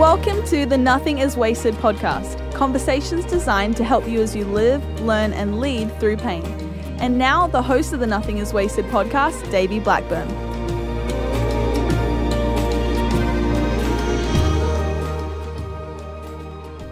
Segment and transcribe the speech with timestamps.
[0.00, 4.82] Welcome to the Nothing is Wasted podcast, conversations designed to help you as you live,
[5.02, 6.42] learn, and lead through pain.
[7.00, 10.26] And now, the host of the Nothing is Wasted podcast, Davey Blackburn.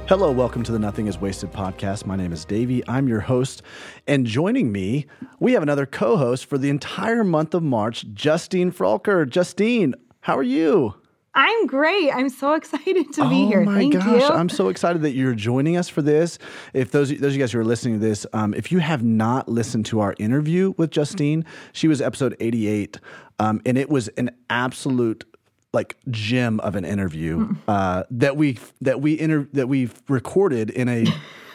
[0.07, 2.05] Hello, welcome to the Nothing is Wasted podcast.
[2.05, 2.87] My name is Davey.
[2.87, 3.63] I'm your host.
[4.07, 5.07] And joining me,
[5.41, 9.27] we have another co host for the entire month of March, Justine Froelker.
[9.27, 10.95] Justine, how are you?
[11.39, 12.11] I'm great.
[12.11, 13.61] I'm so excited to be here.
[13.61, 14.29] Oh my Thank gosh, you.
[14.29, 16.37] I'm so excited that you're joining us for this.
[16.75, 19.05] If those those of you guys who are listening to this, um, if you have
[19.05, 22.99] not listened to our interview with Justine, she was episode 88,
[23.39, 25.25] um, and it was an absolute
[25.73, 30.89] like gem of an interview uh, that we that we inter- that we recorded in
[30.89, 31.07] a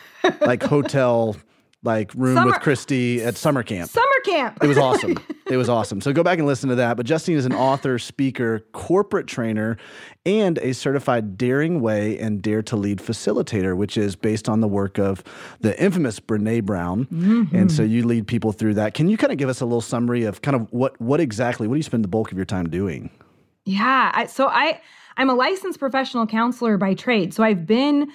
[0.46, 1.36] like hotel
[1.84, 3.92] like room Summer- with Christy at summer camp.
[3.92, 4.58] Summer camp.
[4.64, 5.18] It was awesome.
[5.50, 6.02] it was awesome.
[6.02, 6.98] So go back and listen to that.
[6.98, 9.78] But Justine is an author, speaker, corporate trainer,
[10.26, 14.68] and a certified Daring Way and Dare to Lead facilitator, which is based on the
[14.68, 15.24] work of
[15.60, 17.06] the infamous Brene Brown.
[17.06, 17.56] Mm-hmm.
[17.56, 18.94] And so you lead people through that.
[18.94, 21.68] Can you kind of give us a little summary of kind of what what exactly
[21.68, 23.10] what do you spend the bulk of your time doing?
[23.66, 24.12] yeah.
[24.14, 24.82] I, so I
[25.18, 27.34] I'm a licensed professional counselor by trade.
[27.34, 28.12] So I've been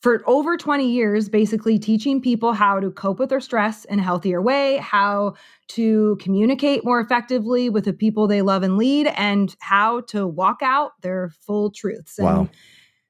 [0.00, 4.02] for over 20 years basically teaching people how to cope with their stress in a
[4.02, 5.34] healthier way, how
[5.68, 10.58] to communicate more effectively with the people they love and lead, and how to walk
[10.62, 12.18] out their full truths.
[12.18, 12.48] And Wow.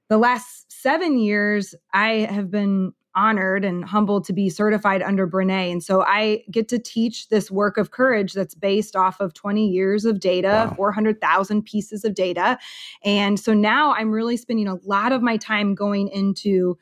[0.08, 5.72] the last seven years, I have been honored and humbled to be certified under Brene.
[5.72, 9.66] And so I get to teach this work of courage that's based off of 20
[9.66, 10.74] years of data, Wow.
[10.76, 12.58] 400,000 pieces of data.
[13.04, 16.78] And so now I'm really spending a lot of my time going into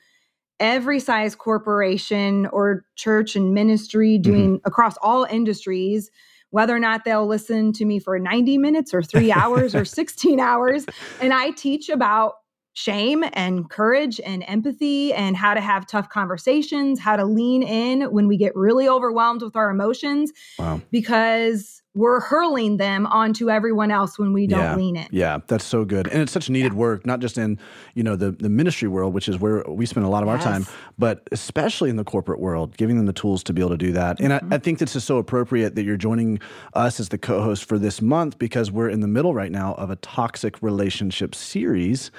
[0.60, 4.22] every size corporation or church and ministry mm-hmm.
[4.22, 6.11] doing across all industries
[6.50, 10.40] whether or not they'll listen to me for 90 minutes or 3 hours or 16
[10.40, 10.86] hours
[11.20, 12.34] and I teach about
[12.77, 18.02] shame and courage and empathy and how to have tough conversations, how to lean in
[18.12, 20.83] when we get really overwhelmed with our emotions Wow.
[20.90, 24.77] because we're hurling them onto everyone else when we don't yeah.
[24.77, 25.08] lean in.
[25.11, 26.07] Yeah, that's so good.
[26.08, 27.58] And it's such needed work, not just in,
[27.95, 30.39] you know, the, the ministry world, which is where we spend a lot of our
[30.39, 30.67] time,
[30.98, 33.92] but especially in the corporate world, giving them the tools to be able to do
[33.92, 34.20] that.
[34.20, 34.52] And I, mm-hmm.
[34.52, 36.39] I think this is so appropriate that you're joining
[36.74, 39.90] us as the co-host for this month because we're in the middle right now of
[39.90, 42.11] a toxic relationship series.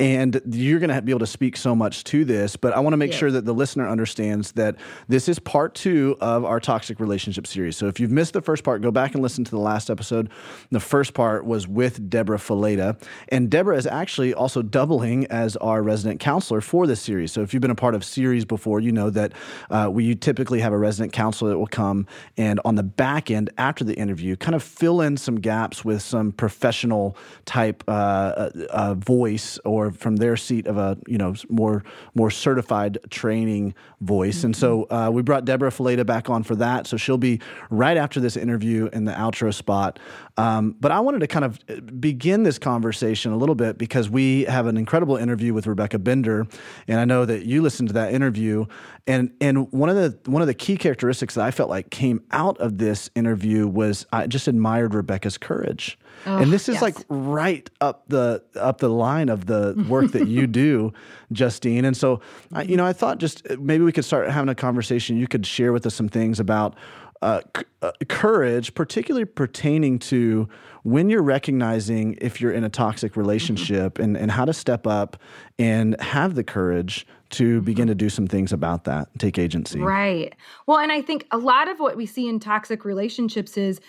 [0.00, 2.94] And you're going to be able to speak so much to this, but I want
[2.94, 3.18] to make Yeah.
[3.18, 4.74] sure that the listener understands that
[5.06, 7.76] this is part two of our toxic relationship series.
[7.76, 10.30] So if you've missed the first part, go back and listen to the last episode.
[10.70, 13.00] The first part was with Deborah Fileta.
[13.28, 17.32] And Deborah is actually also doubling as our resident counselor for this series.
[17.32, 19.32] So if you've been a part of series before, you know that
[19.70, 23.50] uh, we typically have a resident counselor that will come and on the back end
[23.58, 28.50] after the interview, kind of fill in some gaps with some professional type uh, uh,
[28.70, 34.44] uh, voice or from their seat of a you know more more certified training voice.
[34.44, 36.86] And so uh, we brought Deborah Fileta back on for that.
[36.86, 39.98] So she'll be right after this interview in the outro spot.
[40.36, 44.44] Um, but I wanted to kind of begin this conversation a little bit because we
[44.44, 46.46] have an incredible interview with Rebecca Bender,
[46.88, 48.64] and I know that you listened to that interview.
[49.06, 52.22] And and one of the one of the key characteristics that I felt like came
[52.30, 55.98] out of this interview was I just admired Rebecca's courage.
[56.26, 56.82] and this is yes.
[56.82, 60.92] like right up the up the line of the work that you do,
[61.32, 61.84] Justine.
[61.84, 62.20] And so,
[62.52, 65.16] I, you know, I thought just uh, maybe we could start having a conversation.
[65.18, 66.76] You could share with us some things about
[67.22, 70.48] uh, c- uh, courage, particularly pertaining to
[70.82, 75.18] when you're recognizing if you're in a toxic relationship and, and how to step up
[75.58, 79.80] and have the courage to begin to do some things about that, take agency.
[79.80, 80.34] Right.
[80.66, 83.80] Well, and I think a lot of what we see in toxic relationships is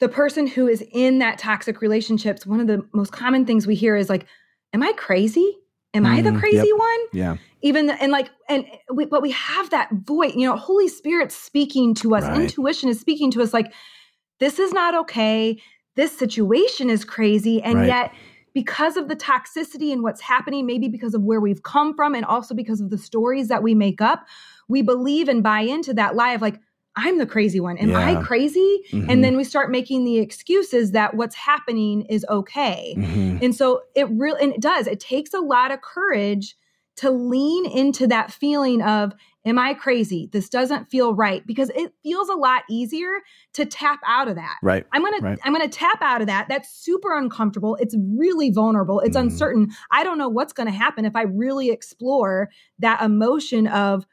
[0.00, 2.46] the person who is in that toxic relationships.
[2.46, 4.26] One of the most common things we hear is like,
[4.72, 5.58] "Am I crazy?
[5.94, 6.78] Am I the Mm, crazy yep.
[6.78, 7.36] one?" Yeah.
[7.62, 10.34] Even and like and we, but we have that voice.
[10.34, 12.24] You know, Holy Spirit speaking to us.
[12.24, 12.42] Right.
[12.42, 13.54] Intuition is speaking to us.
[13.54, 13.72] Like,
[14.40, 15.58] this is not okay.
[15.96, 17.86] This situation is crazy, and Right.
[17.86, 18.12] yet
[18.52, 22.24] because of the toxicity and what's happening, maybe because of where we've come from, and
[22.24, 24.26] also because of the stories that we make up,
[24.68, 26.60] we believe and buy into that lie of like,
[26.96, 27.76] I'm the crazy one.
[27.78, 28.22] Am I Yeah.
[28.22, 28.80] crazy?
[28.92, 29.06] Mhm.
[29.10, 32.94] And then we start making the excuses that what's happening is okay.
[32.96, 33.42] Mhm.
[33.42, 36.56] And so it really, and it does, it takes a lot of courage
[36.96, 39.12] to lean into that feeling of,
[39.44, 40.28] am I crazy?
[40.32, 43.10] This doesn't feel right because it feels a lot easier
[43.54, 44.58] to tap out of that.
[44.62, 44.86] Right.
[44.92, 45.36] I'm going Right.
[45.36, 46.46] to I'm going to tap out of that.
[46.48, 47.76] That's super uncomfortable.
[47.80, 49.00] It's really vulnerable.
[49.00, 49.22] It's Mhm.
[49.22, 49.70] uncertain.
[49.90, 52.48] I don't know what's going to happen if I really explore
[52.78, 54.06] that emotion of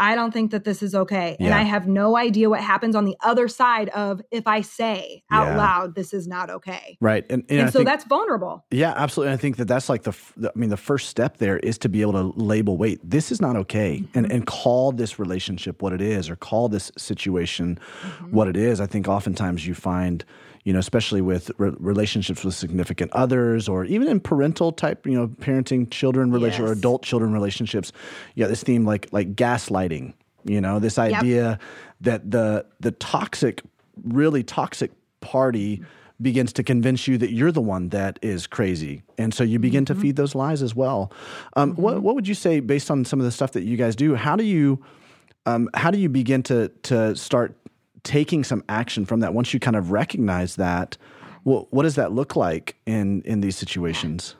[0.00, 1.36] I don't think that this is okay.
[1.38, 5.22] And I have no idea what happens on the other side of if I say
[5.30, 5.56] out Yeah.
[5.58, 6.96] loud, this is not okay.
[7.00, 7.24] Right.
[7.30, 8.64] And, and, And, so think, that's vulnerable.
[8.70, 9.34] yeah, absolutely.
[9.34, 11.88] I think that that's like the, the- I mean, the first step there is to
[11.88, 14.18] be able to label, wait, this is not okay, Mm-hmm.
[14.18, 18.34] and and call this relationship what it is, or call this situation Mm-hmm.
[18.36, 18.80] what it is.
[18.80, 20.24] I think oftentimes you find,
[20.64, 25.14] you know, especially with re- relationships with significant others, or even in parental type, you
[25.14, 27.92] know, parenting children relation or adult children relationships.
[28.34, 30.14] Yeah, this theme like like gaslighting.
[30.44, 31.58] You know, this idea
[32.00, 33.62] that the the toxic,
[34.04, 34.90] really toxic
[35.20, 35.82] party
[36.22, 39.84] begins to convince you that you're the one that is crazy, and so you begin
[39.84, 39.94] Mm-hmm.
[39.94, 41.10] to feed those lies as well.
[41.56, 43.96] Um, what what would you say based on some of the stuff that you guys
[43.96, 44.14] do?
[44.14, 44.82] How do you
[45.46, 47.56] um, how do you begin to to start
[48.02, 50.96] taking some action from that once you kind of recognize that?
[51.44, 54.36] What what does that look like in in these situations?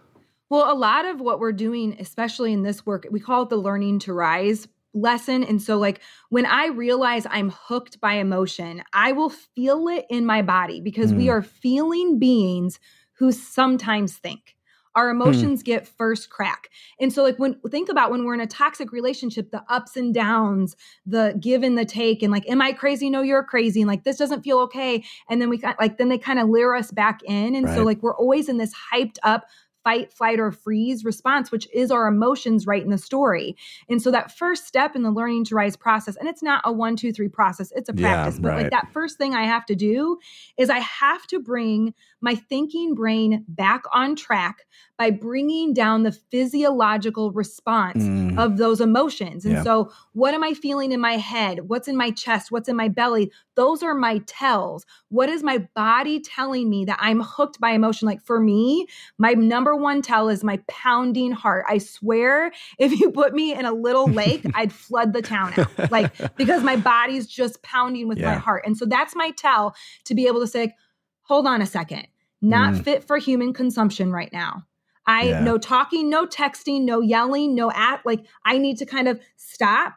[0.51, 3.57] Well, a lot of what we're doing, especially in this work, we call it the
[3.57, 5.45] learning to rise lesson.
[5.45, 10.27] And so, like, when I realize I'm hooked by emotion, I will feel it in
[10.27, 11.31] my body because we Mm.
[11.35, 12.81] are feeling beings
[13.19, 14.57] who sometimes think.
[14.95, 15.21] Our hmm.
[15.21, 16.69] emotions get first crack.
[16.99, 20.13] And so, like, when think about when we're in a toxic relationship, the ups and
[20.13, 20.77] downs,
[21.07, 23.11] the give and the take, and like, am I crazy?
[23.11, 23.81] No, you're crazy.
[23.81, 25.05] And like, this doesn't feel okay.
[25.29, 27.55] And then we got like, then they kind of lure us back in.
[27.55, 29.47] And so, like, we're always in this hyped up
[29.85, 33.57] fight, flight, or freeze response, which is our emotions right in the story.
[33.89, 36.73] And so that first step in the learning to rise process, and it's not a
[36.73, 38.39] one, two, three process, it's a Yeah, practice.
[38.41, 38.63] but right.
[38.63, 40.19] like that first thing I have to do
[40.59, 44.67] is I have to bring my thinking brain back on track
[44.99, 48.39] by bringing down the physiological response Mm.
[48.39, 49.45] of those emotions.
[49.47, 49.63] And Yeah.
[49.63, 51.69] so, what am I feeling in my head?
[51.69, 52.53] What's in my chest?
[52.53, 53.31] What's in my belly?
[53.55, 54.85] Those are my tells.
[55.09, 58.07] What is my body telling me that I'm hooked by emotion?
[58.07, 58.87] Like for me,
[59.19, 61.65] my number one tell is my pounding heart.
[61.69, 65.91] I swear, if you put me in a little lake, I'd flood the town out.
[65.91, 68.65] Like, because my body's just pounding with my heart.
[68.67, 69.75] And so, that's my tell
[70.05, 70.75] to be able to say,
[71.23, 72.07] hold on a second,
[72.43, 72.85] not Mm.
[72.85, 74.65] fit for human consumption right now.
[75.07, 75.41] I Yeah.
[75.45, 79.95] no talking, no texting, no yelling, no at like I need to kind of stop,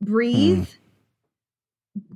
[0.00, 0.74] breathe, Mm.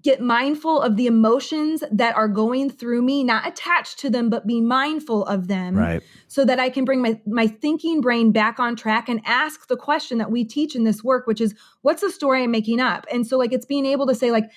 [0.02, 4.46] get mindful of the emotions that are going through me, not attached to them, but
[4.46, 6.02] be mindful of them Right.
[6.28, 9.76] so that I can bring my my thinking brain back on track and ask the
[9.76, 13.06] question that we teach in this work, which is what's the story I'm making up?
[13.12, 14.50] And so like it's being able to say like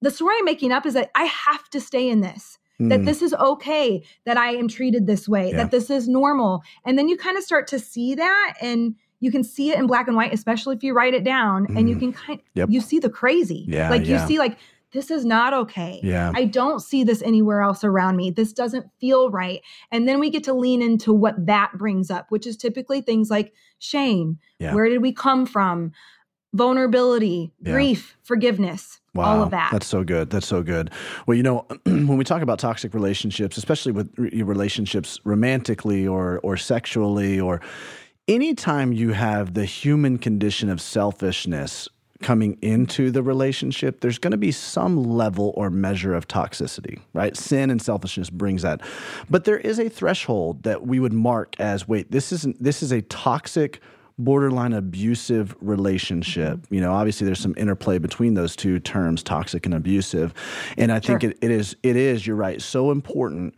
[0.00, 3.04] the story I'm making up is that I have to stay in this that Mm.
[3.04, 5.58] this is okay that I am treated this way, Yeah.
[5.58, 6.62] that this is normal.
[6.84, 9.86] And then you kind of start to see that and you can see it in
[9.86, 12.00] black and white, especially if you write it down and you Mhm.
[12.00, 12.68] can kind Yep.
[12.70, 13.64] you see the crazy.
[13.68, 14.20] Yeah, Like yeah.
[14.20, 14.58] you see like
[14.92, 15.98] this is not okay.
[16.04, 16.30] Yeah.
[16.36, 18.30] I don't see this anywhere else around me.
[18.30, 19.60] This doesn't feel right.
[19.90, 23.28] And then we get to lean into what that brings up, which is typically things
[23.30, 24.38] like shame.
[24.60, 24.72] Yeah.
[24.74, 25.90] Where did we come from?
[26.52, 27.72] Vulnerability, Yeah.
[27.72, 29.70] grief, forgiveness, all of that.
[29.72, 30.30] That's so good.
[30.30, 30.90] That's so good.
[31.26, 36.40] Well, you know, when we talk about toxic relationships, especially with re- relationships romantically or
[36.42, 37.60] or sexually or
[38.28, 41.88] anytime you have the human condition of selfishness
[42.22, 47.36] coming into the relationship, there's going to be some level or measure of toxicity, right?
[47.36, 48.80] Sin and selfishness brings that.
[49.28, 52.92] But there is a threshold that we would mark as wait, this isn't this is
[52.92, 53.80] a toxic
[54.18, 56.58] borderline abusive relationship.
[56.58, 56.74] Mm-hmm.
[56.74, 60.32] You know, obviously there's some interplay between those two terms, toxic and abusive.
[60.76, 63.54] And I think it, it is it is, you're right, so important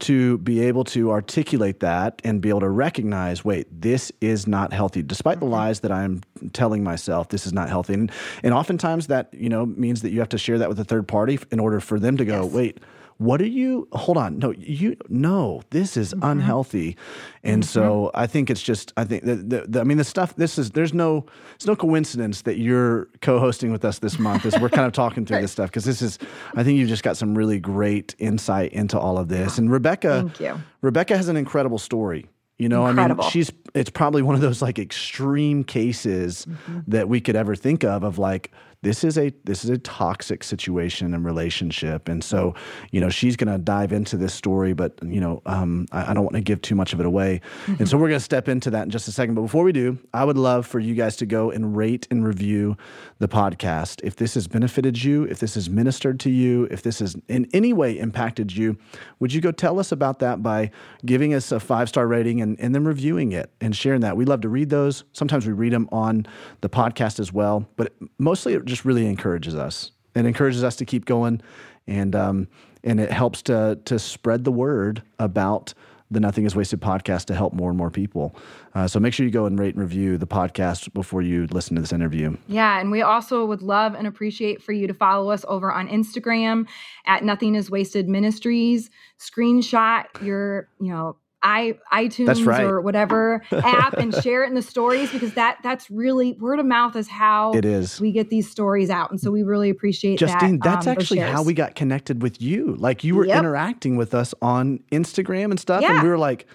[0.00, 4.72] to be able to articulate that and be able to recognize, wait, this is not
[4.72, 5.02] healthy.
[5.02, 5.54] Despite the mm-hmm.
[5.54, 7.94] lies that I'm telling myself, this is not healthy.
[7.94, 10.84] And, and oftentimes that, you know, means that you have to share that with a
[10.84, 12.52] third party in order for them to go, Yes.
[12.52, 12.78] wait,
[13.18, 16.96] what are you hold on no you no this is unhealthy
[17.42, 20.36] and so i think it's just i think that the, the, i mean the stuff
[20.36, 24.58] this is there's no it's no coincidence that you're co-hosting with us this month as
[24.60, 26.18] we're kind of talking through this stuff because this is
[26.54, 30.22] i think you've just got some really great insight into all of this and rebecca
[30.22, 30.60] Thank you.
[30.80, 32.26] rebecca has an incredible story
[32.60, 33.22] you know, Incredible.
[33.22, 36.80] I mean, she's it's probably one of those like extreme cases Mm-hmm.
[36.88, 38.50] that we could ever think of of like
[38.82, 42.54] this is a this is a toxic situation and relationship, and so
[42.92, 46.14] you know she's going to dive into this story, but you know um, I, I
[46.14, 48.48] don't want to give too much of it away, and so we're going to step
[48.48, 49.34] into that in just a second.
[49.34, 52.24] But before we do, I would love for you guys to go and rate and
[52.24, 52.76] review
[53.18, 54.00] the podcast.
[54.04, 57.48] If this has benefited you, if this has ministered to you, if this has in
[57.52, 58.78] any way impacted you,
[59.18, 60.70] would you go tell us about that by
[61.04, 64.16] giving us a five star rating and, and then reviewing it and sharing that?
[64.16, 65.02] We love to read those.
[65.12, 66.26] Sometimes we read them on
[66.60, 69.90] the podcast as well, but mostly it just really encourages us.
[70.14, 71.40] It encourages us to keep going,
[71.86, 72.48] and um,
[72.84, 75.74] and it helps to to spread the word about
[76.10, 78.34] the Nothing is Wasted podcast to help more and more people.
[78.74, 81.74] Uh, so make sure you go and rate and review the podcast before you listen
[81.76, 82.36] to this interview.
[82.46, 82.80] Yeah.
[82.80, 86.66] And we also would love and appreciate for you to follow us over on Instagram
[87.06, 88.90] at Nothing is Wasted Ministries.
[89.18, 92.62] Screenshot your, you know, i iTunes right.
[92.64, 96.66] or whatever app and share it in the stories because that that's really word of
[96.66, 98.00] mouth is how It is.
[98.00, 100.64] we get these stories out, and so we really appreciate Justine, that.
[100.64, 102.74] that's um, actually how we got connected with you.
[102.76, 103.38] Like you were Yep.
[103.38, 106.46] interacting with us on Instagram and stuff, and we were like,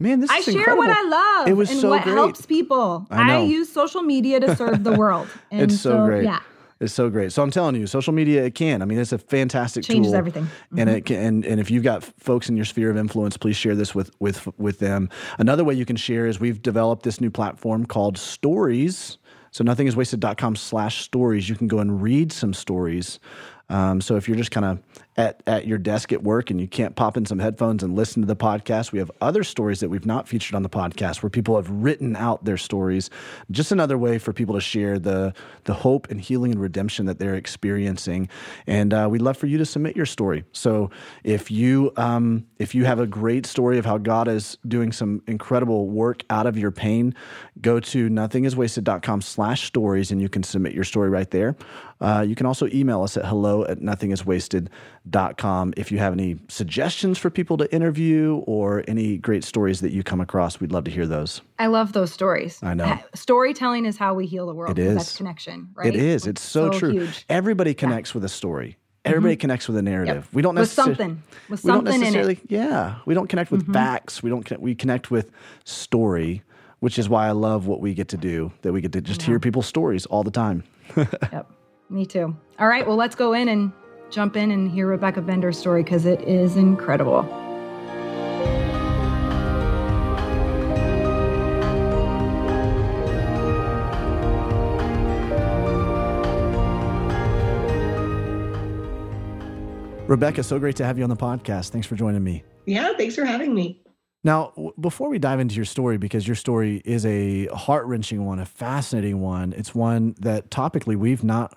[0.00, 1.48] "Man, this I is share incredible." what I love.
[1.48, 2.14] It was and so what great.
[2.14, 3.06] helps people.
[3.10, 3.44] I know.
[3.44, 5.28] use social media to serve the world.
[5.50, 6.24] And it's so, great.
[6.24, 6.40] Yeah.
[6.82, 7.32] It's so great.
[7.32, 8.82] So I'm telling you, social media it can.
[8.82, 10.18] I mean, it's a fantastic Changes tool.
[10.18, 10.44] everything.
[10.44, 10.78] Mm-hmm.
[10.80, 13.56] And it can, and and if you've got folks in your sphere of influence, please
[13.56, 15.08] share this with with with them.
[15.38, 19.18] Another way you can share is we've developed this new platform called Stories.
[19.52, 21.48] So nothingiswasted.com slash stories.
[21.48, 23.20] You can go and read some stories.
[23.68, 24.78] Um, so if you're just kind of
[25.16, 28.22] at, at your desk at work and you can't pop in some headphones and listen
[28.22, 31.30] to the podcast, we have other stories that we've not featured on the podcast where
[31.30, 33.10] people have written out their stories.
[33.50, 37.18] Just another way for people to share the the hope and healing and redemption that
[37.18, 38.28] they're experiencing.
[38.66, 40.44] And uh, we'd love for you to submit your story.
[40.52, 40.90] So
[41.24, 45.22] if you um, if you have a great story of how God is doing some
[45.26, 47.14] incredible work out of your pain,
[47.60, 51.54] go to nothingiswasted.com slash stories and you can submit your story right there.
[52.02, 57.16] Uh, you can also email us at hello at nothingiswasted.com if you have any suggestions
[57.16, 60.58] for people to interview or any great stories that you come across.
[60.60, 61.42] We'd love to hear those.
[61.60, 62.58] I love those stories.
[62.60, 62.98] I know.
[63.14, 64.78] Storytelling is how we heal the world.
[64.78, 64.96] It because.
[64.96, 65.86] That's connection, right?
[65.86, 66.26] It is.
[66.26, 66.90] It's so, true.
[66.90, 67.24] Huge.
[67.28, 68.78] Everybody connects with a story.
[69.04, 70.28] Everybody connects with a narrative.
[70.32, 71.22] We don't necessarily With something.
[71.48, 72.06] With we don't something in it.
[72.06, 72.14] Mm-hmm.
[72.14, 72.96] necessarily yeah.
[73.04, 74.22] We don't connect with facts.
[74.22, 75.30] We don't connect, we connect with
[75.64, 76.42] story,
[76.80, 78.52] which is why I love what we get to do.
[78.62, 80.64] That we get to just hear people's stories all the time.
[80.96, 81.50] Yep.
[81.92, 82.34] Me too.
[82.58, 82.86] All right.
[82.86, 83.70] Well, let's go in and
[84.10, 87.22] jump in and hear Rebecca Bender's story because it is incredible.
[100.06, 101.70] Rebecca, so great to have you on the podcast.
[101.70, 102.42] Thanks for joining me.
[102.66, 103.82] Yeah, thanks for having me.
[104.24, 108.24] Now, w- before we dive into your story, because your story is a heart wrenching
[108.24, 111.54] one, a fascinating one, it's one that topically we've not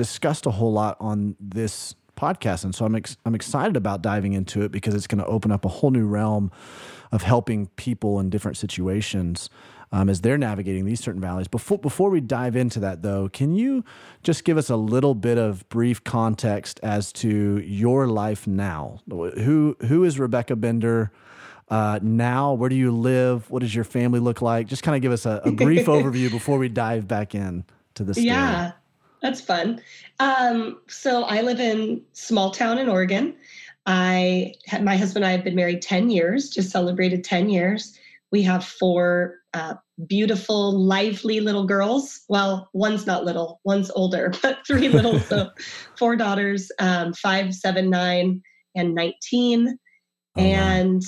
[0.00, 2.64] discussed a whole lot on this podcast.
[2.64, 5.52] And so I'm, ex- I'm excited about diving into it because it's going to open
[5.52, 6.50] up a whole new realm
[7.12, 9.50] of helping people in different situations
[9.92, 11.48] um, as they're navigating these certain valleys.
[11.48, 13.84] Before, before we dive into that, though, can you
[14.22, 19.00] just give us a little bit of brief context as to your life now?
[19.06, 21.12] Who, who is Rebecca Bender?
[21.68, 22.54] uh, now?
[22.54, 23.50] Where do you live?
[23.50, 24.66] What does your family look like?
[24.66, 27.64] Just kind of give us a, a brief overview before we dive back in
[27.94, 28.18] to this.
[28.18, 28.72] Yeah,
[29.22, 29.80] that's fun.
[30.18, 33.34] Um, so I live in small town in Oregon.
[33.86, 37.98] I had my husband and I have been married 10 years, just celebrated 10 years.
[38.32, 39.74] We have four uh,
[40.06, 42.20] beautiful, lively little girls.
[42.28, 45.18] Well, one's not little, one's older, but three little.
[45.18, 45.50] so
[45.98, 48.42] four daughters, um, five, seven, nine,
[48.74, 49.78] and 19.
[50.36, 50.48] Oh, wow.
[50.48, 51.02] and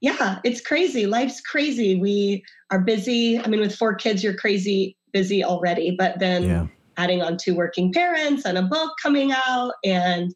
[0.00, 1.06] yeah, it's crazy.
[1.06, 1.96] Life's crazy.
[1.96, 3.38] We are busy.
[3.38, 6.66] I mean, with four kids, you're crazy busy already, but then Yeah.
[6.98, 9.72] Adding on two working parents and a book coming out.
[9.84, 10.34] And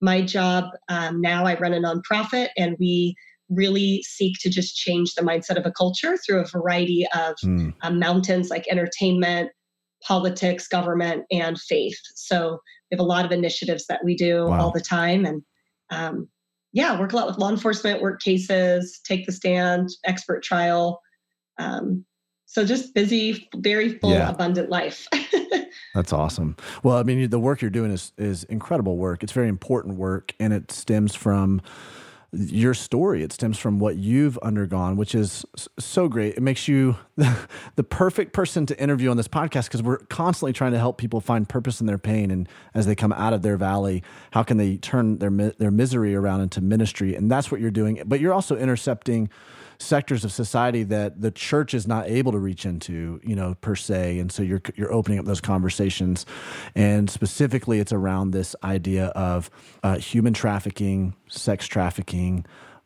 [0.00, 3.14] my job um, now, I run a nonprofit and we
[3.50, 7.72] really seek to just change the mindset of a culture through a variety of Mm,
[7.82, 9.50] um, mountains like entertainment,
[10.06, 11.98] politics, government, and faith.
[12.14, 12.58] So
[12.90, 14.60] we have a lot of initiatives that we do Wow.
[14.60, 15.24] all the time.
[15.24, 15.42] And
[15.90, 16.28] um,
[16.72, 21.00] yeah, work a lot with law enforcement, work cases, take the stand, expert trial.
[21.58, 22.04] Um,
[22.46, 24.28] so just busy, very full, Yeah.
[24.30, 25.06] abundant life.
[25.94, 26.56] that's awesome.
[26.82, 29.22] Well, I mean, the work you're doing is is incredible work.
[29.22, 31.62] It's very important work, and it stems from
[32.32, 33.22] your story.
[33.22, 35.46] It stems from what you've undergone, which is
[35.78, 36.34] so great.
[36.34, 40.72] It makes you the perfect person to interview on this podcast because we're constantly trying
[40.72, 43.56] to help people find purpose in their pain, and as they come out of their
[43.56, 44.02] valley,
[44.32, 47.14] how can they turn their their misery around into ministry?
[47.14, 48.02] And that's what you're doing.
[48.04, 49.30] But you're also intercepting
[49.80, 53.76] sectors of society that the church is not able to reach into, you know, per
[53.76, 54.18] se.
[54.18, 56.26] And so you're you're opening up those conversations,
[56.74, 59.50] and specifically, it's around this idea of
[59.82, 62.44] uh, human trafficking, sex trafficking,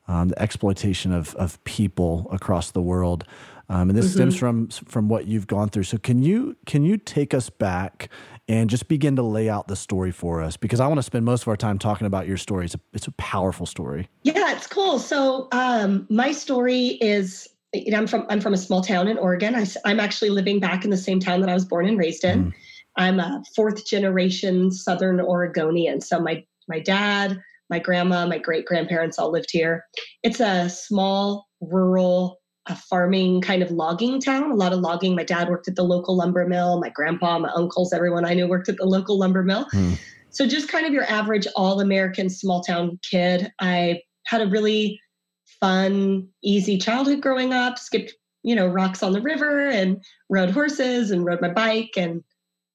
[0.09, 3.25] um, the exploitation of of people across the world.
[3.73, 5.85] Um, and this stems from from what you've gone through.
[5.85, 8.11] So can you can you take us back
[8.47, 10.59] and just begin to lay out the story for us?
[10.59, 12.67] Because I want to spend most of our time talking about your story.
[12.67, 14.11] It's a, it's a powerful story.
[14.25, 14.99] Yeah, it's cool.
[14.99, 19.17] So um, my story is, you know, I'm from I'm from a small town in
[19.17, 19.55] Oregon.
[19.55, 22.25] I, am actually living back in the same town that I was born and raised
[22.25, 22.45] in.
[22.45, 22.53] Mm.
[22.99, 26.03] I'm a fourth generation Southern Oregonian.
[26.03, 29.87] So my my dad, my grandma, my great grandparents all lived here.
[30.23, 35.17] It's a small rural a farming kind of logging town, a lot of logging.
[35.17, 36.81] My dad worked at the local lumber mill.
[36.81, 39.67] My grandpa, my uncles, everyone I knew worked at the local lumber mill.
[39.75, 39.99] Mm.
[40.31, 43.53] So just kind of your average all American small town kid.
[43.61, 45.01] I had a really
[45.61, 51.11] fun, easy childhood growing up, skipped, you know, rocks on the river and rode horses
[51.11, 51.93] and rode my bike.
[51.97, 52.23] And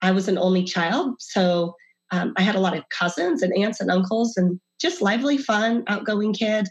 [0.02, 1.16] I was an only child.
[1.20, 1.76] So
[2.12, 5.84] um, I had a lot of cousins and aunts and uncles and just lively, fun,
[5.88, 6.68] outgoing kid.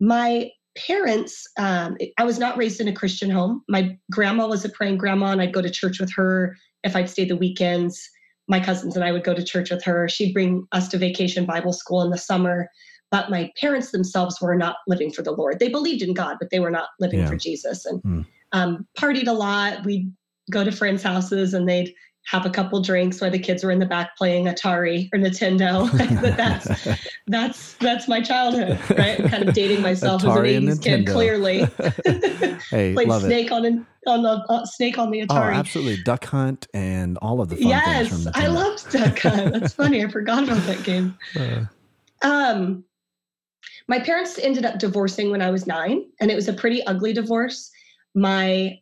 [0.00, 3.62] My parents, um, I was not raised in a Christian home.
[3.68, 7.10] My grandma was a praying grandma, and I'd go to church with her if I'd
[7.10, 8.08] stay the weekends.
[8.48, 10.08] My cousins and I would go to church with her.
[10.08, 12.68] She'd bring us to vacation Bible school in the summer.
[13.10, 15.60] But my parents themselves were not living for the Lord.
[15.60, 17.28] They believed in God, but they were not living yeah.
[17.28, 18.26] for Jesus and mm.
[18.52, 19.84] um, partied a lot.
[19.84, 20.12] We'd
[20.50, 21.94] go to friends' houses and they'd
[22.26, 25.90] have a couple drinks while the kids were in the back playing Atari or Nintendo.
[26.22, 26.88] but that's
[27.26, 29.18] that's that's my childhood, right?
[29.18, 31.06] kind of dating myself Atari as an 80s kid.
[31.06, 31.66] Clearly,
[32.70, 33.52] hey, played love Snake it.
[33.52, 35.54] on on the uh, Snake on the oh, Atari.
[35.54, 39.18] Oh, absolutely, Duck Hunt and all of the fun yes, things from I loved Duck
[39.18, 39.52] Hunt.
[39.52, 40.04] That's funny.
[40.04, 41.16] I forgot about that game.
[41.38, 41.64] Uh.
[42.22, 42.84] Um,
[43.86, 47.12] my parents ended up divorcing when I was nine, and it was a pretty ugly
[47.12, 47.70] divorce.
[48.14, 48.78] My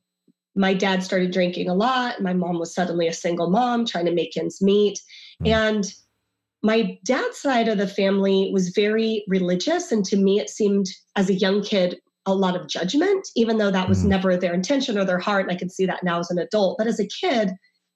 [0.54, 2.21] my dad started drinking a lot.
[2.21, 5.00] My mom was suddenly a single mom trying to make ends meet.
[5.42, 5.49] Mm.
[5.49, 5.94] And
[6.62, 9.90] my dad's side of the family was very religious.
[9.90, 13.71] And to me, it seemed as a young kid, a lot of judgment, even though
[13.71, 14.09] that was mm.
[14.09, 15.44] never their intention or their heart.
[15.44, 16.76] And I can see that now as an adult.
[16.78, 17.52] But as a kid,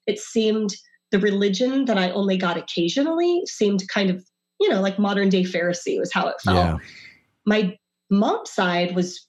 [0.07, 0.71] it seemed
[1.11, 4.25] the religion that I only got occasionally seemed kind of,
[4.59, 6.57] you know, like modern day Pharisee was how it felt.
[6.57, 6.77] Yeah.
[7.45, 7.77] My
[8.09, 9.26] mom's side was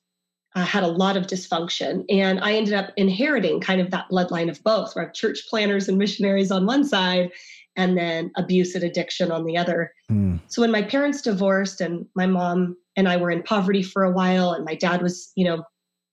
[0.59, 2.05] uh, had a lot of dysfunction.
[2.11, 5.43] And I ended up inheriting kind of that bloodline of both, where I have church
[5.49, 7.31] planners and missionaries on one side,
[7.77, 9.93] and then abuse and addiction on the other.
[10.11, 10.41] Mm.
[10.49, 14.11] So when my parents divorced and my mom and I were in poverty for a
[14.11, 15.63] while, and my dad was, you know,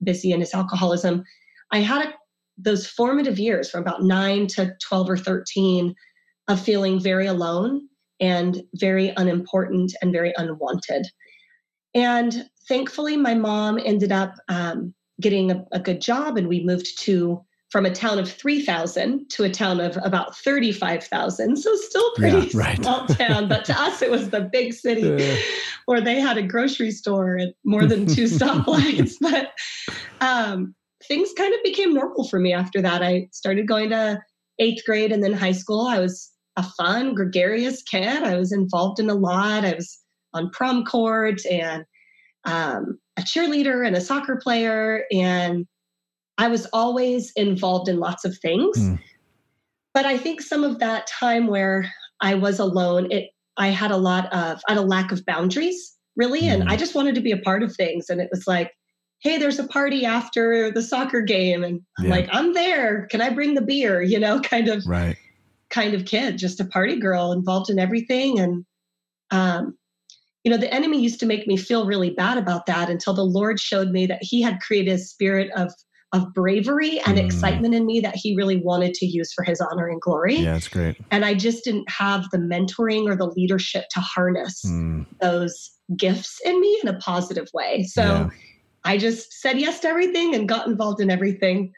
[0.03, 1.23] busy in his alcoholism,
[1.71, 2.13] I had a,
[2.57, 5.95] those formative years from about nine to 12 or 13
[6.47, 11.07] of feeling very alone and very unimportant and very unwanted.
[11.95, 16.99] And thankfully, my mom ended up um, getting a, a, good job, and we moved
[16.99, 21.57] to from a town of 3,000 to a town of about 35,000.
[21.57, 22.77] So still pretty yeah, right.
[22.81, 25.35] small town, but to us it was the big city yeah.
[25.85, 29.15] where they had a grocery store and more than two stoplights.
[29.21, 29.51] but
[30.21, 30.75] um,
[31.07, 33.03] things kind of became normal for me after that.
[33.03, 34.21] I started going to
[34.59, 35.87] eighth grade and then high school.
[35.87, 38.23] I was a fun, gregarious kid.
[38.23, 39.65] I was involved in a lot.
[39.65, 39.99] I was
[40.35, 41.85] on prom court and
[42.45, 45.05] um, a cheerleader and a soccer player.
[45.11, 45.65] And
[46.37, 48.77] I was always involved in lots of things.
[48.77, 48.99] Mm.
[49.93, 53.97] But I think some of that time where I was alone, it I had a
[53.97, 56.41] lot of I had a lack of boundaries, really.
[56.41, 56.53] Mm.
[56.53, 58.09] And I just wanted to be a part of things.
[58.09, 58.73] And it was like,
[59.21, 61.63] hey, there's a party after the soccer game.
[61.63, 62.11] And I'm yeah.
[62.11, 63.07] like, I'm there.
[63.07, 64.01] Can I bring the beer?
[64.01, 65.15] You know, kind of right.
[65.69, 68.39] kind of kid, just a party girl involved in everything.
[68.39, 68.65] And
[69.31, 69.77] um,
[70.45, 73.25] you know, the enemy used to make me feel really bad about that until the
[73.25, 75.73] Lord showed me that He had created a spirit of
[76.13, 77.25] of bravery and mm.
[77.25, 80.35] excitement in me that he really wanted to use for his honor and glory.
[80.35, 80.95] Yeah, that's great.
[81.11, 85.05] And I just didn't have the mentoring or the leadership to harness mm.
[85.19, 87.83] those gifts in me in a positive way.
[87.83, 88.29] So yeah.
[88.85, 91.73] I just said yes to everything and got involved in everything.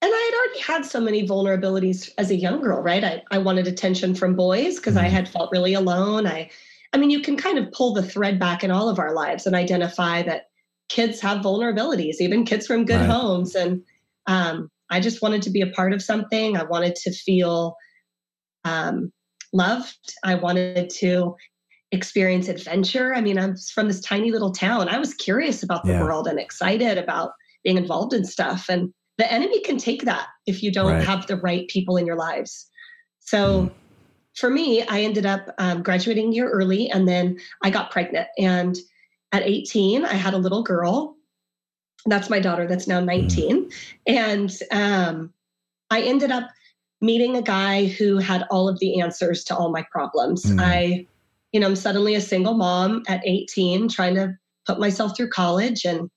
[0.00, 3.04] And I had already had so many vulnerabilities as a young girl, right?
[3.04, 5.02] I, I wanted attention from boys because mm.
[5.02, 6.26] I had felt really alone.
[6.26, 6.50] I
[6.92, 9.46] I mean, you can kind of pull the thread back in all of our lives
[9.46, 10.46] and identify that
[10.88, 13.08] kids have vulnerabilities, even kids from good right.
[13.08, 13.54] homes.
[13.54, 13.82] And
[14.26, 16.56] um, I just wanted to be a part of something.
[16.56, 17.76] I wanted to feel
[18.64, 19.10] um,
[19.52, 20.14] loved.
[20.22, 21.34] I wanted to
[21.92, 23.14] experience adventure.
[23.14, 24.88] I mean, I'm from this tiny little town.
[24.88, 26.02] I was curious about the yeah.
[26.02, 27.32] world and excited about
[27.64, 28.66] being involved in stuff.
[28.68, 31.04] And the enemy can take that if you don't right.
[31.04, 32.68] have the right people in your lives.
[33.20, 33.72] So, mm
[34.34, 38.28] for me, I ended up um, graduating a year early and then I got pregnant.
[38.38, 38.76] And
[39.32, 41.16] at 18, I had a little girl.
[42.06, 43.70] That's my daughter, that's now 19.
[43.70, 43.72] Mm.
[44.06, 45.32] And um,
[45.90, 46.48] I ended up
[47.00, 50.44] meeting a guy who had all of the answers to all my problems.
[50.44, 50.60] Mm.
[50.60, 51.06] I,
[51.52, 55.84] you know, I'm suddenly a single mom at 18 trying to put myself through college
[55.84, 56.10] and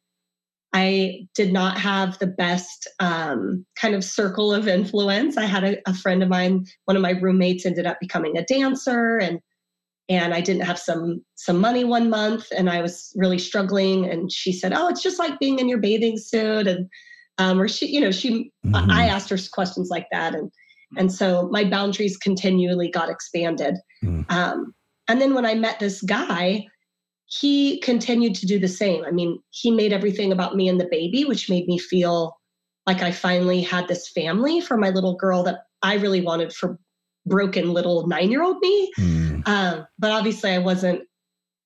[0.75, 5.37] I did not have the best um, kind of circle of influence.
[5.37, 8.43] I had a, a, friend of mine, one of my roommates, ended up becoming a
[8.43, 9.39] dancer, and
[10.09, 14.05] and I didn't have some some money one month, and I was really struggling.
[14.05, 16.89] And she said, "Oh, it's just like being in your bathing suit," and
[17.37, 18.91] um, or she, you know, she, mm-hmm.
[18.91, 20.51] I asked her questions like that, and
[20.97, 23.75] and so my boundaries continually got expanded.
[24.03, 24.29] Mm.
[24.29, 24.75] Um,
[25.07, 26.67] and then when I met this guy,
[27.39, 29.03] he continued to do the same.
[29.03, 32.37] I mean, he made everything about me and the baby, which made me feel
[32.85, 36.79] like I finally had this family for my little girl that I really wanted for
[37.25, 38.91] broken little nine year old me.
[38.97, 39.47] Mm.
[39.47, 41.01] Um, but obviously, I wasn't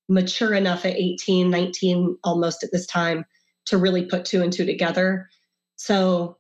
[0.08, 3.26] mature enough at 18, 19, almost at this time
[3.66, 5.30] to really put two and two together.
[5.76, 6.38] So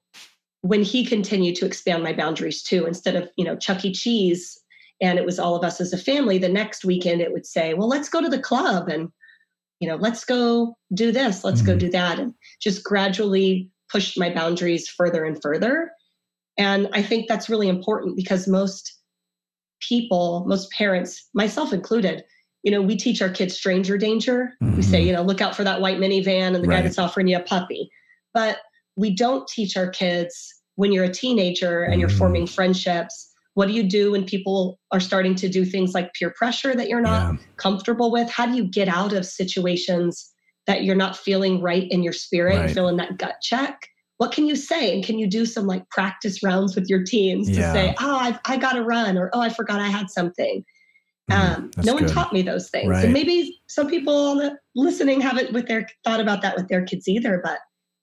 [0.62, 3.94] when he continued to expand my boundaries too, instead of, you know, Chuck E.
[3.94, 4.60] Cheese
[5.02, 7.74] and it was all of us as a family, the next weekend it would say,
[7.76, 9.12] well, let's go to the club and,
[9.80, 11.72] you know, let's go do this, let's mm-hmm.
[11.72, 12.20] go do that.
[12.20, 15.92] And just gradually pushed my boundaries further and further.
[16.58, 18.94] And I think that's really important because most
[19.80, 22.24] people, most parents, myself included,
[22.64, 24.54] you know, we teach our kids stranger danger.
[24.62, 24.76] Mm-hmm.
[24.76, 25.08] We say, mm-hmm.
[25.08, 26.78] you know, look out for that white minivan and the right.
[26.78, 27.90] guy that's offering you a puppy.
[28.34, 28.58] But
[28.96, 33.29] we don't teach our kids when you're a teenager and you're forming friendships.
[33.60, 36.88] What do you do when people are starting to do things like peer pressure that
[36.88, 37.40] you're not yeah.
[37.58, 38.30] comfortable with?
[38.30, 40.32] How do you get out of situations
[40.66, 42.72] that you're not feeling right in your spirit, right.
[42.72, 43.90] feeling that gut check?
[44.16, 44.96] What can you say?
[44.96, 47.74] And can you do some like practice rounds with your teams to yeah.
[47.74, 50.64] say, oh, I've, I got to run, or oh, I forgot I had something.
[51.30, 52.14] Mm, um, no one good.
[52.14, 52.88] taught me those things.
[52.88, 53.04] Right.
[53.04, 57.42] And maybe some people listening haven't with their thought about that with their kids either,
[57.44, 57.60] but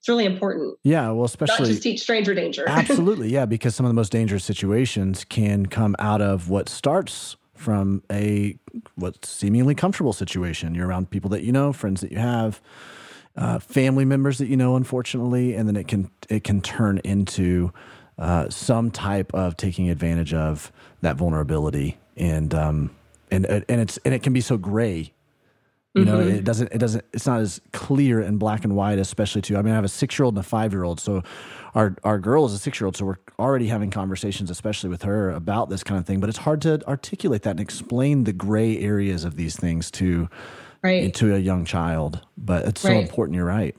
[0.07, 0.79] it's really important.
[0.83, 2.63] Yeah, well, especially not just teach stranger danger.
[2.69, 7.35] absolutely, yeah, because some of the most dangerous situations can come out of what starts
[7.55, 8.57] from a
[8.95, 10.73] what seemingly comfortable situation.
[10.75, 12.61] You're around people that you know, friends that you have,
[13.35, 17.73] uh, family members that you know, unfortunately, and then it can it can turn into
[18.17, 22.95] uh, some type of taking advantage of that vulnerability, and um,
[23.29, 25.11] and and it's and it can be so gray
[25.97, 26.35] you know, mm-hmm.
[26.35, 29.61] it doesn't, it doesn't, it's not as clear and black and white, especially to, I
[29.61, 30.99] mean, I have a six year old and a five year old.
[30.99, 31.23] So
[31.75, 32.95] our, our girl is a six year old.
[32.95, 36.37] So we're already having conversations, especially with her about this kind of thing, but it's
[36.39, 40.29] hard to articulate that and explain the gray areas of these things to,
[40.83, 41.13] right.
[41.15, 42.21] to a young child.
[42.37, 43.35] But it's so important.
[43.35, 43.75] You're right.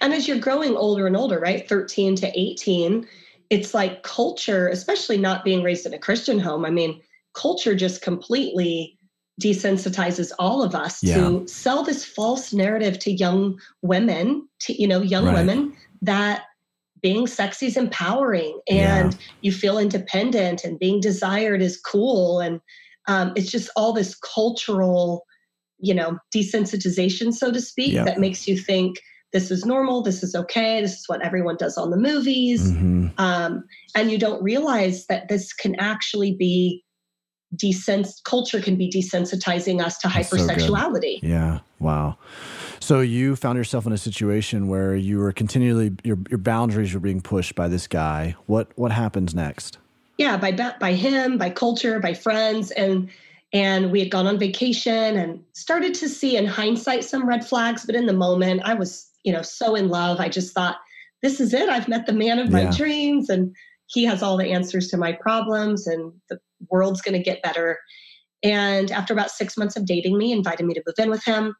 [0.00, 1.66] And as you're growing older and older, right?
[1.68, 3.06] 13 to 18,
[3.50, 6.64] it's like culture, especially not being raised in a Christian home.
[6.64, 7.00] I mean,
[7.32, 8.95] culture just completely
[9.40, 11.16] desensitizes all of us yeah.
[11.16, 15.34] to sell this false narrative to young women to you know young right.
[15.34, 16.44] women that
[17.02, 19.20] being sexy is empowering and yeah.
[19.42, 22.60] you feel independent and being desired is cool and
[23.08, 25.24] um, it's just all this cultural
[25.78, 28.96] you know desensitization so to speak that makes you think
[29.34, 33.08] this is normal this is okay this is what everyone does on the movies mm-hmm.
[33.18, 33.62] um,
[33.94, 36.82] and you don't realize that this can actually be
[37.54, 41.20] desens culture can be desensitizing us to That's hypersexuality.
[41.20, 41.60] So yeah.
[41.78, 42.18] Wow.
[42.80, 47.00] So you found yourself in a situation where you were continually your your boundaries were
[47.00, 48.34] being pushed by this guy.
[48.46, 49.78] What what happens next?
[50.18, 53.10] Yeah, by by him, by culture, by friends, and
[53.52, 57.84] and we had gone on vacation and started to see in hindsight some red flags.
[57.84, 60.18] But in the moment, I was you know so in love.
[60.18, 60.76] I just thought,
[61.22, 61.68] this is it.
[61.68, 63.54] I've met the man of my dreams, and
[63.86, 66.38] he has all the answers to my problems, and the
[66.70, 67.78] world's going to get better.
[68.42, 71.24] And after about six months of dating me, he invited me to move in with
[71.24, 71.54] him.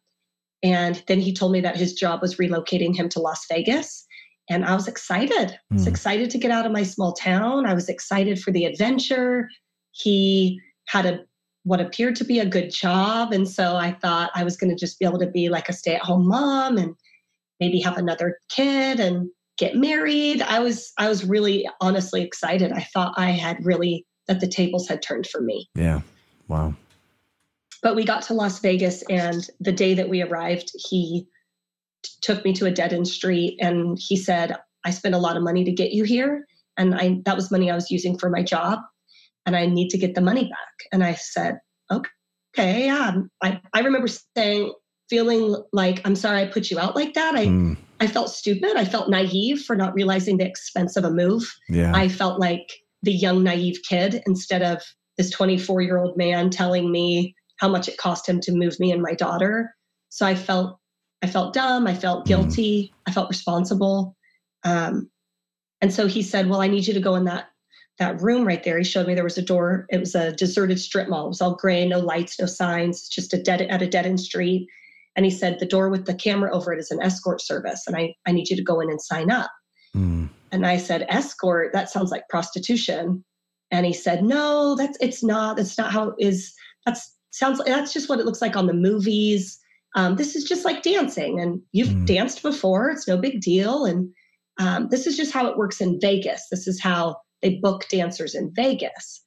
[0.63, 4.07] And then he told me that his job was relocating him to Las Vegas.
[4.49, 5.49] And I was excited.
[5.49, 5.59] Mm.
[5.71, 5.91] I was hmm.
[5.91, 7.67] excited to get out of my small town.
[7.67, 9.49] I was excited for the adventure.
[9.93, 11.21] He had a
[11.65, 13.33] what appeared to be a good job.
[13.33, 15.73] And so I thought I was going to just be able to be like a
[15.73, 16.95] stay-at-home mom and
[17.59, 20.43] maybe have another kid and get married.
[20.43, 22.73] I was I was really honestly excited.
[22.73, 25.69] I thought I had really that the tables had turned for me.
[25.75, 26.01] Yeah.
[26.49, 26.75] Wow.
[27.83, 31.27] But we got to Las Vegas, and the day that we arrived, he
[32.03, 35.37] t- took me to a dead end street and he said, I spent a lot
[35.37, 36.47] of money to get you here.
[36.77, 38.81] And I that was money I was using for my job.
[39.45, 40.89] And I need to get the money back.
[40.93, 41.59] And I said,
[41.91, 43.13] Okay, yeah.
[43.43, 44.73] I, I remember saying,
[45.09, 47.35] feeling like, I'm sorry I put you out like that.
[47.35, 47.77] I mm.
[48.01, 48.77] I felt stupid.
[48.77, 51.55] I felt naive for not realizing the expense of a move.
[51.69, 51.93] Yeah.
[51.95, 52.71] I felt like
[53.03, 54.83] the young naive kid instead of
[55.17, 58.93] this 24 year old man telling me how much it cost him to move me
[58.93, 59.75] and my daughter
[60.09, 60.79] so i felt
[61.23, 62.29] i felt dumb i felt mm-hmm.
[62.29, 62.95] guilty mm.
[63.07, 64.17] i felt responsible
[64.65, 65.09] um,
[65.81, 67.47] and so he said well i need you to go in that
[67.99, 70.79] that room right there he showed me there was a door it was a deserted
[70.79, 73.89] strip mall it was all gray no lights no signs just a dead at a
[73.89, 74.69] dead end street
[75.17, 77.97] and he said the door with the camera over it is an escort service and
[77.97, 79.51] i i need you to go in and sign up
[79.95, 80.29] mm.
[80.53, 83.25] And I said, escort, that sounds like prostitution.
[83.71, 86.55] And he said, no, that's, it's not, that's not how it is.
[86.85, 89.59] That's sounds, that's just what it looks like on the movies.
[89.97, 92.07] Um, this is just like dancing and you've mm.
[92.07, 92.91] danced before.
[92.91, 93.85] It's no big deal.
[93.85, 94.11] And
[94.59, 96.47] um, this is just how it works in Vegas.
[96.51, 99.23] This is how they book dancers in Vegas.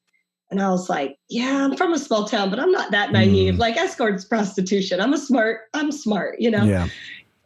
[0.51, 3.55] And I was like, yeah, I'm from a small town, but I'm not that naive.
[3.55, 3.59] Mm.
[3.59, 4.99] Like escorts prostitution.
[4.99, 6.63] I'm a smart, I'm smart, you know?
[6.63, 6.87] Yeah.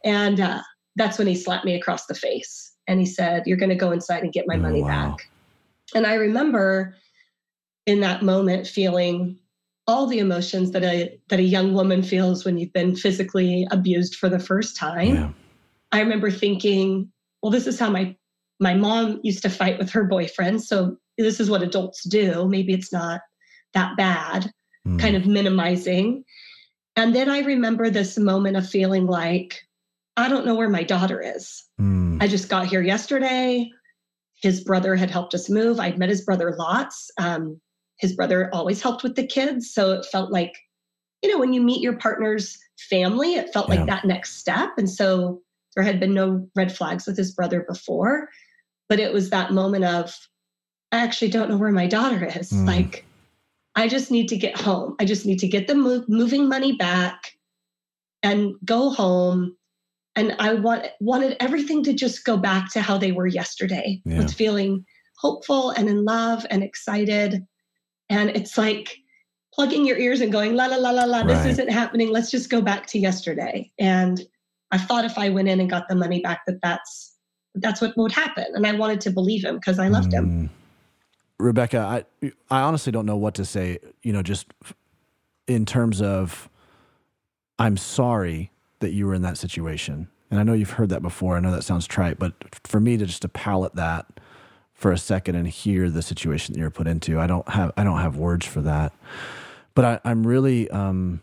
[0.04, 0.62] And uh,
[0.96, 3.90] that's when he slapped me across the face and he said, You're going to go
[3.92, 5.10] inside and get my Oh, money wow.
[5.10, 5.28] back.
[5.94, 6.96] And I remember
[7.86, 9.38] in that moment feeling
[9.86, 14.16] all the emotions that a that a young woman feels when you've been physically abused
[14.16, 15.14] for the first time.
[15.14, 15.30] Yeah.
[15.92, 17.12] I remember thinking,
[17.42, 18.16] well, this is how my
[18.60, 20.62] my mom used to fight with her boyfriend.
[20.62, 22.48] So this is what adults do.
[22.48, 23.20] Maybe it's not
[23.72, 24.50] that bad,
[24.86, 25.00] Mm.
[25.00, 26.24] kind of minimizing.
[26.96, 29.62] And then I remember this moment of feeling like,
[30.16, 31.64] I don't know where my daughter is.
[31.80, 32.22] Mm.
[32.22, 33.70] I just got here yesterday.
[34.42, 35.80] His brother had helped us move.
[35.80, 37.10] I'd met his brother lots.
[37.18, 37.60] Um,
[37.98, 39.72] his brother always helped with the kids.
[39.72, 40.52] So it felt like,
[41.22, 42.58] you know, when you meet your partner's
[42.90, 43.76] family, it felt Yeah.
[43.76, 44.70] like that next step.
[44.76, 45.40] And so
[45.74, 48.28] there had been no red flags with his brother before.
[48.88, 50.14] But it was that moment of,
[50.94, 52.52] I actually don't know where my daughter is.
[52.52, 52.68] Mm.
[52.68, 53.04] Like,
[53.74, 54.94] I just need to get home.
[55.00, 57.32] I just need to get the move, moving money back
[58.22, 59.56] and go home.
[60.14, 64.18] And I want, wanted everything to just go back to how they were yesterday Yeah.
[64.18, 64.86] with feeling
[65.18, 67.44] hopeful and in love and excited.
[68.08, 68.96] And it's like
[69.52, 71.26] plugging your ears and going, la, la, la, la, la, Right.
[71.26, 72.10] this isn't happening.
[72.10, 73.72] Let's just go back to yesterday.
[73.80, 74.20] And
[74.70, 77.16] I thought if I went in and got the money back, that that's,
[77.56, 78.46] that's what would happen.
[78.54, 80.50] And I wanted to believe him because I loved him.
[81.44, 83.78] Rebecca, I I honestly don't know what to say.
[84.02, 84.46] You know, just
[85.46, 86.48] in terms of,
[87.58, 91.36] I'm sorry that you were in that situation, and I know you've heard that before.
[91.36, 92.32] I know that sounds trite, but
[92.64, 94.06] for me to just to palate that
[94.72, 97.84] for a second and hear the situation that you're put into, I don't have I
[97.84, 98.92] don't have words for that.
[99.74, 101.20] But I, I'm really um,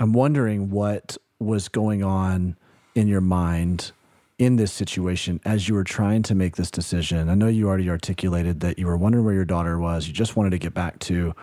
[0.00, 2.56] I'm wondering what was going on
[2.96, 3.92] in your mind
[4.40, 7.28] in this situation as you were trying to make this decision?
[7.28, 10.08] I know you already articulated that you were wondering where your daughter was.
[10.08, 11.34] You just wanted to get back to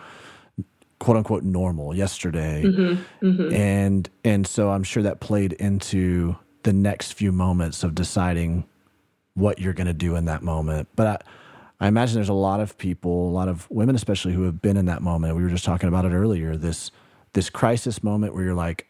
[0.98, 2.64] quote unquote normal yesterday.
[3.22, 3.52] Mhm.
[3.54, 8.64] And and so I'm sure that played into the next few moments of deciding
[9.34, 10.88] what you're going to do in that moment.
[10.96, 11.06] But
[11.80, 14.60] I, I imagine there's a lot of people, a lot of women especially who have
[14.60, 15.36] been in that moment.
[15.36, 16.90] We were just talking about it earlier, this
[17.34, 18.86] this crisis moment where you're like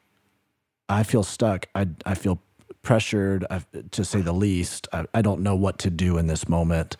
[0.88, 1.66] I feel stuck.
[1.74, 2.40] I I feel
[2.88, 3.44] pressured,
[3.90, 4.88] to say the least.
[4.94, 6.96] I, I don't know what to do in this moment.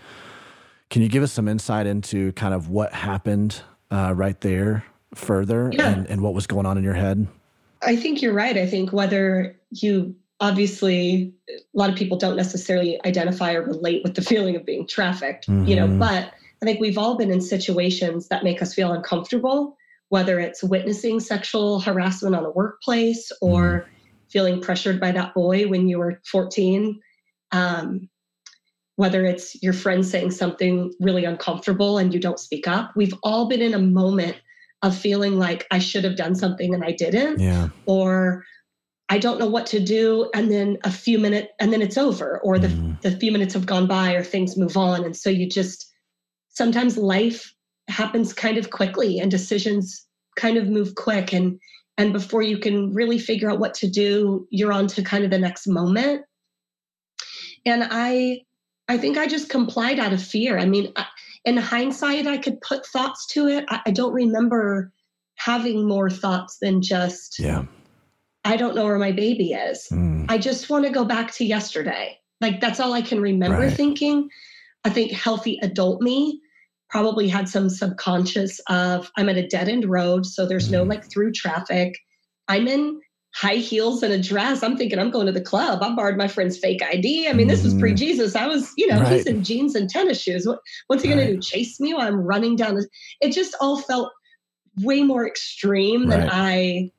[0.90, 5.70] Can you give us some insight into kind of what happened uh, right there further
[5.72, 5.88] Yeah.
[5.88, 7.27] and, and what was going on in your head?
[7.81, 8.55] I think you're right.
[8.59, 14.14] I think whether you obviously, a lot of people don't necessarily identify or relate with
[14.14, 15.98] the feeling of being trafficked, you know, Mhm.
[15.98, 19.74] but I think we've all been in situations that make us feel uncomfortable,
[20.11, 23.87] whether it's witnessing sexual harassment on a workplace or
[24.31, 27.01] feeling pressured by that boy when you were 14.
[27.53, 28.09] Um,
[28.97, 33.47] whether it's your friend saying something really uncomfortable and you don't speak up, we've all
[33.49, 34.37] been in a moment
[34.83, 37.69] of feeling like I should have done something and I didn't Yeah.
[37.87, 38.45] or
[39.09, 40.29] I don't know what to do.
[40.35, 43.01] And then a few minutes, and then it's over, or the, Mhm.
[43.01, 45.05] the few minutes have gone by, or things move on.
[45.05, 45.91] And so you just,
[46.51, 47.55] sometimes life
[47.88, 50.05] happens kind of quickly and decisions
[50.37, 51.33] kind of move quick.
[51.33, 51.59] And,
[51.99, 55.31] and before you can really figure out what to do, you're on to kind of
[55.31, 56.25] the next moment.
[57.67, 58.43] And I,
[58.87, 60.59] I think I just complied out of fear.
[60.59, 60.95] I mean,
[61.45, 63.65] in hindsight, I could put thoughts to it.
[63.69, 64.93] I, I don't remember
[65.35, 67.65] having more thoughts than just, Yeah.
[68.45, 69.89] I don't know where my baby is.
[69.91, 70.27] Mm.
[70.29, 72.19] I just want to go back to yesterday.
[72.41, 73.77] Like that's all I can remember Right.
[73.77, 74.31] thinking.
[74.85, 76.41] I think healthy adult me
[76.90, 80.88] probably had some subconscious of I'm at a dead end road, so there's no Mhm.
[80.88, 81.94] like through traffic.
[82.48, 83.01] I'm in
[83.35, 84.62] high heels and a dress.
[84.62, 85.83] I'm thinking I'm going to the club.
[85.83, 87.29] I borrowed my friend's fake ID.
[87.29, 87.81] I mean, this was Mhm.
[87.81, 88.35] pre Jesus.
[88.35, 90.46] I was, you know, he's in jeans and tennis shoes.
[90.46, 91.27] What, what's he going Right.
[91.29, 91.40] to do?
[91.40, 92.88] Chase me while I'm running down the?
[93.20, 94.11] It just all felt
[94.83, 96.31] way more extreme than Right.
[96.33, 96.90] I,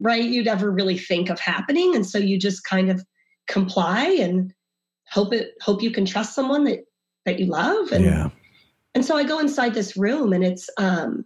[0.00, 0.24] right?
[0.24, 3.04] You'd ever really think of happening, and so you just kind of
[3.46, 4.52] comply and
[5.10, 6.80] hope it hope you can trust someone that
[7.26, 8.28] that you love and Yeah.
[8.94, 11.24] And so I go inside this room and it's um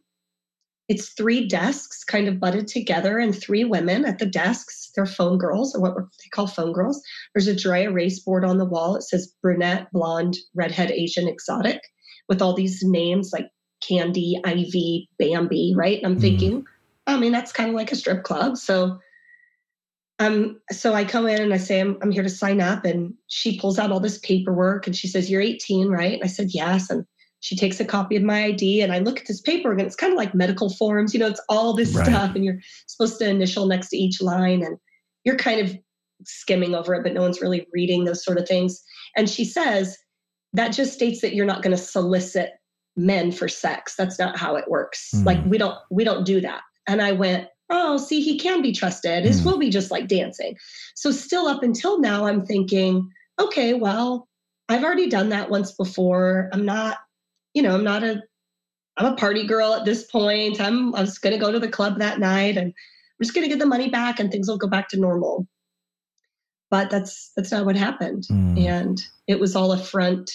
[0.89, 4.91] it's three desks kind of butted together and three women at the desks.
[4.97, 7.03] They're phone girls or what they call phone girls.
[7.35, 8.97] There's a dry erase board on the wall.
[8.97, 11.83] It says brunette, blonde, redhead, Asian, exotic
[12.27, 13.51] with all these names like
[13.87, 15.99] Candy, Ivy, Bambi, right?
[15.99, 16.23] And I'm Mhm.
[16.23, 16.65] thinking,
[17.07, 18.57] I mean, that's kind of like a strip club.
[18.57, 18.99] So
[20.21, 22.85] um, so I come in and I say, I'm, I'm here to sign up.
[22.85, 26.15] And she pulls out all this paperwork and she says, You're 18, right?
[26.15, 26.91] And I said, Yes.
[26.91, 27.05] And
[27.41, 29.95] she takes a copy of my ID and I look at this paper and it's
[29.97, 32.07] kind of like medical forms, you know, it's all this Right.
[32.07, 34.77] stuff and you're supposed to initial next to each line and
[35.25, 35.77] you're kind of
[36.25, 38.83] skimming over it, but no one's really reading those sort of things.
[39.17, 39.97] And she says,
[40.53, 42.51] That just states that you're not going to solicit
[42.97, 43.95] men for sex.
[43.97, 45.11] That's not how it works.
[45.15, 45.27] Mm.
[45.27, 46.63] Like we don't we don't do that.
[46.89, 49.25] And I went, oh, see, he can be trusted.
[49.25, 49.45] This Mm.
[49.45, 50.57] will be just like dancing.
[50.97, 54.27] So still up until now, I'm thinking, okay, well,
[54.71, 56.49] I've already done that once before.
[56.53, 56.97] I'm not,
[57.55, 58.23] you know, I'm not a
[58.97, 60.61] I'm a party girl at this point.
[60.61, 63.59] I'm I was gonna go to the club that night and I'm just gonna get
[63.59, 65.47] the money back and things will go back to normal.
[66.71, 68.25] But that's that's not what happened.
[68.31, 68.67] Mm.
[68.67, 70.31] And it was all a front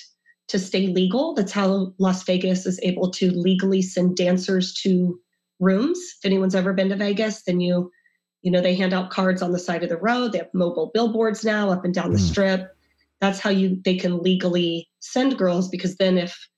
[0.47, 1.33] to stay legal.
[1.33, 5.19] That's how Las Vegas is able to legally send dancers to
[5.59, 5.99] rooms.
[6.17, 7.91] If anyone's ever been to Vegas, then you,
[8.41, 10.31] you know, they hand out cards on the side of the road.
[10.31, 12.29] They have mobile billboards now up and down the Mm.
[12.29, 12.75] strip.
[13.21, 16.49] That's how you they can legally send girls because then if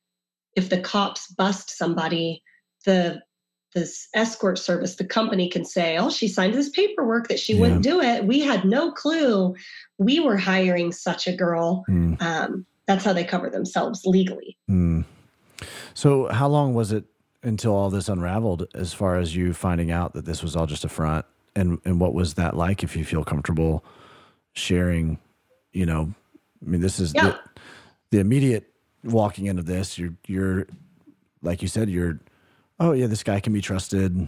[0.55, 2.41] if the cops bust somebody,
[2.85, 3.21] the
[3.73, 7.59] this escort service, the company can say, "Oh, she signed this paperwork that she Yeah.
[7.59, 8.25] wouldn't do it.
[8.25, 9.53] We had no clue.
[9.97, 12.21] We were hiring such a girl." Mm.
[12.21, 14.57] Um, that's how they cover themselves legally.
[14.69, 15.03] Mm.
[15.93, 17.03] So, how long was it
[17.43, 20.85] until all this unraveled as far as you finding out that this was all just
[20.85, 21.25] a front?
[21.57, 23.83] And, and what was that like if you feel comfortable
[24.53, 25.19] sharing?
[25.73, 26.13] You know,
[26.65, 27.23] I mean, this is Yeah.
[27.31, 27.39] the,
[28.11, 28.71] the immediate
[29.05, 29.97] walking into this.
[29.97, 30.67] You're, you're,
[31.41, 32.19] like you said, you're,
[32.79, 34.27] oh, yeah, this guy can be trusted.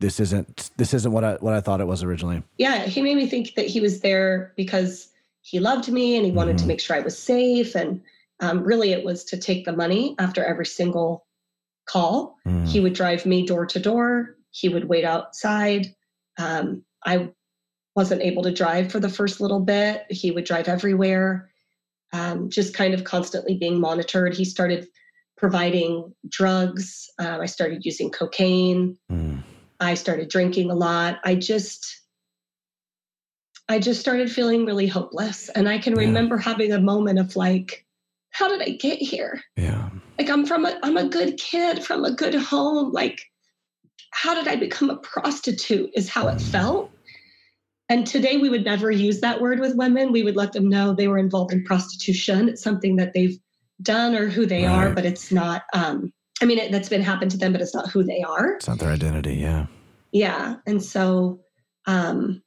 [0.00, 2.42] This isn't, this isn't what I, what I thought it was originally.
[2.56, 5.08] Yeah, he made me think that he was there because
[5.42, 6.60] he loved me and he wanted Mhm.
[6.60, 7.74] to make sure I was safe.
[7.74, 8.00] And
[8.40, 11.26] um, really, it was to take the money after every single
[11.86, 12.36] call.
[12.46, 12.66] Mm.
[12.68, 14.36] He would drive me door to door.
[14.50, 15.86] He would wait outside.
[16.38, 17.30] Um, I
[17.96, 20.04] wasn't able to drive for the first little bit.
[20.10, 21.47] He would drive everywhere,
[22.12, 24.34] um, just kind of constantly being monitored.
[24.34, 24.86] He started
[25.36, 27.06] providing drugs.
[27.20, 28.96] Uh, I started using cocaine.
[29.10, 29.42] Mm.
[29.80, 31.18] I started drinking a lot.
[31.24, 32.02] I just
[33.70, 35.50] I just started feeling really hopeless.
[35.50, 36.06] And I can Yeah.
[36.06, 37.84] remember having a moment of like,
[38.30, 39.42] how did I get here?
[39.56, 39.90] Yeah.
[40.18, 42.92] Like I'm from a I'm a good kid from a good home.
[42.92, 43.20] Like,
[44.10, 45.90] how did I become a prostitute?
[45.94, 46.50] Is how it Mm.
[46.50, 46.90] felt.
[47.88, 50.12] And today we would never use that word with women.
[50.12, 52.48] We would let them know they were involved in prostitution.
[52.48, 53.38] It's something that they've
[53.82, 57.30] done or who they are, but it's not um I mean it, that's been happened
[57.32, 59.34] to them, but it's not who they are It's not their identity.
[59.36, 59.66] Yeah.
[60.12, 61.40] yeah and so
[61.86, 62.42] um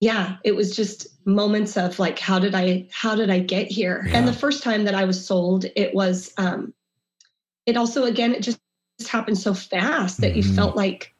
[0.00, 4.08] yeah it was just moments of like how did i how did i get here
[4.12, 6.74] and the first time that i was sold it was um
[7.66, 8.58] it also again it just
[9.08, 10.54] happened so fast that you Mhm.
[10.56, 11.11] felt like you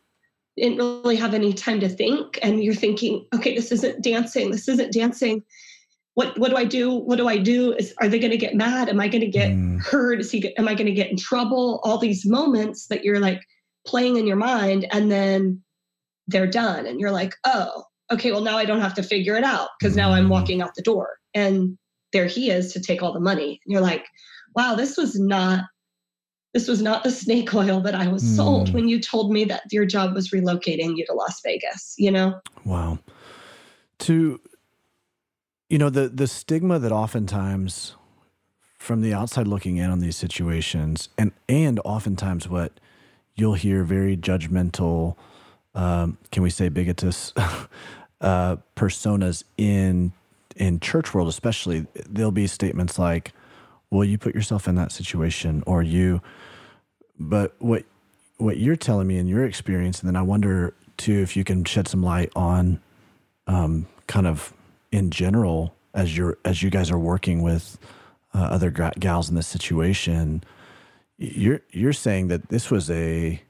[0.56, 4.68] didn't really have any time to think and you're thinking okay this isn't dancing this
[4.68, 5.42] isn't dancing.
[6.14, 6.92] What what do i do?
[6.94, 7.72] What do i do?
[7.72, 8.88] Is are they going to get mad?
[8.90, 9.80] Am i going to get Mm.
[9.82, 10.20] hurt?
[10.20, 11.80] Is he am i going to get in trouble?
[11.84, 13.40] All these moments that you're like
[13.86, 15.62] playing in your mind and then
[16.28, 19.42] they're done and you're like oh okay well now i don't have to figure it
[19.44, 20.30] out because now i'm Mm.
[20.30, 21.16] walking out the door.
[21.34, 21.78] And
[22.12, 23.58] there he is to take all the money.
[23.64, 24.04] And you're like
[24.54, 25.64] wow this was not
[26.54, 28.74] this was not the snake oil that i was sold Mm.
[28.74, 32.40] when you told me that your job was relocating you to las vegas you know
[32.64, 32.98] Wow.
[34.00, 34.40] To
[35.68, 37.94] you know the the stigma that oftentimes
[38.78, 42.72] from the outside looking in on these situations and and oftentimes what
[43.34, 45.16] you'll hear very judgmental
[45.74, 47.32] um, can we say bigotous
[48.20, 50.12] uh, personas in
[50.56, 53.32] in church world especially there'll be statements like
[53.90, 56.20] well you put yourself in that situation or you
[57.18, 57.84] but what
[58.38, 61.64] what you're telling me in your experience and then i wonder too if you can
[61.64, 62.80] shed some light on
[63.46, 64.52] um, kind of
[64.90, 67.78] in general as you're as you guys are working with
[68.34, 70.42] uh, other gra- gals in this situation
[71.18, 73.40] you're you're saying that this was a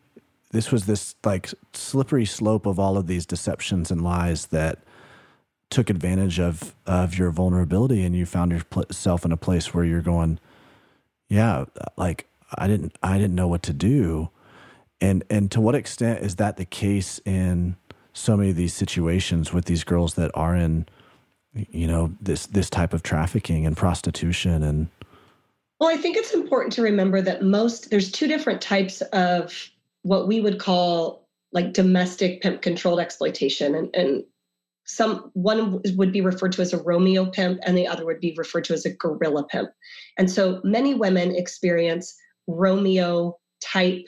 [0.50, 4.78] this was this like slippery slope of all of these deceptions and lies that
[5.70, 10.02] took advantage of of your vulnerability and you found yourself in a place where you're
[10.02, 10.38] going
[11.28, 11.64] yeah
[11.96, 12.26] like
[12.58, 14.28] i didn't i didn't know what to do
[15.00, 17.76] and and to what extent is that the case in
[18.12, 20.86] so many of these situations with these girls that are in
[21.54, 24.88] you know this this type of trafficking and prostitution and
[25.80, 29.70] Well, I think it's important to remember that most there's two different types of
[30.02, 34.24] what we would call like domestic pimp controlled exploitation and, and
[34.84, 38.34] some one would be referred to as a Romeo pimp and the other would be
[38.36, 39.70] referred to as a gorilla pimp.
[40.18, 42.16] And so many women experience
[42.56, 44.04] Romeo type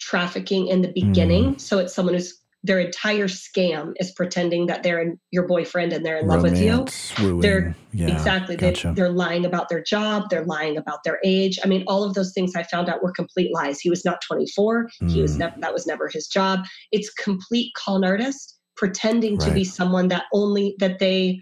[0.00, 1.58] trafficking in the beginning.
[1.58, 6.04] So it's someone who's their entire scam is pretending that they're in, your boyfriend and
[6.04, 6.84] they're in love with you.
[7.24, 7.40] wooing.
[7.40, 8.56] They're- yeah, exactly.
[8.56, 8.88] gotcha.
[8.88, 10.24] They, they're lying about their job.
[10.30, 11.58] They're lying about their age.
[11.64, 13.78] I mean, all of those things I found out were complete lies.
[13.80, 14.88] He was not 24.
[15.08, 15.38] He was Mm.
[15.38, 16.60] never, that was never his job.
[16.92, 21.40] It's complete con artist pretending to be someone that only, that they,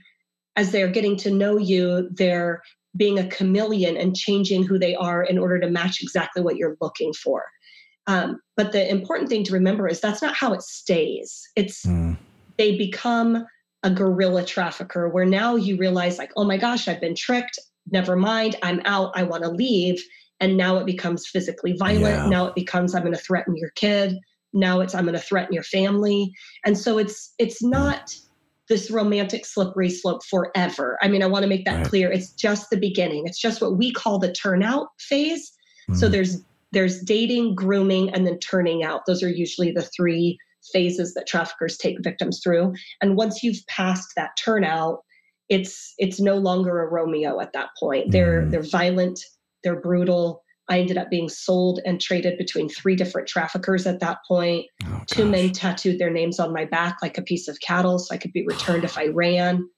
[0.57, 2.63] as they're getting to know you, they're
[2.97, 6.77] being a chameleon and changing who they are in order to match exactly what you're
[6.81, 7.45] looking for.
[8.07, 11.43] Um, but the important thing to remember is that's not how it stays.
[11.57, 12.17] It's mm.
[12.59, 13.45] they become
[13.83, 17.59] a guerrilla trafficker where now you realize, like, oh my gosh, I've been tricked.
[17.91, 19.13] Never mind, I'm out.
[19.15, 20.03] I want to leave.
[20.41, 22.17] And now it becomes physically violent.
[22.17, 22.29] Yeah.
[22.29, 24.19] Now it becomes I'm going to threaten your kid.
[24.53, 26.33] Now it's I'm going to threaten your family.
[26.65, 28.15] And so it's it's not
[28.69, 30.99] this romantic slippery slope forever.
[31.03, 31.87] I mean, I want to make that right.
[31.87, 32.11] clear.
[32.11, 33.25] It's just the beginning.
[33.27, 35.53] It's just what we call the turnout phase.
[35.91, 35.99] Mm-hmm.
[35.99, 36.43] So there's
[36.73, 39.03] there's dating, grooming, and then turning out.
[39.07, 40.39] Those are usually the three
[40.73, 42.75] phases that traffickers take victims through.
[43.01, 45.05] And once you've passed that turnout,
[45.49, 48.11] it's it's no longer a Romeo at that point.
[48.11, 48.51] They're mm.
[48.51, 49.21] they're violent,
[49.63, 50.43] they're brutal.
[50.69, 54.67] I ended up being sold and traded between three different traffickers at that point.
[54.87, 58.15] Oh, Two men tattooed their names on my back like a piece of cattle so
[58.15, 59.69] I could be returned if I ran.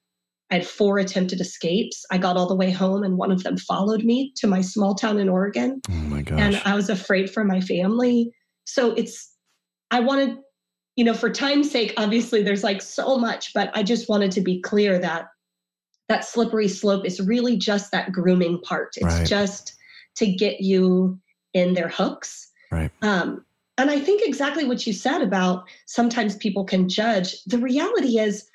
[0.50, 2.04] I had four attempted escapes.
[2.12, 4.94] I got all the way home, and one of them followed me to my small
[4.94, 5.80] town in Oregon.
[5.90, 6.38] Oh my gosh.
[6.38, 8.30] And I was afraid for my family.
[8.64, 9.34] So it's,
[9.90, 10.36] I wanted,
[10.94, 14.40] you know, for time's sake, obviously there's like so much, but I just wanted to
[14.40, 15.26] be clear that
[16.08, 18.90] that slippery slope is really just that grooming part.
[18.96, 19.26] It's right.
[19.26, 19.74] just
[20.16, 21.18] to get you
[21.52, 22.50] in their hooks.
[22.70, 22.90] Right.
[23.02, 23.44] Um,
[23.78, 27.42] and I think exactly what you said about sometimes people can judge.
[27.44, 28.48] The reality is,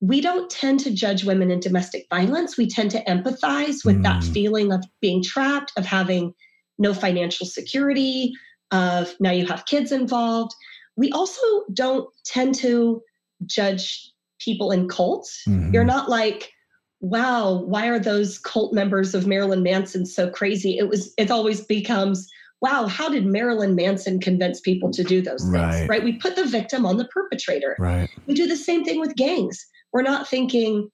[0.00, 2.56] we don't tend to judge women in domestic violence.
[2.56, 4.02] We tend to empathize with mm.
[4.04, 6.32] that feeling of being trapped, of having
[6.78, 8.32] no financial security,
[8.70, 10.54] of now you have kids involved.
[10.96, 11.42] We also
[11.72, 13.02] don't tend to
[13.44, 15.42] judge people in cults.
[15.48, 15.74] Mm-hmm.
[15.74, 16.52] You're not like,
[17.00, 20.78] wow, why are those cult members of Marilyn Manson so crazy?
[20.78, 22.28] It was, it always becomes,
[22.60, 25.54] wow, how did Marilyn Manson convince people to do those things?
[25.54, 25.88] Right.
[25.88, 26.04] right?
[26.04, 27.76] We put the victim on the perpetrator.
[27.78, 28.10] Right.
[28.26, 29.64] We do the same thing with gangs.
[29.92, 30.90] We're not thinking,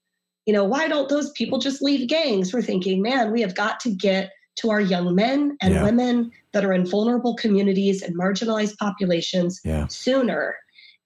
[0.47, 2.53] you know, why don't those people just leave gangs?
[2.53, 5.83] We're thinking, man, we have got to get to our young men and yeah.
[5.83, 9.87] women that are in vulnerable communities and marginalized populations yeah.
[9.89, 10.57] sooner.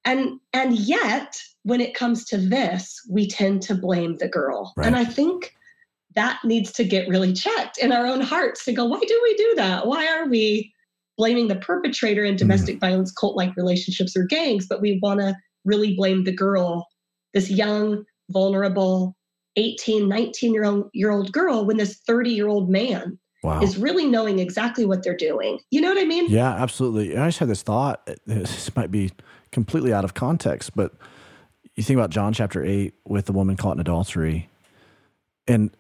[0.05, 1.39] And and yet,
[1.69, 4.73] when it comes to this, we tend to blame the girl.
[4.75, 4.87] Right.
[4.87, 5.55] And I think
[6.14, 9.37] that needs to get really checked in our own hearts to go, why do we
[9.37, 9.87] do that?
[9.87, 10.73] Why are we
[11.19, 12.81] blaming the perpetrator in domestic mm.
[12.81, 16.89] violence, cult like relationships, or gangs, but we want to really blame the girl
[17.35, 19.14] this young, vulnerable
[19.57, 23.61] 18, 19 year old, year old girl when this 30 year old man wow.
[23.61, 25.59] is really knowing exactly what they're doing.
[25.71, 26.31] You know what I mean?
[26.31, 27.14] Yeah, absolutely.
[27.14, 28.09] I just had this thought.
[28.25, 29.11] This might be
[29.53, 30.95] completely out of context, but
[31.79, 34.49] you think about John chapter 8 with the woman caught in adultery.
[35.47, 35.70] And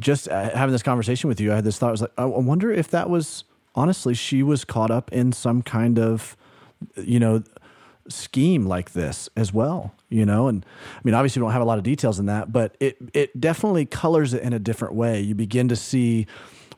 [0.00, 1.88] just uh, having this conversation with you, I had this thought.
[1.88, 3.44] I was like, I wonder if that was
[3.76, 6.36] honestly, she was caught up in some kind of,
[6.96, 7.44] you know,
[8.08, 10.48] scheme like this as well, you know?
[10.48, 12.96] And I mean, obviously, we don't have a lot of details in that, but it,
[13.12, 15.20] it definitely colors it in a different way.
[15.20, 16.26] You begin to see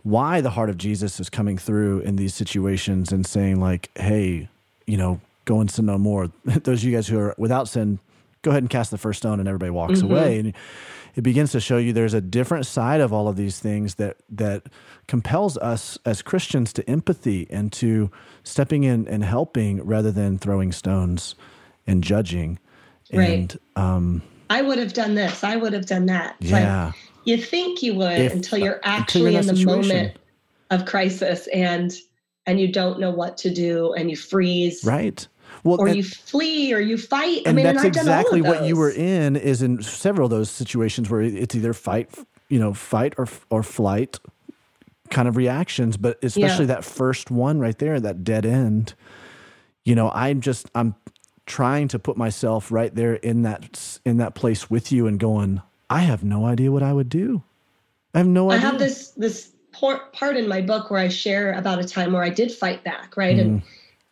[0.03, 4.51] why the heart of Jesus is coming through in these situations and saying, like, hey,
[4.87, 6.31] you know, go and sin no more.
[6.45, 8.01] Those of you guys who are without sin,
[8.47, 10.13] go ahead and cast the first stone, and everybody walks mm-hmm.
[10.13, 10.39] away.
[10.39, 10.55] And
[11.17, 14.19] it begins to show you there's a different side of all of these things that
[14.31, 14.69] that
[15.09, 18.09] compels us as Christians to empathy and to
[18.45, 21.35] stepping in and helping rather than throwing stones
[21.89, 22.61] and judging.
[23.13, 23.31] Right.
[23.31, 25.43] And um, I would have done this.
[25.43, 26.37] I would have done that.
[26.41, 26.87] It's yeah.
[26.87, 26.95] Like,
[27.25, 30.17] you think you would if, until you're actually you're in, in the moment
[30.71, 31.93] of crisis and
[32.47, 34.85] and you don't know what to do and you freeze.
[34.85, 35.27] Right.
[35.67, 37.39] Well, or and, you flee or you fight.
[37.39, 39.37] And I mean, that's and exactly what you were in.
[39.37, 42.11] Is in several of those situations where it's either fight,
[42.49, 44.19] you know, fight or or flight
[45.11, 46.75] kind of reactions, but especially yeah.
[46.75, 48.95] that first one right there, that dead end.
[49.85, 50.95] You know, I'm just I'm
[51.47, 55.63] trying to put myself right there in that in that place with you and going,
[55.91, 57.43] I have no idea what I would do.
[58.15, 58.67] I have no idea.
[58.67, 62.23] I have this this part in my book where I share about a time where
[62.23, 63.37] I did fight back, right?
[63.37, 63.41] Mm.
[63.41, 63.63] And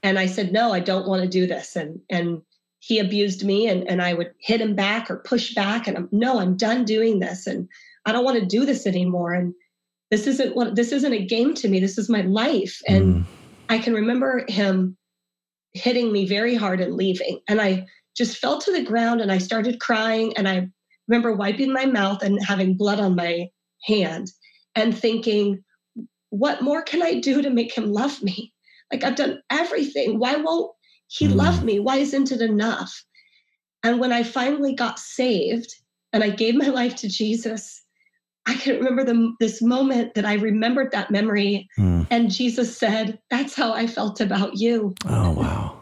[0.05, 1.75] and I said, no, I don't want to do this.
[1.75, 2.43] And, and
[2.79, 5.89] he abused me and, and I would hit him back or push back.
[5.89, 7.47] And I'm, no, I'm done doing this.
[7.47, 7.67] And
[8.05, 9.33] I don't want to do this anymore.
[9.33, 9.55] And
[10.11, 11.81] this isn't what, this isn't a game to me.
[11.81, 12.83] This is my life.
[12.87, 13.25] And mm.
[13.71, 14.95] I can remember him
[15.73, 17.41] hitting me very hard and leaving.
[17.49, 20.37] And I just fell to the ground and I started crying.
[20.37, 20.69] And I
[21.09, 23.49] remember wiping my mouth and having blood on my
[23.85, 24.31] hand
[24.75, 25.65] and thinking,
[26.29, 28.54] what more can I do to make him love me?
[28.93, 30.19] Like I've done everything.
[30.19, 30.73] Why won't
[31.09, 31.35] he mm.
[31.35, 31.81] love me?
[31.81, 33.05] Why isn't it enough?
[33.83, 35.75] And when I finally got saved
[36.13, 37.83] and I gave my life to Jesus,
[38.47, 41.69] I can remember the, this moment that I remembered that memory.
[41.79, 42.07] Mm.
[42.11, 44.95] And Jesus said, That's how I felt about you.
[45.07, 45.71] Oh, wow.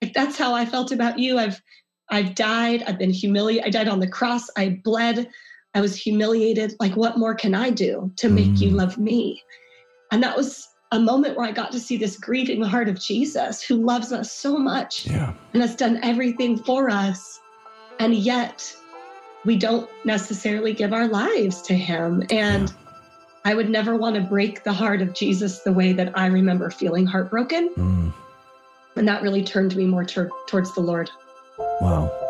[0.00, 1.38] Like, that's how I felt about you.
[1.38, 1.60] I've
[2.08, 2.84] I've died.
[2.86, 3.66] I've been humiliated.
[3.66, 4.48] I died on the cross.
[4.56, 5.28] I bled.
[5.74, 6.74] I was humiliated.
[6.78, 8.60] Like, what more can I do to make mm.
[8.60, 9.42] you love me?
[10.12, 13.62] And that was a moment where I got to see this grieving heart of Jesus
[13.62, 15.34] who loves us so much yeah.
[15.52, 17.40] and has done everything for us.
[18.00, 18.74] And yet,
[19.44, 22.22] we don't necessarily give our lives to him.
[22.30, 22.74] And yeah.
[23.44, 26.70] I would never want to break the heart of Jesus the way that I remember
[26.70, 27.70] feeling heartbroken.
[27.76, 28.12] Mm.
[28.96, 31.10] And that really turned me more ter- towards the Lord.
[31.80, 32.27] Wow.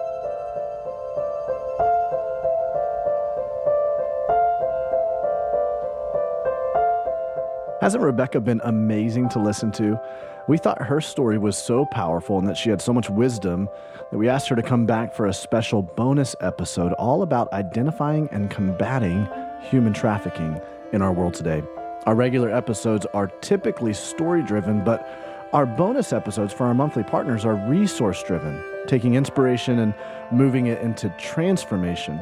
[7.80, 10.00] Hasn't Rebecca been amazing to listen to?
[10.48, 13.68] We thought her story was so powerful and that she had so much wisdom
[14.10, 18.28] that we asked her to come back for a special bonus episode all about identifying
[18.32, 19.28] and combating
[19.60, 20.60] human trafficking
[20.92, 21.62] in our world today.
[22.04, 25.08] Our regular episodes are typically story driven, but
[25.52, 29.94] our bonus episodes for our monthly partners are resource driven, taking inspiration and
[30.32, 32.20] moving it into transformation.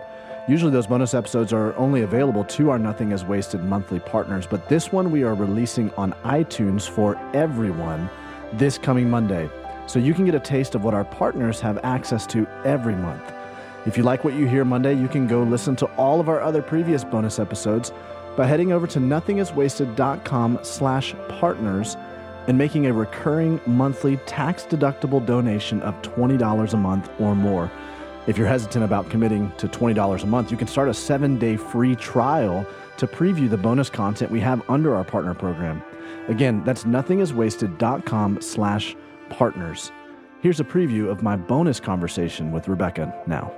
[0.49, 4.69] Usually, those bonus episodes are only available to our Nothing is Wasted monthly partners, but
[4.69, 8.09] this one we are releasing on iTunes for everyone
[8.53, 9.51] this coming Monday.
[9.89, 13.25] So you can get a taste of what our partners have access to every month.
[13.87, 16.41] If you like what you hear Monday, you can go listen to all of our
[16.41, 17.93] other previous bonus episodes
[18.37, 21.97] by heading over to nothingiswasted.com slash partners
[22.47, 27.69] and making a recurring monthly tax-deductible donation of $20 a month or more.
[28.27, 31.57] If you're hesitant about committing to $20 a month, you can start a seven day
[31.57, 32.67] free trial
[32.97, 35.81] to preview the bonus content we have under our partner program.
[36.27, 38.97] Again, that's nothingiswasted.com slash
[39.31, 39.93] partners.
[40.41, 43.53] Here's a preview of my bonus conversation with Rebecca now.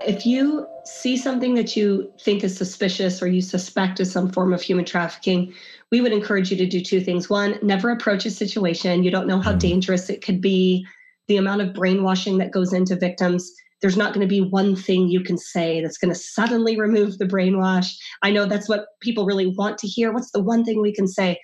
[0.00, 4.54] If you see something that you think is suspicious or you suspect is some form
[4.54, 5.52] of human trafficking,
[5.90, 7.28] we would encourage you to do two things.
[7.28, 9.04] One, never approach a situation.
[9.04, 9.60] You don't know how mm.
[9.60, 10.86] dangerous it could be
[11.28, 13.50] the amount of brainwashing that goes into victims
[13.80, 17.18] there's not going to be one thing you can say that's going to suddenly remove
[17.18, 17.92] the brainwash.
[18.22, 20.12] I know that's what people really want to hear.
[20.12, 21.40] What's the one thing we can say?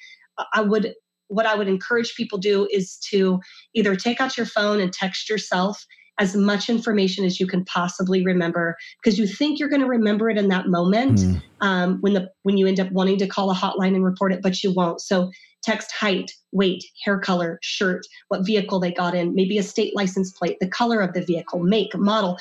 [0.55, 0.95] I would
[1.29, 3.39] what i would encourage people do is to
[3.75, 5.85] either take out your phone and text yourself
[6.19, 10.29] as much information as you can possibly remember because you think you're going to remember
[10.31, 11.43] it in that moment mm.
[11.61, 14.41] um, when the when you end up wanting to call a hotline and report it
[14.43, 15.31] but you won't so
[15.63, 20.31] text height, weight, hair color, shirt, what vehicle they got in, maybe a state license
[20.31, 22.39] plate, the color of the vehicle, make, model.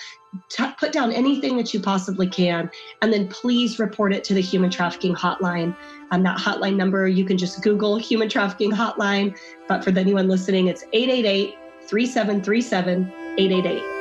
[0.50, 2.70] T- put down anything that you possibly can,
[3.02, 5.76] and then please report it to the human trafficking hotline.
[6.12, 9.38] Um, that hotline number, you can just Google human trafficking hotline.
[9.68, 11.56] But for anyone listening, it's 888
[11.88, 13.98] 3737 888.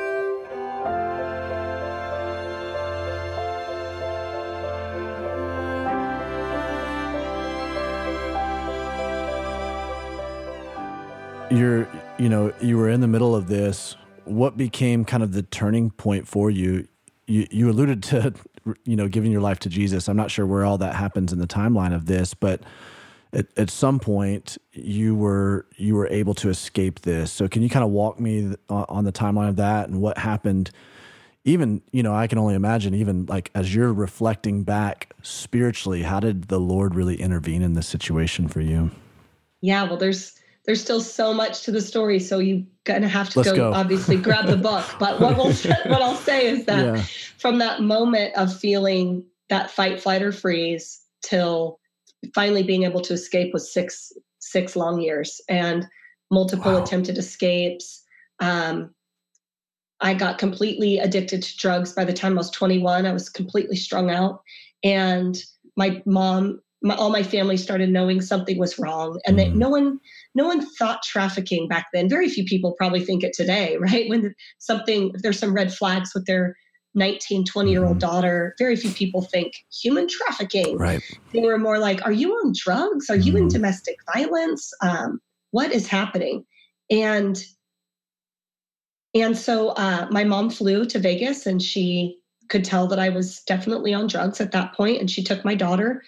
[11.49, 13.95] you're you know you were in the middle of this.
[14.25, 16.87] What became kind of the turning point for you?
[17.25, 18.33] You you alluded to
[18.83, 20.07] you know giving your life to jesus.
[20.07, 22.61] I'm not sure where all that happens in the timeline of this but
[23.37, 27.69] at, at some point you were you were able to escape this so can you
[27.69, 30.71] kind of walk me on the timeline of that and what happened
[31.45, 36.19] even you know i can only imagine even like as you're reflecting back spiritually how
[36.19, 38.91] did the lord really intervene in this situation for you
[39.61, 43.41] yeah well there's there's still so much to the story, so you're gonna have to
[43.41, 44.85] go, go, obviously grab the book.
[44.99, 47.01] But what we'll what I'll say is that yeah.
[47.37, 51.79] from that moment of feeling that fight, flight, or freeze till
[52.33, 55.85] finally being able to escape was six six long years and
[56.31, 56.83] multiple wow.
[56.83, 58.03] attempted escapes.
[58.39, 58.93] Um,
[59.99, 63.05] I got completely addicted to drugs by the time I was 21.
[63.05, 64.41] I was completely strung out,
[64.83, 65.37] and
[65.75, 69.55] my mom my, all my family started knowing something was wrong and that mm.
[69.55, 69.99] no one
[70.35, 74.35] no one thought trafficking back then very few people probably think it today right when
[74.59, 76.55] something if there's some red flags with their
[76.97, 78.01] 19 20 year old mm.
[78.01, 82.53] daughter very few people think human trafficking right they were more like are you on
[82.55, 83.51] drugs are you in mm.
[83.51, 85.19] domestic violence um,
[85.51, 86.45] what is happening
[86.89, 87.45] and
[89.15, 92.17] and so uh, my mom flew to vegas and she
[92.49, 94.77] could tell that i was definitely on drugs at that point.
[94.77, 96.03] point and she took my daughter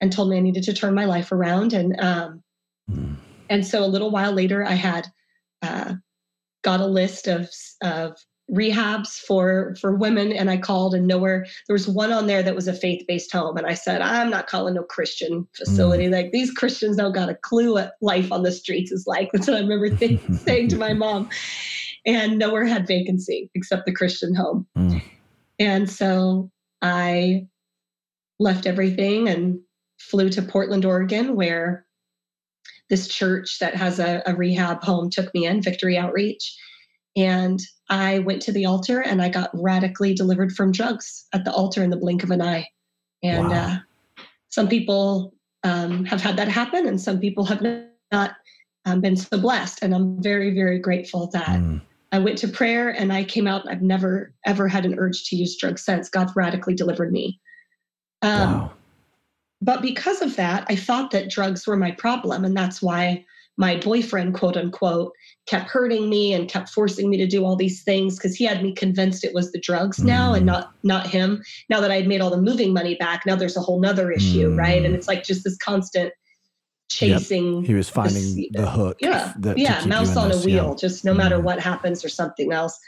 [0.00, 1.72] and told me I needed to turn my life around.
[1.72, 2.42] And um,
[2.90, 3.16] mm.
[3.48, 5.06] and so a little while later, I had
[5.62, 5.94] uh,
[6.62, 7.48] got a list of
[7.82, 8.16] of
[8.52, 12.54] rehabs for for women and i called and nowhere there was one on there that
[12.54, 16.12] was a faith-based home and i said i'm not calling no christian facility mm.
[16.12, 19.46] like these christians don't got a clue what life on the streets is like that's
[19.46, 21.26] what i remember th- saying to my mom
[22.04, 25.02] and nowhere had vacancy except the christian home mm.
[25.58, 26.50] and so
[26.82, 27.46] i
[28.38, 29.58] left everything and
[29.98, 31.86] flew to Portland, Oregon, where
[32.90, 36.56] this church that has a, a rehab home took me in, Victory Outreach.
[37.16, 37.60] And
[37.90, 41.82] I went to the altar and I got radically delivered from drugs at the altar
[41.84, 42.66] in the blink of an eye.
[43.22, 43.56] And Wow.
[43.56, 47.62] uh, some people um, have had that happen, and some people have
[48.12, 48.36] not
[48.84, 49.82] um, been so blessed.
[49.82, 51.80] And I'm very, very grateful that Mm.
[52.12, 53.66] I went to prayer and I came out.
[53.68, 56.08] I've never, ever had an urge to use drugs since.
[56.08, 57.40] God radically delivered me.
[58.22, 58.72] Um, wow.
[59.60, 62.44] but because of that, I thought that drugs were my problem.
[62.44, 63.24] And that's why
[63.56, 65.12] my boyfriend, quote unquote,
[65.46, 68.62] kept hurting me and kept forcing me to do all these things because he had
[68.62, 70.36] me convinced it was the drugs now Mm.
[70.38, 71.42] and not not him.
[71.70, 74.10] Now that I had made all the moving money back, now there's a whole nother
[74.10, 74.58] issue, Mm.
[74.58, 74.84] right?
[74.84, 76.12] And it's like just this constant
[76.90, 77.64] chasing.
[77.64, 78.98] He was finding this- the hook.
[79.00, 80.62] yeah, that, yeah, mouse on a this, yeah.
[80.62, 80.74] wheel.
[80.74, 81.42] Just no matter Mm.
[81.44, 82.78] what happens or something else.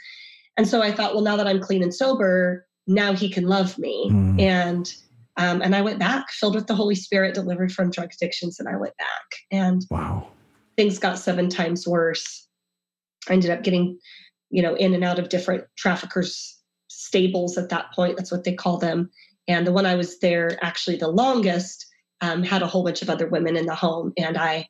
[0.57, 3.77] And so I thought, well, now that I'm clean and sober, now he can love
[3.77, 4.09] me.
[4.11, 4.41] Mm.
[4.41, 4.93] And
[5.39, 8.67] um, and I went back, filled with the Holy Spirit, delivered from drug addictions, and
[8.67, 9.25] I went back.
[9.51, 10.29] And Wow.
[10.77, 12.47] Things got seven times worse.
[13.29, 13.99] I ended up getting,
[14.49, 16.57] you know, in and out of different traffickers'
[16.87, 18.15] stables at that point.
[18.15, 19.09] That's what they call them.
[19.47, 21.85] And the one I was there actually the longest
[22.21, 24.13] um, had a whole bunch of other women in the home.
[24.17, 24.67] And I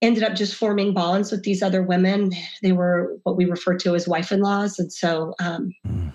[0.00, 2.32] ended up just forming bonds with these other women.
[2.62, 4.78] They were what we refer to as wife in laws.
[4.78, 6.12] And so um, Mm.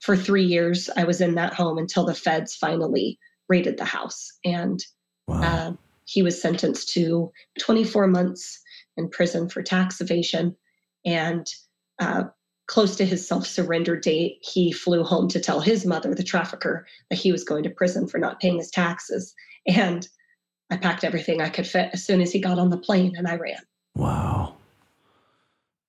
[0.00, 3.18] for three years, I was in that home until the feds finally
[3.48, 4.30] raided the house.
[4.44, 4.78] And
[5.26, 5.42] Wow.
[5.42, 5.72] uh,
[6.06, 7.30] he was sentenced to
[7.60, 8.60] 24 months
[8.96, 10.56] in prison for tax evasion.
[11.04, 11.46] And
[12.00, 12.24] uh,
[12.66, 16.86] close to his self surrender date, he flew home to tell his mother, the trafficker,
[17.10, 19.34] that he was going to prison for not paying his taxes.
[19.66, 20.06] And
[20.70, 23.28] I packed everything I could fit as soon as he got on the plane and
[23.28, 23.58] I ran.
[23.94, 24.54] wow.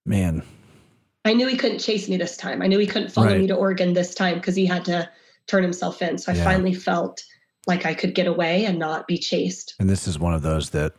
[0.05, 0.41] Man.
[1.26, 2.61] I knew he couldn't chase me this time.
[2.61, 3.39] I knew he couldn't follow Right.
[3.39, 5.09] me to Oregon this time because he had to
[5.47, 6.18] turn himself in.
[6.18, 6.43] So I Yeah.
[6.45, 7.22] finally felt
[7.68, 9.76] like I could get away and not be chased.
[9.80, 10.93] And this is one of those that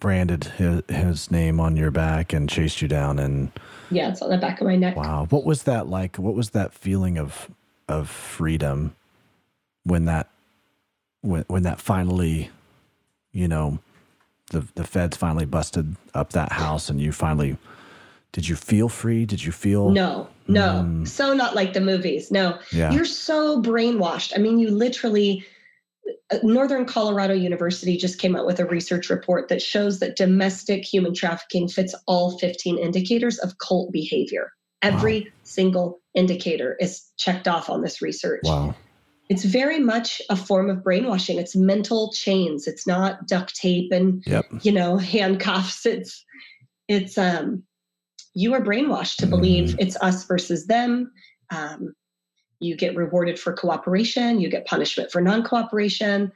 [0.00, 3.18] branded his, his name on your back and chased you down.
[3.18, 3.50] And
[3.90, 4.96] Yeah, it's on the back of my neck.
[4.96, 6.16] wow, what was that like?
[6.16, 7.48] What was that feeling of
[7.88, 8.94] of freedom
[9.84, 10.28] when that
[11.22, 12.50] when when that finally,
[13.32, 13.78] you know,
[14.50, 17.56] the the feds finally busted up that house and you finally
[18.32, 19.24] did you feel free?
[19.24, 20.84] Did you feel No, no.
[20.86, 21.08] Mm.
[21.08, 22.30] So not like the movies.
[22.30, 22.58] No.
[22.70, 22.92] Yeah.
[22.92, 24.32] You're so brainwashed.
[24.36, 25.46] I mean, you literally
[26.42, 31.14] Northern Colorado University just came out with a research report that shows that domestic human
[31.14, 34.52] trafficking fits all 15 indicators of cult behavior.
[34.82, 38.40] Every single indicator is checked off on this research.
[38.44, 38.74] Wow.
[39.28, 41.38] It's very much a form of brainwashing.
[41.38, 42.66] It's mental chains.
[42.66, 44.46] It's not duct tape and Yep.
[44.62, 46.24] you know handcuffs it's
[46.88, 47.62] it's um
[48.34, 49.76] you are brainwashed to believe Mhm.
[49.80, 51.10] it's us versus them
[51.50, 51.92] um
[52.60, 56.30] you get rewarded for cooperation you get punishment for non-cooperation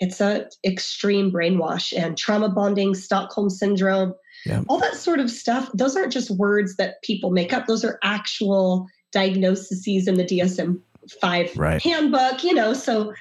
[0.00, 4.14] it's a extreme brainwash and trauma bonding stockholm syndrome
[4.44, 4.62] Yeah.
[4.68, 7.98] all that sort of stuff those aren't just words that people make up those are
[8.02, 11.82] actual diagnoses in the dsm-5 Right.
[11.82, 13.12] handbook you know so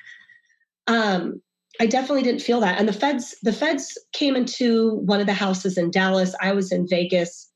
[0.88, 1.42] um
[1.80, 2.80] I definitely didn't feel that.
[2.80, 6.34] And the feds, the feds came into one of the houses in Dallas.
[6.42, 7.52] I was in Vegas.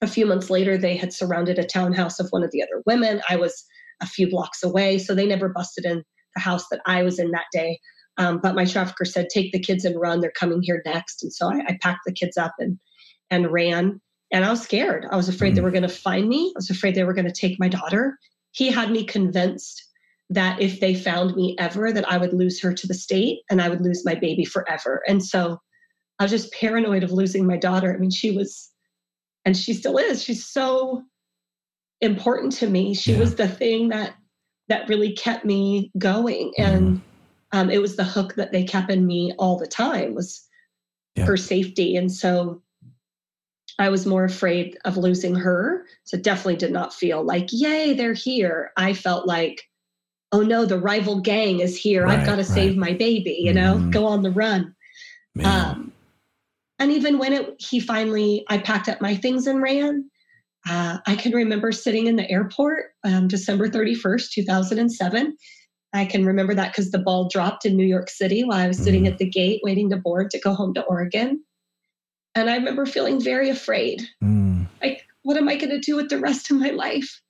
[0.00, 3.20] A few months later, they had surrounded a townhouse of one of the other women.
[3.28, 3.64] I was
[4.00, 6.02] a few blocks away, so they never busted in
[6.34, 7.78] the house that I was in that day.
[8.16, 10.20] Um, but my trafficker said, "Take the kids and run.
[10.20, 12.78] They're coming here next." And so I, I packed the kids up and
[13.30, 14.00] and ran.
[14.32, 15.06] And I was scared.
[15.10, 15.64] I was afraid they Mhm.
[15.64, 16.52] were going to find me.
[16.54, 18.18] I was afraid they were going to take my daughter.
[18.52, 19.82] He had me convinced
[20.30, 23.62] that if they found me ever that i would lose her to the state and
[23.62, 25.58] i would lose my baby forever and so
[26.18, 28.70] i was just paranoid of losing my daughter i mean she was
[29.44, 31.02] and she still is she's so
[32.00, 33.18] important to me she Yeah.
[33.18, 34.14] was the thing that
[34.68, 37.02] that really kept me going and
[37.52, 40.46] um, it was the hook that they kept in me all the time was
[41.16, 41.24] Yeah.
[41.26, 42.62] her safety and so
[43.78, 47.94] i was more afraid of losing her so it definitely did not feel like yay
[47.94, 49.62] they're here i felt like
[50.32, 52.46] oh no the rival gang is here Right, i've got to right.
[52.46, 53.90] save my baby you know Mhm.
[53.90, 54.74] go on the run
[55.34, 55.46] Man.
[55.46, 55.92] um,
[56.78, 60.08] and even when it he finally i packed up my things and ran
[60.68, 65.36] uh, i can remember sitting in the airport um, december 31st 2007
[65.94, 68.78] i can remember that because the ball dropped in new york city while i was
[68.78, 69.12] sitting Mhm.
[69.12, 71.42] at the gate waiting to board to go home to oregon.
[72.34, 74.02] And i remember feeling very afraid.
[74.22, 74.66] Mm.
[74.82, 77.20] like what am i going to do with the rest of my life?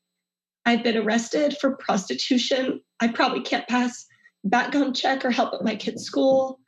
[0.67, 2.81] I've been arrested for prostitution.
[3.01, 4.05] I probably can't pass
[4.45, 6.61] background check or help at my kid's school.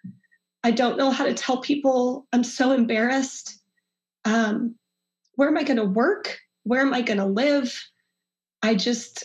[0.64, 2.27] I don't know how to tell people.
[2.33, 3.59] I'm so embarrassed.
[4.25, 4.77] Um,
[5.35, 7.78] where am i going to work where am i going to live
[8.62, 9.24] i just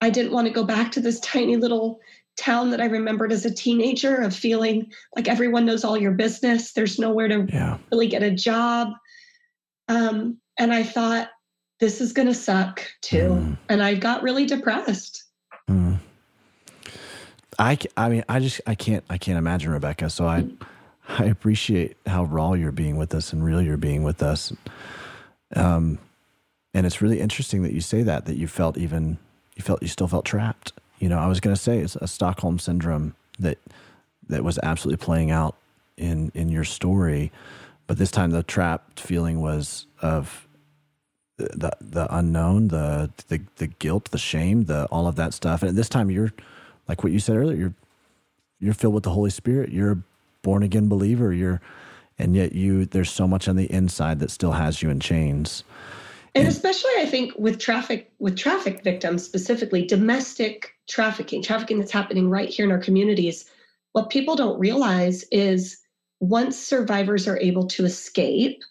[0.00, 2.00] i didn't want to go back to this tiny little
[2.36, 6.72] town that i remembered as a teenager of feeling like everyone knows all your business
[6.72, 7.78] there's nowhere to Yeah.
[7.90, 8.92] really get a job.
[9.88, 11.28] Um, and I thought,
[11.78, 13.28] this is going to suck too.
[13.30, 13.58] Mm.
[13.68, 15.22] And I got really depressed.
[15.70, 15.98] Mm.
[17.58, 20.10] I, I mean, I just, I can't, I can't imagine Rebecca.
[20.10, 20.44] So I,
[21.08, 24.52] I appreciate how raw you're being with us and real you're being with us.
[25.54, 25.98] Um,
[26.74, 29.18] and it's really interesting that you say that, that you felt even,
[29.54, 30.72] you felt, you still felt trapped.
[30.98, 33.58] You know, I was going to say it's a Stockholm syndrome that,
[34.28, 35.56] that was absolutely playing out
[35.96, 37.32] in, in your story.
[37.86, 40.46] But this time the trapped feeling was of
[41.36, 45.62] the the unknown, the the the guilt, the shame, the all of that stuff.
[45.62, 46.32] And this time you're
[46.88, 47.74] like what you said earlier, you're
[48.58, 49.70] you're filled with the Holy Spirit.
[49.70, 49.98] You're a
[50.42, 51.32] born again believer.
[51.32, 51.60] You're
[52.18, 55.64] and yet you there's so much on the inside that still has you in chains.
[56.34, 62.28] And, especially I think with traffic with traffic victims specifically, domestic trafficking, trafficking that's happening
[62.28, 63.46] right here in our communities,
[63.92, 65.78] what people don't realize is
[66.20, 68.62] once survivors are able to escape,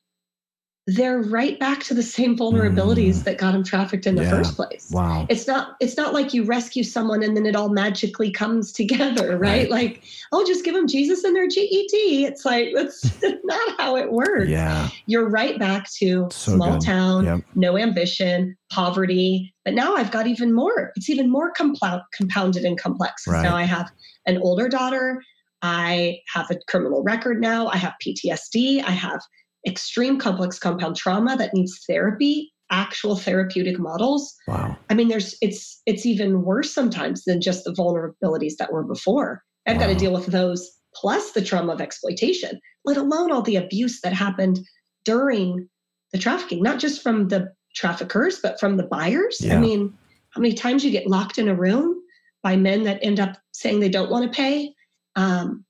[0.88, 3.24] they're right back to the same vulnerabilities mm.
[3.24, 4.30] that got them trafficked in the yeah.
[4.30, 4.90] first place.
[4.92, 5.26] Wow.
[5.30, 9.32] It's not it's not like you rescue someone and then it all magically comes together,
[9.32, 9.40] right?
[9.40, 9.70] right.
[9.70, 12.26] Like, oh, just give them Jesus and their GED.
[12.26, 14.48] It's like that's not how it works.
[14.48, 14.90] Yeah.
[15.08, 16.86] You're right back to so small good.
[16.86, 17.40] town, yep.
[17.56, 19.56] no ambition, poverty.
[19.64, 20.92] But now I've got even more.
[20.96, 23.26] It's even more compl- compounded and complex.
[23.28, 23.42] Right.
[23.42, 23.90] Now I have
[24.28, 25.24] an older daughter.
[25.64, 27.68] I have a criminal record now.
[27.68, 28.84] I have PTSD.
[28.84, 29.22] I have
[29.68, 34.34] extreme complex compound trauma that needs therapy actual therapeutic models.
[34.48, 34.76] Wow.
[34.90, 39.44] I mean there's it's it's even worse sometimes than just the vulnerabilities that were before.
[39.68, 39.84] I've wow.
[39.84, 44.00] got to deal with those plus the trauma of exploitation let alone all the abuse
[44.02, 44.60] that happened
[45.04, 45.68] during
[46.14, 49.38] the trafficking not just from the traffickers but from the buyers.
[49.42, 49.58] Yeah.
[49.58, 49.94] i mean
[50.36, 52.02] how many times you get locked in a room
[52.44, 54.74] by men that end up saying they don't want to pay?
[55.16, 55.66] Um,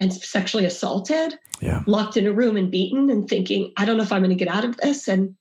[0.00, 1.82] and sexually assaulted yeah.
[1.86, 4.44] locked in a room and beaten and thinking, I don't know if I'm going to
[4.44, 5.08] get out of this.
[5.08, 5.34] And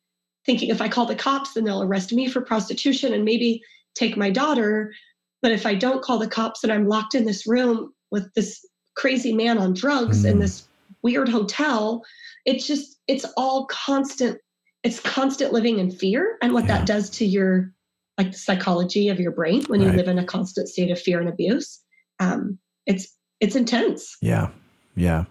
[0.45, 3.61] thinking if I call the cops, then they'll arrest me for prostitution and maybe
[3.95, 4.93] take my daughter.
[5.41, 8.65] But if I don't call the cops and I'm locked in this room with this
[8.95, 10.31] crazy man on drugs mm.
[10.31, 10.67] in this
[11.03, 12.03] weird hotel,
[12.45, 14.39] it's just, it's all constant,
[14.83, 16.77] it's constant living in fear and what yeah.
[16.77, 17.71] that does to your,
[18.17, 21.19] like the psychology of your brain when you live in a constant state of fear
[21.19, 21.79] and abuse.
[22.19, 24.17] Um, it's, it's intense.
[24.21, 24.49] Yeah.
[24.95, 25.25] Yeah.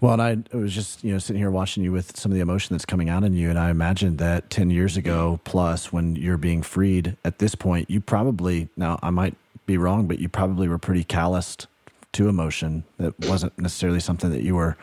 [0.00, 2.42] Well, and I was just you know sitting here watching you with some of the
[2.42, 6.16] emotion that's coming out in you, and I imagine that ten years ago plus, when
[6.16, 10.28] you're being freed, at this point, you probably now I might be wrong, but you
[10.28, 11.66] probably were pretty calloused
[12.12, 12.84] to emotion.
[12.98, 14.76] That wasn't necessarily something that you were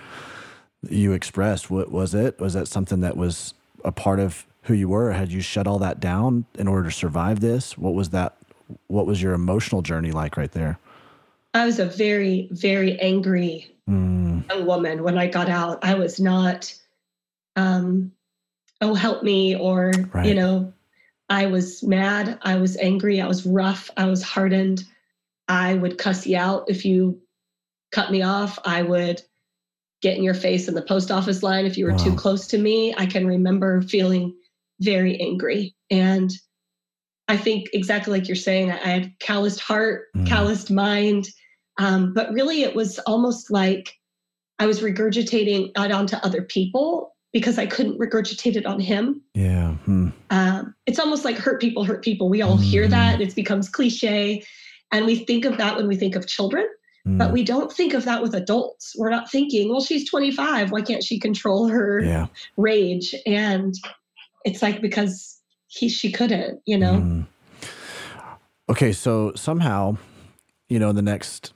[0.88, 1.70] you expressed.
[1.70, 2.40] What was it?
[2.40, 5.12] Was that something that was a part of who you were?
[5.12, 7.78] Had you shut all that down in order to survive this?
[7.78, 8.36] What was that?
[8.88, 10.80] What was your emotional journey like right there?
[11.54, 14.50] I was a very, very angry mm.
[14.50, 15.84] young woman when I got out.
[15.84, 16.74] I was not,
[17.56, 18.12] um,
[18.80, 20.26] oh, help me, or, right.
[20.26, 20.74] you know,
[21.30, 22.40] I was mad.
[22.42, 23.22] I was angry.
[23.22, 23.90] I was rough.
[23.98, 24.84] I was hardened.
[25.48, 27.22] I would cuss you out if you
[27.92, 28.58] cut me off.
[28.66, 29.22] I would
[30.02, 31.98] get in your face in the post office line if you were wow.
[31.98, 32.94] too close to me.
[32.98, 34.36] I can remember feeling
[34.80, 35.76] very angry.
[35.90, 36.32] And
[37.28, 40.26] I think exactly like you're saying, I had calloused heart, mm.
[40.28, 41.30] calloused mind.
[41.82, 43.98] Um, but really, it was almost like
[44.60, 49.22] I was regurgitating it onto other people because I couldn't regurgitate it on him.
[49.34, 49.72] Yeah.
[49.86, 50.10] Hmm.
[50.30, 52.30] Um, it's almost like hurt people hurt people.
[52.30, 52.64] We all mm.
[52.64, 53.22] hear that.
[53.22, 54.46] It becomes cliche.
[54.92, 56.68] And we think of that when we think of children,
[57.08, 57.18] mm.
[57.18, 58.94] but we don't think of that with adults.
[58.98, 60.72] We're not thinking, well, she's 25.
[60.72, 62.28] Why can't she control her yeah.
[62.58, 63.16] rage?
[63.26, 63.74] And
[64.46, 66.96] it's like because he, she couldn't, you know?
[66.96, 67.26] Mm.
[68.70, 68.92] Okay.
[68.92, 69.96] So somehow,
[70.68, 71.54] you know, in the next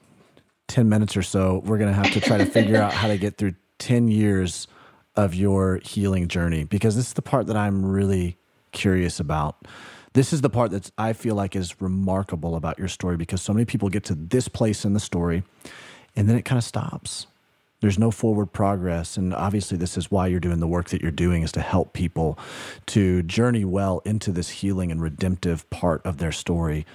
[0.68, 3.18] 10 minutes or so, we're going to have to try to figure out how to
[3.18, 4.68] get through 10 years
[5.16, 8.38] of your healing journey because this is the part that I'm really
[8.72, 9.66] curious about.
[10.14, 13.54] This is the part that I feel like is remarkable about your story because so
[13.54, 15.44] many people get to this place in the story
[16.16, 17.28] and then it kind of stops.
[17.82, 19.18] There's no forward progress.
[19.18, 21.94] And obviously, this is why you're doing the work that you're doing is to help
[21.94, 22.40] people
[22.88, 26.86] to journey well into this healing and redemptive part of their story.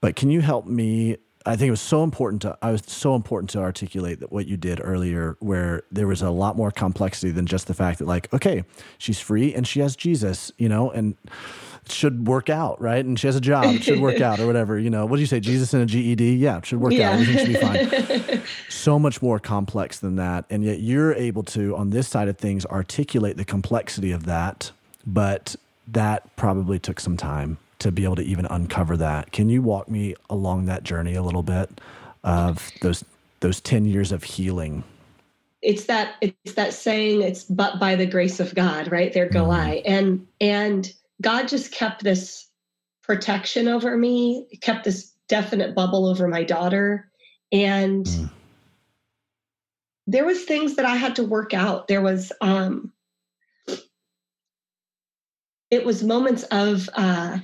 [0.00, 1.16] But can you help me
[1.46, 4.46] I think it was so important to I was so important to articulate that what
[4.46, 8.06] you did earlier, where there was a lot more complexity than just the fact that
[8.06, 8.64] like, okay,
[8.98, 11.16] she's free and she has Jesus, you know, and
[11.84, 13.04] it should work out, right?
[13.04, 15.06] And she has a job, it should work out, or whatever, you know.
[15.06, 16.34] What do you say, Jesus and a GED?
[16.34, 17.10] Yeah, it should work yeah.
[17.10, 17.20] out.
[17.20, 18.42] Everything should be fine.
[18.68, 22.38] so much more complex than that, and yet you're able to, on this side of
[22.38, 24.72] things, articulate the complexity of that,
[25.06, 25.54] but
[25.86, 29.32] that probably took some time to be able to even uncover that.
[29.32, 31.80] Can you walk me along that journey a little bit
[32.24, 33.04] of those
[33.40, 34.82] those 10 years of healing?
[35.62, 39.12] It's that it's that saying it's but by the grace of God, right?
[39.12, 39.54] There go mm.
[39.54, 39.74] I.
[39.86, 42.48] And and God just kept this
[43.02, 47.10] protection over me, kept this definite bubble over my daughter.
[47.52, 48.30] And mm.
[50.06, 51.88] there was things that I had to work out.
[51.88, 52.92] There was um
[55.70, 57.38] it was moments of uh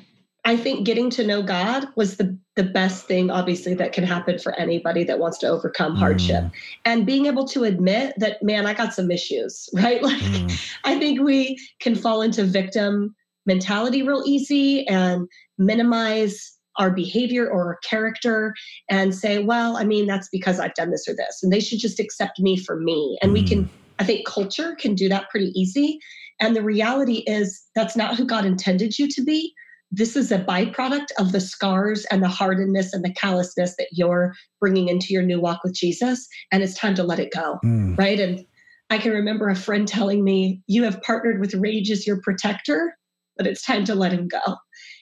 [0.45, 4.39] I think getting to know God was the the best thing obviously that can happen
[4.39, 6.53] for anybody that wants to overcome hardship mm.
[6.85, 10.03] and being able to admit that man I got some issues, right?
[10.03, 10.75] Like mm.
[10.85, 13.15] I think we can fall into victim
[13.47, 15.29] mentality real easy and
[15.59, 18.55] minimize our behavior or our character
[18.89, 21.79] and say, well, I mean, that's because I've done this or this, and they should
[21.79, 23.19] just accept me for me.
[23.23, 23.35] And mm.
[23.35, 23.69] we can,
[23.99, 25.99] I think culture can do that pretty easy.
[26.41, 29.53] And the reality is that's not who God intended you to be.
[29.93, 34.35] This is a byproduct of the scars and the hardness and the callousness that you're
[34.59, 36.27] bringing into your new walk with Jesus.
[36.51, 37.59] And it's time to let it go.
[37.63, 37.99] Mm.
[37.99, 38.19] Right.
[38.19, 38.45] And
[38.89, 42.97] I can remember a friend telling me, You have partnered with rage as your protector,
[43.37, 44.57] but it's time to let him go.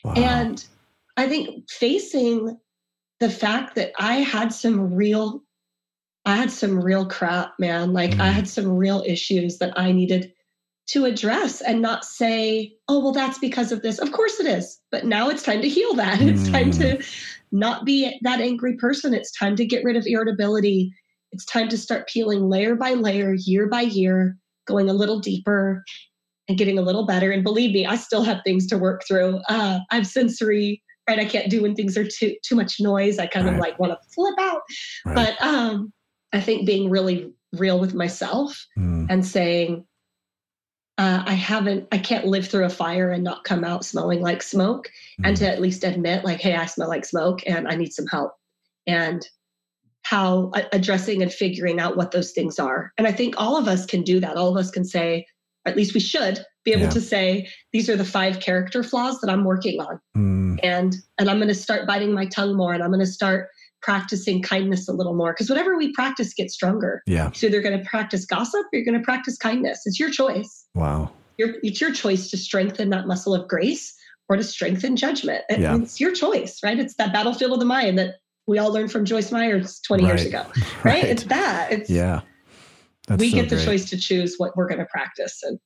[0.05, 0.15] Wow.
[0.17, 0.65] And
[1.17, 2.59] I think facing
[3.21, 5.43] the fact that I had some real,
[6.25, 7.93] I had some real crap, man.
[7.93, 8.21] Like mm.
[8.21, 10.33] I had some real issues that I needed
[10.93, 13.99] to address and not say, oh, well, that's because of this.
[13.99, 14.81] Of course it is.
[14.91, 16.19] But now it's time to heal that.
[16.19, 16.31] Mm.
[16.41, 17.07] It's time to mm.
[17.53, 19.15] not be that angry person.
[19.15, 20.93] It's time to get rid of irritability.
[21.33, 24.37] It's time to start peeling layer by layer, year by year,
[24.67, 25.85] going a little deeper
[26.49, 27.31] and getting a little better.
[27.31, 29.41] And believe me, I still have things to work through.
[29.49, 31.21] Uh, I have sensory, right?
[31.21, 33.21] I can't do when things are too too much noise.
[33.21, 33.55] I kind right.
[33.55, 34.63] of like want to flip out.
[35.07, 35.15] Right.
[35.15, 35.93] But um,
[36.33, 39.07] I think being really real with myself mm.
[39.09, 39.87] and saying,
[41.01, 44.43] uh, I haven't, I can't live through a fire and not come out smelling like
[44.43, 45.27] smoke, mm.
[45.27, 48.07] and to at least admit, like, hey, I smell like smoke and I need some
[48.07, 48.35] help.
[48.87, 49.27] And
[50.03, 52.93] how uh, addressing and figuring out what those things are.
[52.99, 54.37] And I think all of us can do that.
[54.37, 55.25] All of us can say,
[55.65, 56.91] at least we should be able yeah.
[56.91, 60.59] to say these are the five character flaws that i'm working on mm.
[60.63, 63.49] and and i'm going to start biting my tongue more and i'm going to start
[63.83, 67.79] practicing kindness a little more because whatever we practice gets stronger yeah so they're going
[67.79, 71.93] to practice gossip you're going to practice kindness it's your choice wow your, it's your
[71.93, 73.97] choice to strengthen that muscle of grace
[74.29, 75.77] or to strengthen judgment it, yeah.
[75.77, 78.17] it's your choice right it's that battlefield of the mind that
[78.47, 80.09] we all learned from joyce Meyers 20 right.
[80.09, 80.45] years ago
[80.85, 80.85] right?
[80.85, 81.05] right?
[81.05, 82.21] it's that it's yeah
[83.11, 83.65] that's we so get the great.
[83.65, 85.43] choice to choose what we're going to practice.
[85.43, 85.59] And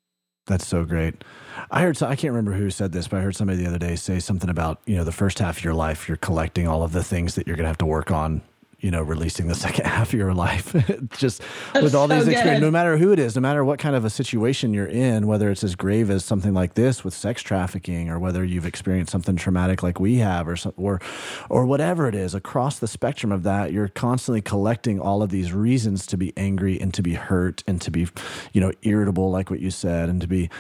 [0.47, 1.23] that's so great.
[1.71, 3.97] I heard, I can't remember who said this, but I heard somebody the other day
[3.97, 6.93] say something about, you know, the first half of your life, you're collecting all of
[6.93, 8.41] the things that you're going to have to work on
[8.85, 10.75] you know, releasing the second half of your life.
[11.17, 11.41] Just
[11.73, 13.97] That's with all these so experiences, no matter who it is, no matter what kind
[13.97, 17.41] of a situation you're in, whether it's as grave as something like this with sex
[17.41, 21.01] trafficking, or whether you've experienced something traumatic like we have, or or
[21.49, 25.55] or whatever it is, across the spectrum of that, you're constantly collecting all of these
[25.55, 28.07] reasons to be angry and to be hurt and to be,
[28.53, 30.51] you know, irritable, like what you said, and to be,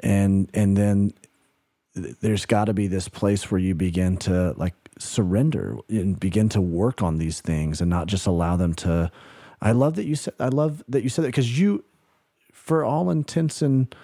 [0.00, 1.14] and and then
[1.94, 6.60] there's got to be this place where you begin to like surrender and begin to
[6.60, 9.10] work on these things and not just allow them to
[9.60, 11.84] I love that you said I love that you said that because you
[12.52, 13.94] for all intents and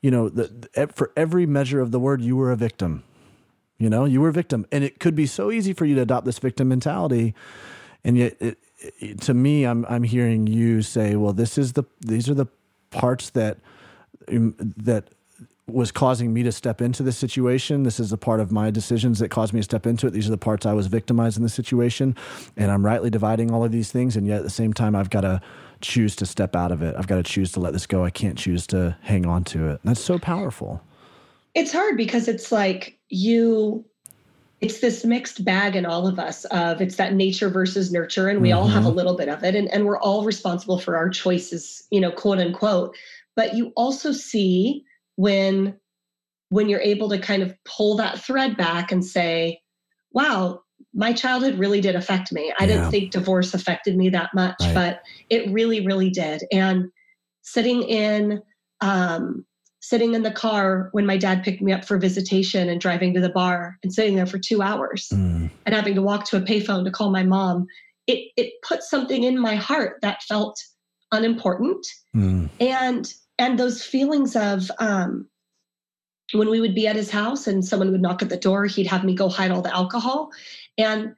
[0.00, 3.02] you know the, for every measure of the word you were a victim
[3.82, 4.64] you know you were a victim.
[4.70, 7.34] And it could be so easy for you to adopt this victim mentality.
[8.04, 8.58] And yet it,
[9.00, 12.46] it, to me I'm I'm hearing you say well this is the these are the
[12.90, 13.58] parts that
[14.28, 15.08] um, that
[15.72, 17.82] was causing me to step into the situation.
[17.82, 20.10] This is a part of my decisions that caused me to step into it.
[20.10, 22.16] These are the parts I was victimized in the situation.
[22.56, 24.16] And I'm rightly dividing all of these things.
[24.16, 25.40] And yet at the same time, I've got to
[25.80, 26.94] choose to step out of it.
[26.96, 28.04] I've got to choose to let this go.
[28.04, 29.80] I can't choose to hang on to it.
[29.84, 30.82] That's so powerful.
[31.54, 33.84] It's hard because it's like you,
[34.60, 38.28] it's this mixed bag in all of us of it's that nature versus nurture.
[38.28, 38.58] And we mm-hmm.
[38.58, 38.96] all have a mm-hmm.
[38.96, 39.54] little bit of it.
[39.54, 42.96] And, and we're all responsible for our choices, you know, quote unquote.
[43.34, 44.84] But you also see,
[45.16, 45.78] when
[46.48, 49.60] when you're able to kind of pull that thread back and say
[50.12, 50.60] wow
[50.94, 52.74] my childhood really did affect me i yeah.
[52.74, 54.74] didn't think divorce affected me that much right.
[54.74, 56.90] but it really really did and
[57.42, 58.42] sitting in
[58.80, 59.44] um,
[59.80, 63.20] sitting in the car when my dad picked me up for visitation and driving to
[63.20, 65.50] the bar and sitting there for two hours mm.
[65.66, 67.66] and having to walk to a payphone to call my mom
[68.06, 70.60] it it put something in my heart that felt
[71.12, 72.48] unimportant mm.
[72.60, 75.26] and and those feelings of um,
[76.32, 78.86] when we would be at his house and someone would knock at the door he'd
[78.86, 80.30] have me go hide all the alcohol.
[80.78, 81.16] And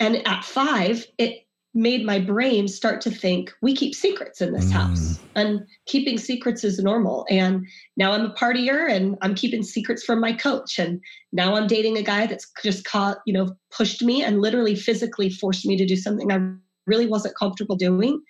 [0.00, 4.70] and at five it made my brain start to think we keep secrets in this
[4.70, 4.72] mm.
[4.72, 7.26] house and keeping secrets is normal.
[7.28, 7.66] And
[7.98, 10.78] now i'm a partier and i'm keeping secrets from my coach.
[10.78, 11.02] And
[11.32, 15.28] now i'm dating a guy that's just caught you know pushed me and literally physically
[15.28, 16.40] forced me to do something i
[16.86, 18.22] really wasn't comfortable doing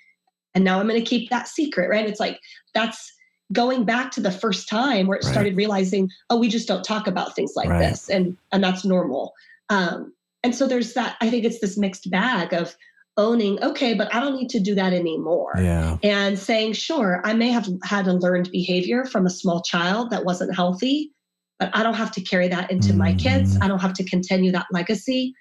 [0.55, 2.38] and now i'm going to keep that secret right it's like
[2.74, 3.12] that's
[3.53, 5.32] going back to the first time where it Right.
[5.32, 7.88] started realizing, oh, we just don't talk about things like Right.
[7.90, 9.32] this, and and that's normal.
[9.70, 10.12] Um,
[10.44, 11.16] and so there's that.
[11.20, 12.76] I think it's this mixed bag of
[13.16, 15.96] owning, okay, but I don't need to do that anymore Yeah.
[16.05, 20.24] and saying, sure, I may have had a learned behavior from a small child that
[20.24, 21.11] wasn't healthy,
[21.59, 23.57] but I don't have to carry that into my kids.
[23.57, 23.64] Mhm.
[23.64, 25.34] I don't have to continue that legacy.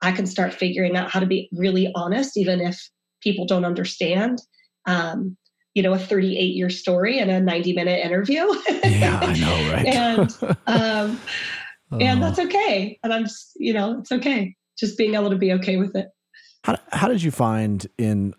[0.00, 2.88] I can start figuring out how to be really honest, even if
[3.22, 4.40] people don't understand.
[4.86, 5.36] Um,
[5.74, 8.46] you know, a 38 year story and a 90 minute interview.
[8.84, 9.86] Yeah, I know, right?
[9.86, 10.30] and
[10.66, 11.18] um,
[12.00, 12.20] and Oh.
[12.20, 12.98] that's okay.
[13.02, 14.54] And I'm just, you know, it's okay.
[14.78, 16.08] Just being able to be okay with it.
[16.64, 18.34] How, how did you find in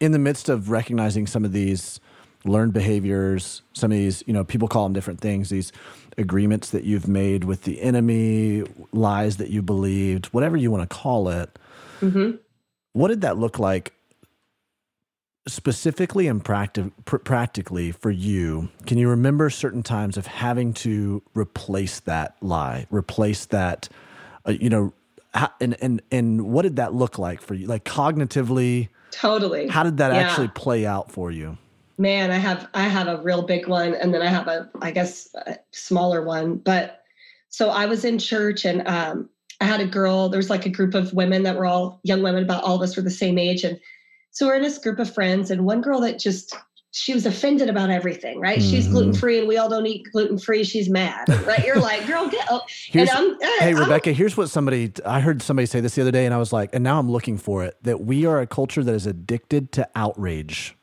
[0.00, 2.00] in the midst of recognizing some of these
[2.44, 5.72] learned behaviors, some of these, you know, people call them different things, these
[6.16, 10.94] agreements that you've made with the enemy, lies that you believed, whatever you want to
[10.96, 11.58] call it.
[12.00, 12.32] hmm
[12.98, 13.92] What did that look like
[15.46, 18.70] specifically and practi- pr- practically for you?
[18.86, 23.88] Can you remember certain times of having to replace that lie, replace that,
[24.48, 24.92] uh, you know,
[25.32, 27.68] how, and, and, and what did that look like for you?
[27.68, 29.68] Like cognitively, Totally.
[29.68, 30.18] how did that Yeah.
[30.18, 31.56] actually play out for you?
[31.98, 34.90] Man, I have I have a real big one, and then I have a I
[34.90, 36.56] guess a smaller one.
[36.56, 37.02] But
[37.48, 39.28] so I was in church, and um,
[39.60, 40.28] I had a girl.
[40.28, 42.42] There was like a group of women that were all young women.
[42.44, 43.78] About all of us were the same age, and
[44.30, 45.50] so we're in this group of friends.
[45.50, 46.54] And one girl that just
[46.92, 48.40] she was offended about everything.
[48.40, 48.62] Right?
[48.62, 48.92] She's Mhm.
[48.92, 50.64] gluten free, and we all don't eat gluten free.
[50.64, 51.28] She's mad.
[51.46, 51.64] Right?
[51.66, 52.64] You're like, girl, get up.
[52.86, 56.02] Here's, and I'm hey, I'm- Rebecca, here's what somebody, I heard somebody say this the
[56.02, 58.40] other day, and I was like, and now I'm looking for it that we are
[58.40, 60.77] a culture that is addicted to outrage.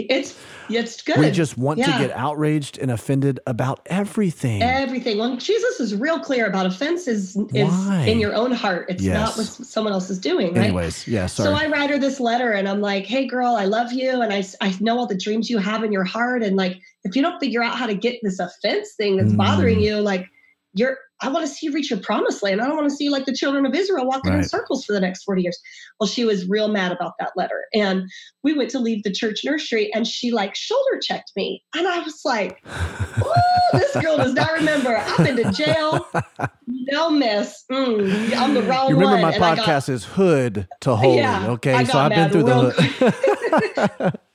[0.00, 0.34] It's
[0.70, 1.18] it's good.
[1.18, 1.92] We just want Yeah.
[1.92, 4.62] to get outraged and offended about everything.
[4.62, 5.18] Everything.
[5.18, 8.86] Well, Jesus is real clear about offense is, is in your own heart.
[8.88, 9.14] It's Yes.
[9.14, 10.64] not what someone else is doing, right?
[10.64, 11.52] Anyways, yeah, So.
[11.54, 14.22] I write her this letter and I'm like, hey, girl, I love you.
[14.22, 16.42] And I I know all the dreams you have in your heart.
[16.42, 19.36] And like, if you don't figure out how to get this offense thing that's Mm.
[19.36, 20.28] bothering you, like,
[20.74, 22.60] you're, I want to see you reach your promised land.
[22.60, 25.00] I don't want to see like the children of Israel walking in circles for the
[25.00, 25.58] next 40 years.
[25.98, 27.64] Well, she was real mad about that letter.
[27.72, 28.02] And
[28.42, 31.62] we went to leave the church nursery and she like shoulder checked me.
[31.74, 32.62] And I was like,
[33.72, 34.96] this girl does not remember.
[34.96, 36.06] I've been to jail.
[36.66, 37.64] No, miss.
[37.72, 39.40] Mm, I'm the wrong you remember one.
[39.40, 41.84] my I got- podcast is Hood to Holy, Yeah, okay?
[41.86, 44.18] So I've been through the hood.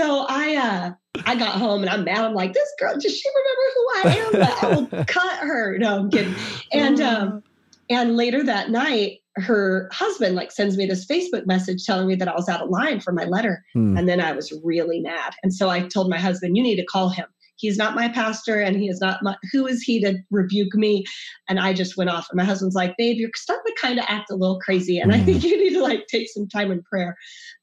[0.00, 0.92] So I uh
[1.26, 2.24] I got home and I'm mad.
[2.24, 4.56] I'm like, this girl, does she remember who I am?
[4.64, 5.78] I will cut her.
[5.78, 6.34] No, I'm kidding.
[6.72, 7.42] And um
[7.90, 12.28] and later that night, her husband like sends me this Facebook message telling me that
[12.28, 13.62] I was out of line for my letter.
[13.74, 13.96] Hmm.
[13.96, 15.32] And then I was really mad.
[15.42, 17.26] And so I told my husband, you need to call him.
[17.56, 21.04] He's not my pastor and he is not my who is he to rebuke me?
[21.48, 22.26] And I just went off.
[22.30, 24.98] And my husband's like, babe, you're starting to kind of act a little crazy.
[24.98, 25.24] And I Mhm.
[25.26, 27.14] think you need to like take some time in prayer.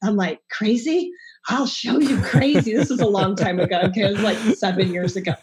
[0.04, 1.12] I'm like, crazy?
[1.48, 2.74] I'll show you crazy.
[2.76, 3.80] this was a long time ago.
[3.86, 4.02] Okay.
[4.02, 5.34] It was like seven years ago.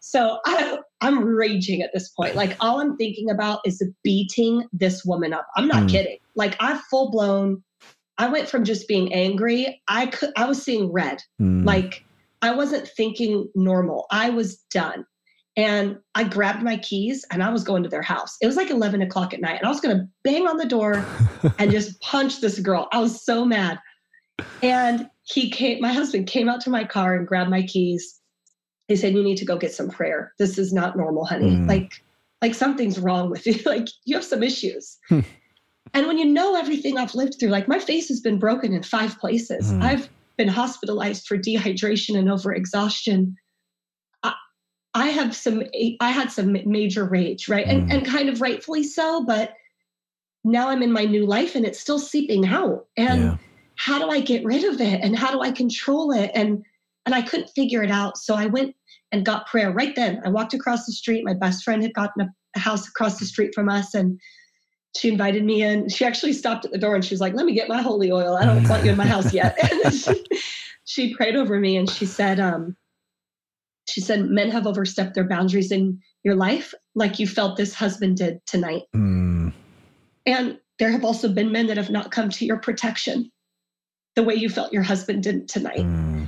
[0.00, 2.36] So I, I'm raging at this point.
[2.36, 5.46] Like all I'm thinking about is beating this woman up.
[5.56, 5.90] I'm not Mm.
[5.90, 6.18] kidding.
[6.36, 7.62] Like I full blown,
[8.18, 9.80] I went from just being angry.
[9.88, 11.22] I could, I was seeing red.
[11.38, 11.64] Hmm.
[11.64, 12.04] Like
[12.42, 14.06] I wasn't thinking normal.
[14.10, 15.04] I was done.
[15.56, 18.36] And I grabbed my keys and I was going to their house.
[18.40, 19.58] It was like 11 o'clock at night.
[19.58, 21.04] And I was going to bang on the door
[21.58, 22.88] and just punch this girl.
[22.92, 23.78] I was so mad.
[24.62, 28.20] And he came, my husband came out to my car and grabbed my keys.
[28.88, 30.32] He said, You need to go get some prayer.
[30.38, 31.52] This is not normal, honey.
[31.52, 31.68] Mm.
[31.68, 32.02] Like,
[32.42, 33.54] like something's wrong with you.
[33.66, 34.98] Like you have some issues.
[35.08, 35.20] Hmm.
[35.94, 38.82] and when you know everything I've lived through, like my face has been broken in
[38.82, 39.72] five places.
[39.72, 39.82] Mm.
[39.82, 43.34] I've been hospitalized for dehydration and overexhaustion.
[44.22, 44.34] I,
[44.94, 45.62] I have some,
[46.00, 47.66] I had some major rage, right?
[47.66, 47.94] And, Mm.
[47.94, 49.54] and kind of rightfully so, but
[50.42, 52.86] now I'm in my new life and it's still seeping out.
[52.96, 53.36] And yeah.
[53.80, 55.00] How do I get rid of it?
[55.02, 56.30] And how do I control it?
[56.34, 56.62] And,
[57.06, 58.18] and I couldn't figure it out.
[58.18, 58.76] So I went
[59.10, 60.20] and got prayer right then.
[60.22, 61.24] I walked across the street.
[61.24, 64.20] My best friend had gotten a, house across the street from us and
[64.98, 65.88] she invited me in.
[65.88, 68.12] She actually stopped at the door and she was like, let me get my holy
[68.12, 68.36] oil.
[68.36, 69.56] I don't want you in my house yet.
[69.84, 70.24] And she,
[70.84, 72.76] she prayed over me and she said, um,
[73.88, 78.18] she said, men have overstepped their boundaries in your life like you felt this husband
[78.18, 78.82] did tonight.
[78.92, 79.50] Hmm.
[80.26, 83.30] And there have also been men that have not come to your protection
[84.16, 85.82] the way you felt your husband didn't tonight.
[85.82, 86.24] Hmm.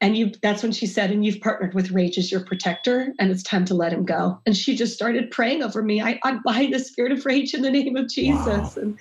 [0.00, 3.30] And you that's when she said, and you've partnered with Rage as your protector, and
[3.30, 4.38] it's time to let him go.
[4.44, 6.02] And she just started praying over me.
[6.02, 8.46] I, I bind the spirit of rage in the name of Jesus.
[8.46, 8.72] Wow.
[8.76, 8.98] And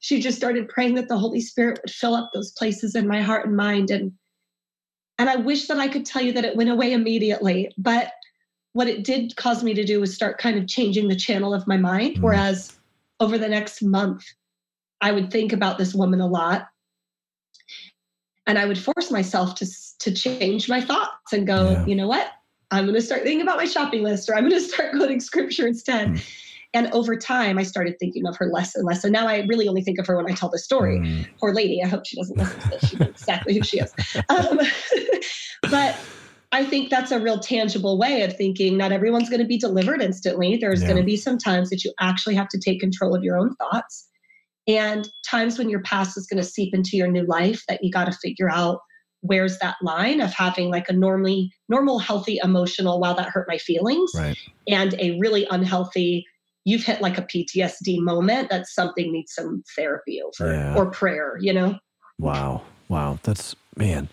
[0.00, 3.20] she just started praying that the Holy Spirit would fill up those places in my
[3.20, 3.90] heart and mind.
[3.90, 4.12] And
[5.18, 7.70] and I wish that I could tell you that it went away immediately.
[7.78, 8.12] But
[8.72, 11.68] what it did cause me to do was start kind of changing the channel of
[11.68, 12.16] my mind.
[12.16, 12.22] Mm.
[12.22, 12.76] Whereas
[13.20, 14.24] over the next month,
[15.00, 16.68] I would think about this woman a lot.
[18.46, 19.66] And I would force myself to
[20.00, 21.86] to change my thoughts and go, yeah.
[21.86, 22.28] you know what?
[22.70, 25.20] I'm going to start thinking about my shopping list, or I'm going to start quoting
[25.20, 26.08] scripture instead.
[26.08, 26.24] Mm.
[26.74, 29.04] And over time, I started thinking of her less and less.
[29.04, 31.00] And now I really only think of her when I tell the story.
[31.00, 31.28] Mm.
[31.38, 31.82] Poor lady.
[31.84, 32.88] I hope she doesn't listen to this.
[32.88, 33.92] She knows exactly who she is.
[34.30, 34.58] Um,
[35.70, 35.94] but
[36.50, 38.78] I think that's a real tangible way of thinking.
[38.78, 40.56] Not everyone's going to be delivered instantly.
[40.56, 40.88] There's yeah.
[40.88, 43.54] going to be some times that you actually have to take control of your own
[43.56, 44.08] thoughts
[44.66, 47.90] and times when your past is going to seep into your new life that you
[47.90, 48.80] got to figure out
[49.20, 53.58] where's that line of having like a normally normal healthy emotional wow that hurt my
[53.58, 54.36] feelings right.
[54.68, 56.26] and a really unhealthy
[56.64, 60.74] you've hit like a PTSD moment that something needs some therapy over yeah.
[60.76, 61.78] or prayer, you know?
[62.18, 62.62] Wow.
[62.88, 63.18] Wow.
[63.22, 64.08] That's man.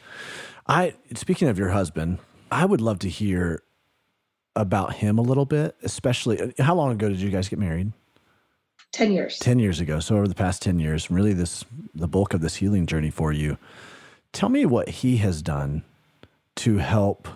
[0.67, 2.19] I speaking of your husband,
[2.51, 3.63] I would love to hear
[4.55, 7.91] about him a little bit, especially uh, how long ago did you guys get married?
[8.91, 12.33] 10 years 10 years ago so over the past 10 years really this the bulk
[12.33, 13.57] of this healing journey for you
[14.33, 15.83] tell me what he has done
[16.55, 17.27] to help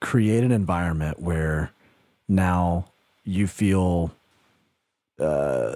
[0.00, 1.72] create an environment where
[2.28, 2.86] now
[3.24, 4.12] you feel
[5.18, 5.74] uh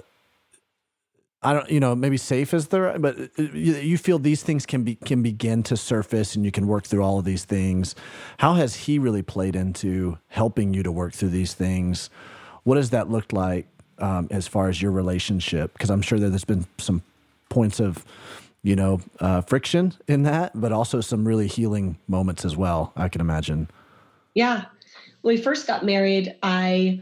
[1.45, 4.83] I don't, you know, maybe safe is the, right, but you feel these things can
[4.83, 7.95] be can begin to surface, and you can work through all of these things.
[8.37, 12.09] How has he really played into helping you to work through these things?
[12.63, 13.67] What has that looked like
[13.99, 15.73] um, as far as your relationship?
[15.73, 17.01] Because I'm sure that there's been some
[17.49, 18.05] points of,
[18.63, 22.93] you know, uh, friction in that, but also some really healing moments as well.
[22.95, 23.69] I can imagine.
[24.33, 24.65] Yeah,
[25.21, 27.01] when we first got married, I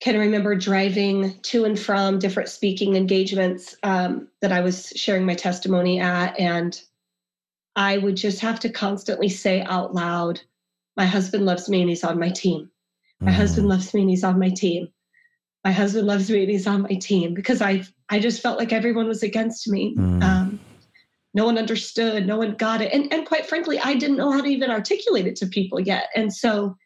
[0.00, 5.34] can remember driving to and from different speaking engagements um, that I was sharing my
[5.34, 6.80] testimony at, and
[7.74, 10.40] I would just have to constantly say out loud,
[10.96, 12.70] "My husband loves me, and he's on my team.
[13.20, 13.34] My mm.
[13.34, 14.88] husband loves me, and he's on my team."
[15.64, 18.72] My husband loves me and he's on my team because I I just felt like
[18.72, 19.94] everyone was against me.
[19.96, 20.22] Mm.
[20.22, 20.60] Um,
[21.34, 24.40] no one understood, no one got it, and and quite frankly, I didn't know how
[24.40, 26.08] to even articulate it to people yet.
[26.14, 26.76] And so,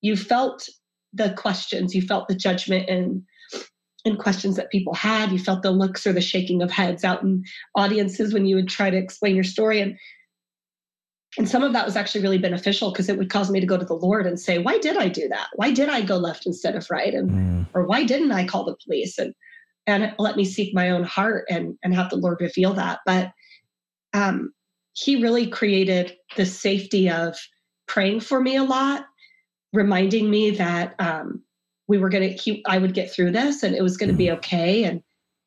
[0.00, 0.68] you felt
[1.12, 3.22] the questions, you felt the judgment and
[4.04, 5.32] and questions that people had.
[5.32, 7.44] You felt the looks or the shaking of heads out in
[7.74, 9.80] audiences when you would try to explain your story.
[9.80, 9.98] And
[11.38, 13.76] and some of that was actually really beneficial because it would cause me to go
[13.76, 16.46] to the lord and say why did i do that why did i go left
[16.46, 17.66] instead of right and mm.
[17.74, 19.34] or why didn't i call the police and
[19.86, 23.32] and let me seek my own heart and and have the lord reveal that but
[24.12, 24.52] um
[24.92, 27.36] he really created the safety of
[27.86, 29.04] praying for me a lot
[29.72, 31.42] reminding me that um
[31.86, 34.18] we were going to i would get through this and it was going to mm.
[34.18, 35.02] be okay and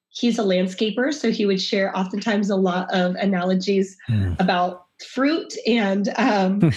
[0.10, 4.40] he's a landscaper so he would share oftentimes a lot of analogies mm.
[4.40, 6.72] about fruit and um,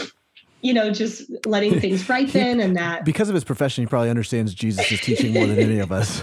[0.60, 4.52] you know just letting things ripen and that because of his profession he probably understands
[4.54, 6.22] jesus' is teaching more than any of us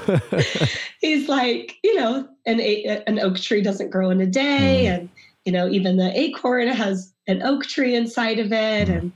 [1.02, 2.60] he's like you know an
[3.08, 4.94] an oak tree doesn't grow in a day mm.
[4.94, 5.10] and
[5.46, 8.98] you know even the acorn has an oak tree inside of it mm.
[8.98, 9.14] and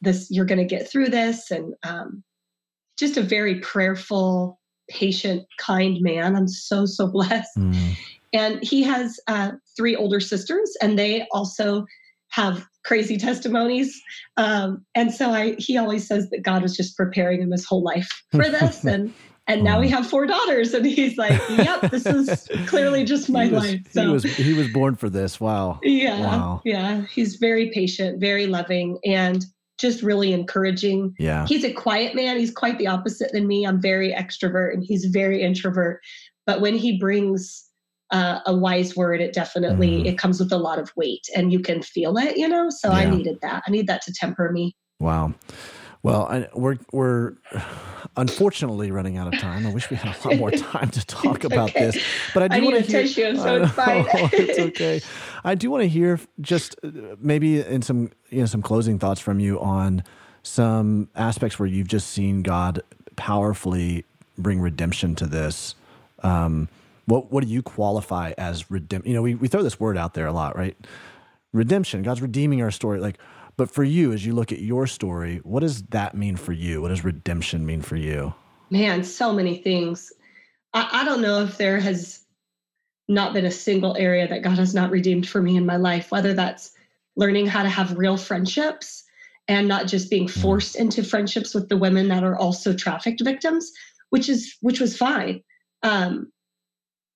[0.00, 2.22] this you're going to get through this and um,
[2.98, 7.96] just a very prayerful patient kind man i'm so so blessed mm.
[8.32, 11.86] And he has uh, three older sisters, and they also
[12.28, 14.00] have crazy testimonies.
[14.36, 17.82] Um, and so I, he always says that God was just preparing him his whole
[17.82, 18.84] life for this.
[18.84, 19.12] and
[19.48, 23.48] and now we have four daughters, and he's like, "Yep, this is clearly just my
[23.48, 25.40] was, life." So, he was he was born for this.
[25.40, 25.80] Wow.
[25.82, 26.20] Yeah.
[26.20, 26.62] Wow.
[26.64, 27.02] Yeah.
[27.12, 29.44] He's very patient, very loving, and
[29.78, 31.14] just really encouraging.
[31.18, 31.44] Yeah.
[31.46, 32.38] He's a quiet man.
[32.38, 33.66] He's quite the opposite than me.
[33.66, 36.00] I'm very extrovert, and he's very introvert.
[36.46, 37.64] But when he brings
[38.12, 40.06] uh, a wise word it definitely mm.
[40.06, 42.70] it comes with a lot of weight and you can feel it you know?
[42.70, 42.98] So yeah.
[42.98, 43.62] i needed that.
[43.66, 44.76] I need that to temper me.
[45.00, 45.34] Wow.
[46.02, 47.34] Well I, we're we're
[48.16, 49.66] unfortunately running out of time.
[49.66, 51.86] I wish we had a lot more time to talk about okay.
[51.86, 52.04] this
[52.34, 55.00] but i do want to hear tissue, so it's fine it's okay.
[55.44, 59.20] I do want to hear just uh, maybe in some you know some closing thoughts
[59.20, 60.04] from you on
[60.42, 62.82] some aspects where you've just seen god
[63.16, 64.04] powerfully
[64.38, 65.74] bring redemption to this.
[66.22, 66.68] Um,
[67.12, 69.10] what what do you qualify as redemption?
[69.10, 70.74] You know, we, we throw this word out there a lot, right?
[71.52, 72.02] Redemption.
[72.02, 73.00] God's redeeming our story.
[73.00, 73.18] Like,
[73.58, 76.80] but for you, as you look at your story, what does that mean for you?
[76.80, 78.32] What does redemption mean for you?
[78.70, 80.10] Man, so many things.
[80.72, 82.24] I, I don't know if there has
[83.08, 86.10] not been a single area that God has not redeemed for me in my life,
[86.10, 86.72] whether that's
[87.16, 89.04] learning how to have real friendships
[89.48, 90.40] and not just being mm.
[90.40, 93.70] forced into friendships with the women that are also trafficked victims,
[94.08, 95.42] which is which was fine.
[95.82, 96.32] Um,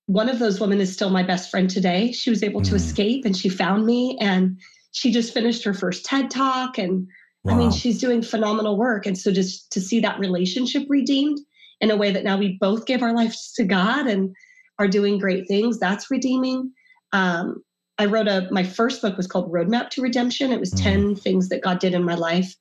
[0.07, 2.13] one of those women is still my best friend today.
[2.13, 2.69] She was able mm.
[2.69, 4.59] to escape and she found me and
[4.93, 6.79] she just finished her first TED talk.
[6.79, 7.07] And
[7.45, 7.55] wow.
[7.55, 9.05] I mean, she's doing phenomenal work.
[9.05, 11.39] And so just to see that relationship redeemed
[11.81, 14.35] in a way that now we both give our lives to God and
[14.79, 16.73] are doing great things, that's redeeming.
[17.13, 17.63] Um,
[17.99, 20.53] I wrote a my first book was called Roadmap to Redemption.
[20.53, 20.83] It was mm.
[20.83, 22.55] 10 things that God did in my life.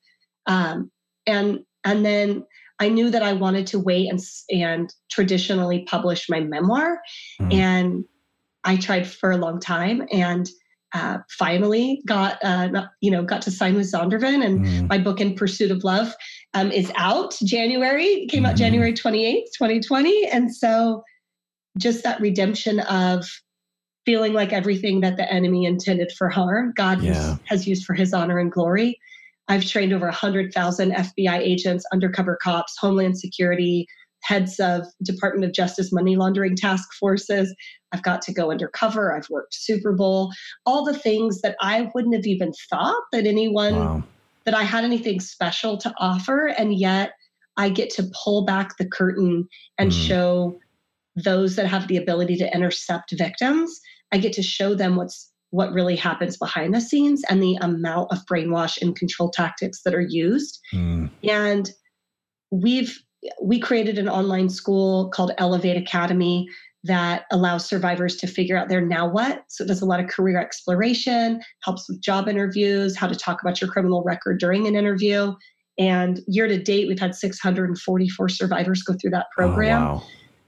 [0.48, 0.92] Um,
[1.28, 2.46] and and then
[2.80, 4.20] I knew that I wanted to wait and
[4.52, 7.00] and traditionally publish my memoir.
[7.42, 7.54] Mm.
[7.54, 8.06] And
[8.64, 10.50] I tried for a long time and
[10.94, 14.90] uh, finally got uh, you know got to sign with Zondervan and mm.
[14.90, 16.14] my book in Pursuit of Love
[16.54, 18.46] um, is out January it came mm.
[18.46, 18.60] out mm-hmm.
[18.60, 21.04] January 28th 2020 and so
[21.78, 23.26] just that redemption of
[24.06, 27.36] feeling like everything that the enemy intended for harm God yeah.
[27.46, 28.98] has used for his honor and glory
[29.48, 33.88] I've trained over 100,000 FBI agents undercover cops Homeland Security
[34.26, 37.54] heads of Department of Justice money laundering task forces.
[37.92, 39.16] I've got to go undercover.
[39.16, 40.32] I've worked Super Bowl,
[40.66, 44.04] all the things that I wouldn't have even thought that anyone, wow.
[44.46, 46.48] that I had anything special to offer.
[46.48, 47.14] And yet
[47.58, 49.48] I get to pull back the curtain
[49.78, 50.08] and mm.
[50.08, 50.60] show
[51.16, 53.80] those that have the ability to intercept victims.
[54.12, 58.12] I get to show them what's what really happens behind the scenes and the amount
[58.12, 60.60] of brainwash and control tactics that are used.
[60.74, 61.10] Mm.
[61.24, 61.72] And
[62.52, 63.00] we've
[63.42, 66.48] we created an online school called Elevate Academy
[66.84, 69.44] that allows survivors to figure out their now what.
[69.48, 73.42] So it does a lot of career exploration, helps with job interviews, how to talk
[73.42, 75.34] about your criminal record during an interview.
[75.80, 79.82] And year to date, we've had 644 survivors go through that program.
[79.82, 80.04] Oh, wow.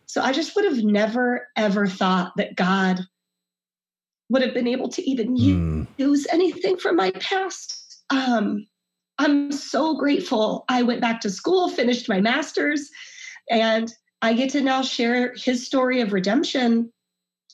[0.06, 3.02] So I just would have never, ever thought that God
[4.30, 5.88] would have been able to even mm.
[5.98, 8.04] use anything from my past.
[8.10, 8.68] Um,
[9.20, 10.66] I'm so grateful.
[10.70, 12.90] I went back to school, finished my master's,
[13.50, 13.92] and
[14.22, 16.92] I get to now share his story of redemption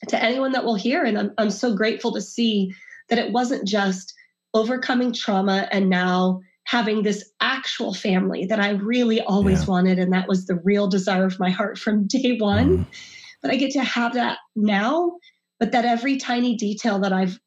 [0.08, 1.04] to anyone that will hear.
[1.04, 2.74] And I'm, I'm so grateful to see
[3.10, 4.14] that it wasn't just
[4.54, 9.68] overcoming trauma and now having this actual family that I really always yeah.
[9.68, 10.00] wanted.
[10.00, 12.80] And that was the real desire of my heart from day one.
[12.80, 12.86] Mm.
[13.41, 15.18] But I get to have that now,
[15.64, 17.40] but that every tiny detail that I've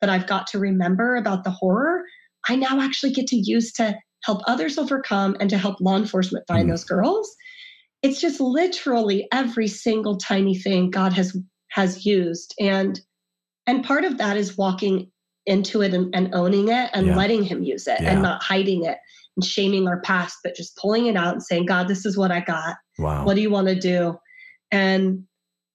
[0.00, 2.04] that I've got to remember about the horror
[2.48, 6.44] I now actually get to use to help others overcome and to help law enforcement
[6.46, 6.70] find mm.
[6.70, 7.28] those girls.
[8.02, 11.36] It's just literally every single tiny thing God has
[11.72, 12.54] has used.
[12.60, 13.00] And
[13.66, 15.10] and part of that is walking
[15.44, 17.16] into it and, and owning it and yeah.
[17.16, 18.12] letting him use it yeah.
[18.12, 18.98] and not hiding it
[19.36, 22.30] and shaming our past, but just pulling it out and saying, God, this is what
[22.30, 22.76] I got.
[23.00, 23.24] Wow.
[23.24, 24.16] What do you want to do?
[24.70, 25.24] And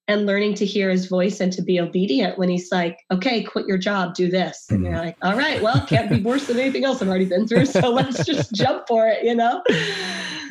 [0.08, 3.66] and learning to hear his voice and to be obedient when he's like, okay, quit
[3.68, 4.66] your job, do this.
[4.70, 5.06] And you're mm.
[5.06, 7.68] like, all right, well, can't be worse than anything else I've already been through.
[7.68, 9.64] So let's just jump for it, you know?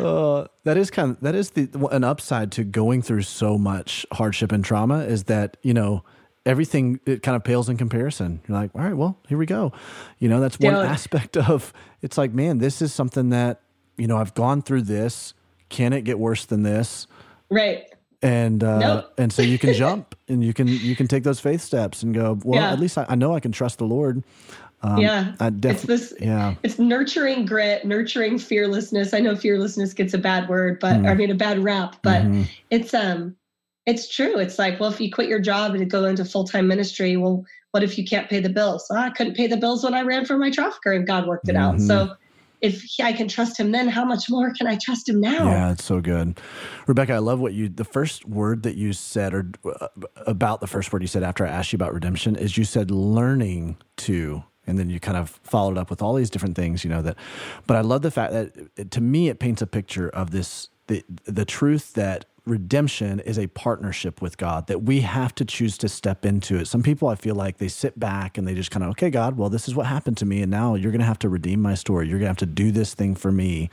[0.00, 4.06] Uh, that is kind of, that is the, an upside to going through so much
[4.12, 6.02] hardship and trauma is that, you know,
[6.46, 8.40] everything, it kind of pales in comparison.
[8.48, 9.72] You're like, all right, well, here we go.
[10.18, 10.86] You know, that's one Dude.
[10.86, 13.60] aspect of, it's like, man, this is something that,
[13.98, 15.34] you know, I've gone through this.
[15.68, 17.06] Can it get worse than this?
[17.50, 17.91] Right
[18.22, 19.12] and uh, nope.
[19.18, 22.14] and so you can jump and you can you can take those faith steps and
[22.14, 22.72] go well yeah.
[22.72, 24.22] at least I, I, know I can trust the Lord.
[24.84, 26.14] Um, yeah, I def- it's this.
[26.20, 29.14] Yeah, it's nurturing grit, nurturing fearlessness.
[29.14, 31.08] I know fearlessness gets a bad word, but mm.
[31.08, 32.42] I mean a bad rap, but mm-hmm.
[32.70, 33.36] it's um,
[33.86, 34.38] it's true.
[34.38, 37.44] It's like well, if you quit your job and go into full time ministry, well,
[37.70, 38.90] what if you can't pay the bills?
[38.90, 41.54] I couldn't pay the bills when I ran for my trafficker, and God worked it
[41.54, 41.74] mm-hmm.
[41.74, 41.80] out.
[41.80, 42.16] So
[42.62, 45.44] if I can trust him then, how much more can I trust him now?
[45.44, 46.40] Yeah, it's so good.
[46.86, 49.88] Rebecca, I love what you, the first word that you said, or uh,
[50.26, 52.90] about the first word you said after I asked you about redemption, is you said
[52.90, 54.44] learning to.
[54.64, 57.16] And then you kind of followed up with all these different things, you know, that,
[57.66, 61.04] but I love the fact that to me, it paints a picture of this, the,
[61.24, 65.88] the truth that redemption is a partnership with God that we have to choose to
[65.88, 66.66] step into it.
[66.66, 69.36] Some people I feel like they sit back and they just kind of, okay, God,
[69.36, 70.42] well, this is what happened to me.
[70.42, 72.08] And now you're going to have to redeem my story.
[72.08, 73.70] You're going to have to do this thing for me.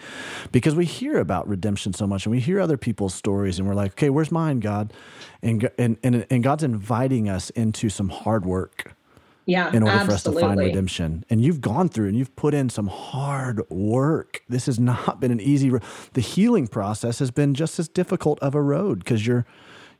[0.51, 3.75] Because we hear about redemption so much and we hear other people's stories and we're
[3.75, 4.93] like, okay, where's mine, God?
[5.41, 8.95] And, and, and, and God's inviting us into some hard work
[9.49, 10.07] yeah, in order absolutely.
[10.07, 11.25] for us to find redemption.
[11.29, 14.43] And you've gone through and you've put in some hard work.
[14.47, 15.69] This has not been an easy.
[15.69, 15.79] Ro-
[16.13, 19.45] the healing process has been just as difficult of a road because you're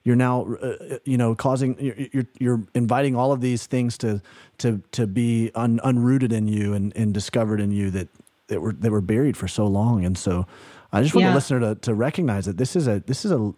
[0.04, 4.22] you're now uh, you know causing you're, you're inviting all of these things to
[4.60, 8.08] to to be un, unrooted in you and, and discovered in you that
[8.48, 10.06] that were that were buried for so long.
[10.06, 10.46] And so
[10.92, 11.30] I just want yeah.
[11.30, 13.54] the listener to, to recognize that this is a this is a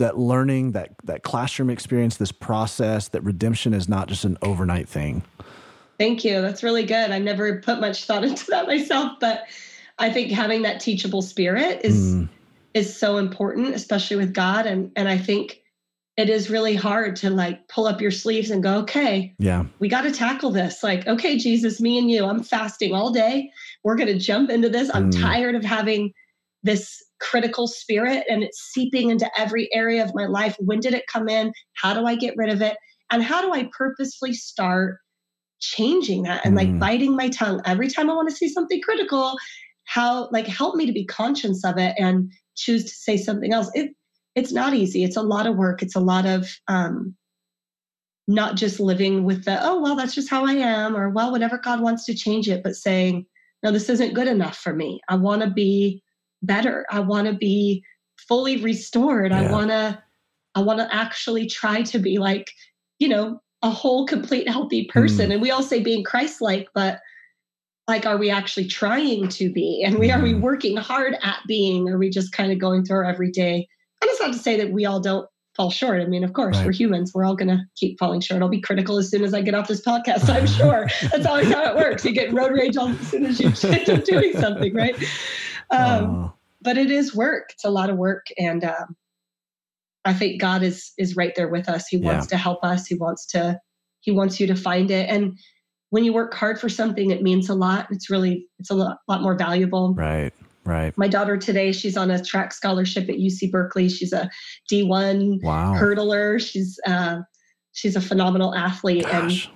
[0.00, 4.88] that learning that that classroom experience, this process, that redemption is not just an overnight
[4.88, 5.22] thing.
[5.98, 6.40] Thank you.
[6.40, 7.10] That's really good.
[7.10, 9.44] I never put much thought into that myself, but
[9.98, 12.28] I think having that teachable spirit is mm.
[12.74, 14.66] is so important, especially with God.
[14.66, 15.62] And and I think
[16.16, 19.88] it is really hard to like pull up your sleeves and go, okay, yeah, we
[19.88, 20.82] got to tackle this.
[20.82, 23.50] Like, okay, Jesus, me and you, I'm fasting all day.
[23.84, 24.90] We're gonna jump into this.
[24.92, 25.20] I'm mm.
[25.20, 26.12] tired of having
[26.62, 30.56] this critical spirit and it's seeping into every area of my life.
[30.58, 31.52] When did it come in?
[31.74, 32.76] How do I get rid of it?
[33.10, 34.98] And how do I purposefully start
[35.60, 36.58] changing that and mm.
[36.58, 39.36] like biting my tongue every time I want to say something critical.
[39.84, 43.70] How like help me to be conscious of it and choose to say something else.
[43.74, 43.92] It
[44.34, 45.04] it's not easy.
[45.04, 45.82] It's a lot of work.
[45.82, 47.14] It's a lot of um,
[48.28, 51.58] not just living with the oh well that's just how I am or well whatever
[51.58, 53.26] God wants to change it, but saying
[53.62, 55.00] no this isn't good enough for me.
[55.08, 56.02] I want to be
[56.42, 56.86] better.
[56.90, 57.82] I want to be
[58.28, 59.32] fully restored.
[59.32, 59.42] Yeah.
[59.42, 60.02] I want to
[60.54, 62.50] I want to actually try to be like
[62.98, 65.34] you know a whole complete healthy person mm.
[65.34, 67.00] and we all say being christ-like but
[67.88, 70.16] like are we actually trying to be and we mm.
[70.16, 70.42] are we mm-hmm.
[70.42, 73.66] working hard at being or are we just kind of going through our everyday
[74.00, 76.56] and it's not to say that we all don't fall short i mean of course
[76.56, 76.66] right.
[76.66, 79.34] we're humans we're all going to keep falling short i'll be critical as soon as
[79.34, 82.52] i get off this podcast i'm sure that's always how it works you get road
[82.52, 84.94] rage all as soon as you end up doing something right
[85.70, 86.32] um, oh.
[86.60, 88.96] but it is work it's a lot of work and um,
[90.04, 91.86] I think God is is right there with us.
[91.88, 92.30] He wants yeah.
[92.30, 92.86] to help us.
[92.86, 93.60] He wants to
[94.00, 95.08] he wants you to find it.
[95.10, 95.38] And
[95.90, 97.88] when you work hard for something, it means a lot.
[97.90, 99.94] It's really it's a lot, lot more valuable.
[99.94, 100.32] Right.
[100.64, 100.96] Right.
[100.96, 103.88] My daughter today, she's on a track scholarship at UC Berkeley.
[103.88, 104.30] She's a
[104.70, 105.74] D1 wow.
[105.74, 106.40] hurdler.
[106.40, 107.20] She's uh,
[107.72, 109.46] she's a phenomenal athlete Gosh.
[109.46, 109.54] and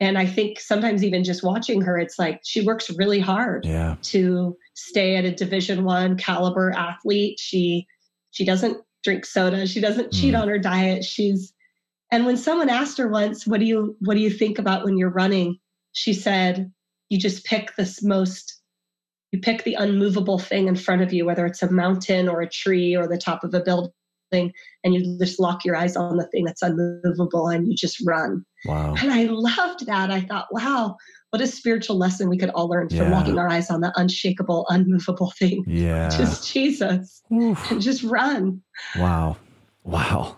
[0.00, 3.96] and I think sometimes even just watching her, it's like she works really hard yeah.
[4.02, 7.38] to stay at a Division One caliber athlete.
[7.40, 7.86] She
[8.30, 9.66] she doesn't drink soda.
[9.66, 10.40] She doesn't cheat mm.
[10.40, 11.04] on her diet.
[11.04, 11.52] She's
[12.10, 14.98] and when someone asked her once, "What do you what do you think about when
[14.98, 15.58] you're running?"
[15.92, 16.72] She said,
[17.08, 18.60] "You just pick this most
[19.32, 22.48] you pick the unmovable thing in front of you, whether it's a mountain or a
[22.48, 24.52] tree or the top of a building,
[24.84, 28.44] and you just lock your eyes on the thing that's unmovable and you just run."
[28.64, 28.94] Wow.
[29.00, 30.10] And I loved that.
[30.10, 30.96] I thought, "Wow,
[31.34, 33.02] what a spiritual lesson we could all learn yeah.
[33.02, 35.64] from locking our eyes on the unshakable, unmovable thing.
[35.66, 36.08] Yeah.
[36.08, 37.22] Just Jesus.
[37.32, 37.72] Oof.
[37.72, 38.62] And just run.
[38.96, 39.36] Wow.
[39.82, 40.36] Wow.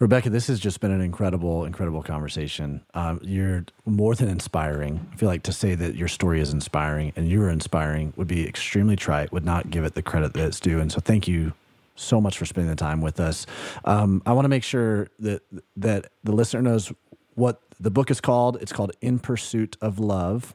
[0.00, 2.82] Rebecca, this has just been an incredible, incredible conversation.
[2.92, 5.00] Um, you're more than inspiring.
[5.14, 8.46] I feel like to say that your story is inspiring and you're inspiring would be
[8.46, 10.78] extremely trite, would not give it the credit that it's due.
[10.78, 11.54] And so thank you
[11.96, 13.46] so much for spending the time with us.
[13.86, 15.40] Um, I want to make sure that
[15.76, 16.92] that the listener knows
[17.34, 18.58] what the book is called.
[18.60, 20.54] It's called In Pursuit of Love.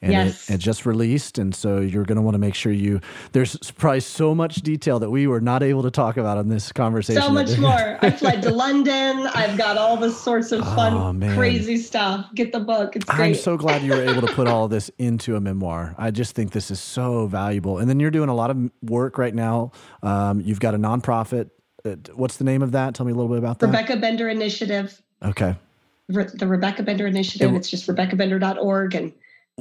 [0.00, 0.48] And yes.
[0.48, 1.38] it, it just released.
[1.38, 3.00] And so you're going to want to make sure you,
[3.32, 6.70] there's probably so much detail that we were not able to talk about in this
[6.70, 7.20] conversation.
[7.20, 7.98] So much more.
[8.02, 9.26] I fled to London.
[9.34, 12.26] I've got all the sorts of fun, oh, crazy stuff.
[12.34, 12.94] Get the book.
[12.94, 13.28] It's great.
[13.28, 15.94] I'm so glad you were able to put all this into a memoir.
[15.98, 17.78] I just think this is so valuable.
[17.78, 19.72] And then you're doing a lot of work right now.
[20.02, 21.50] Um, you've got a nonprofit.
[21.84, 22.94] Uh, what's the name of that?
[22.94, 23.66] Tell me a little bit about that.
[23.66, 25.02] Rebecca Bender Initiative.
[25.22, 25.56] Okay
[26.08, 27.54] the Rebecca Bender Initiative.
[27.54, 28.94] It's just RebeccaBender.org.
[28.94, 29.12] And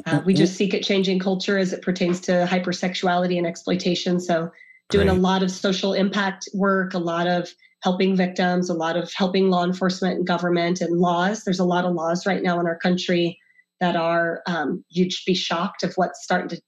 [0.06, 4.20] uh, we just seek at changing culture as it pertains to hypersexuality and exploitation.
[4.20, 4.52] So,
[4.90, 5.18] doing Great.
[5.18, 7.50] a lot of social impact work, a lot of
[7.84, 11.44] helping victims, a lot of helping law enforcement and government and laws.
[11.44, 13.38] There's a lot of laws right now in our country
[13.80, 16.62] that are, um, you'd be shocked of what's starting to,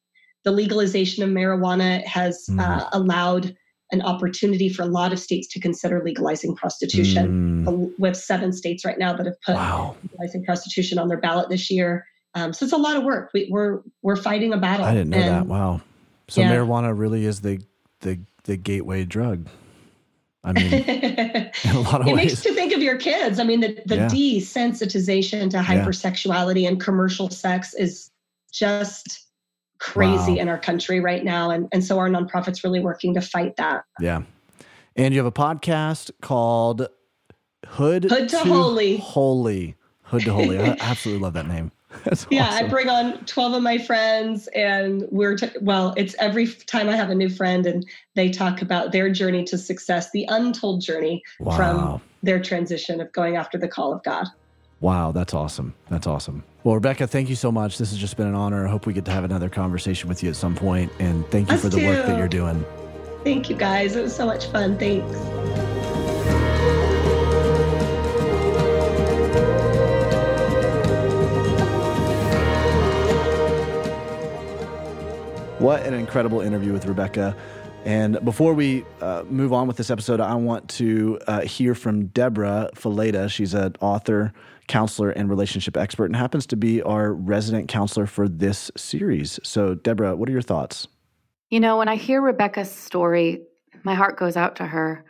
[0.44, 2.60] the legalization of marijuana has mm.
[2.60, 3.56] uh, allowed
[3.92, 7.66] an opportunity for a lot of states to consider legalizing prostitution.
[7.66, 7.92] Mm.
[7.98, 9.96] We have seven states right now that have put wow.
[10.04, 12.06] legalizing prostitution on their ballot this year.
[12.36, 13.32] Um, so it's a lot of work.
[13.34, 14.86] We, are we're, we're fighting a battle.
[14.86, 15.46] I didn't know and, that.
[15.48, 15.82] Wow.
[16.28, 16.54] So yeah.
[16.54, 17.60] marijuana really is the
[18.02, 19.48] the the gateway drug.
[20.44, 22.26] I mean, in a lot of it ways.
[22.26, 23.40] makes you think of your kids.
[23.40, 24.08] I mean, the, the yeah.
[24.08, 26.70] desensitization to hypersexuality yeah.
[26.70, 28.10] and commercial sex is
[28.52, 29.29] just
[29.80, 30.42] crazy wow.
[30.42, 31.50] in our country right now.
[31.50, 33.84] And, and so our nonprofit's really working to fight that.
[34.00, 34.24] Yeah.
[34.96, 36.88] And you have a podcast called
[37.66, 38.98] Hood, Hood to, to Holy.
[38.98, 39.76] Holy.
[40.04, 40.60] Hood to Holy.
[40.60, 41.72] I absolutely love that name.
[42.04, 42.66] That's yeah, awesome.
[42.66, 46.96] I bring on 12 of my friends, and we're, t- well, it's every time I
[46.96, 47.86] have a new friend, and
[48.16, 51.56] they talk about their journey to success, the untold journey wow.
[51.56, 54.28] from their transition of going after the call of God.
[54.82, 55.74] Wow, that's awesome.
[55.90, 56.44] That's awesome.
[56.64, 57.78] Well, Rebecca, thank you so much.
[57.78, 58.66] This has just been an honor.
[58.66, 60.92] I hope we get to have another conversation with you at some point.
[61.00, 61.86] And thank you Us for the too.
[61.86, 62.66] work that you're doing.
[63.24, 63.96] Thank you, guys.
[63.96, 64.78] It was so much fun.
[64.78, 65.18] Thanks.
[75.60, 77.36] What an incredible interview with Rebecca.
[77.84, 82.08] And before we uh, move on with this episode, I want to uh, hear from
[82.08, 83.30] Debra Fileta.
[83.30, 84.32] She's an author,
[84.70, 89.40] counselor, and relationship expert, and happens to be our resident counselor for this series.
[89.44, 90.88] So, Debra, what are your thoughts?
[91.50, 93.42] You know, when I hear Rebecca's story,
[93.84, 95.04] my heart goes out to her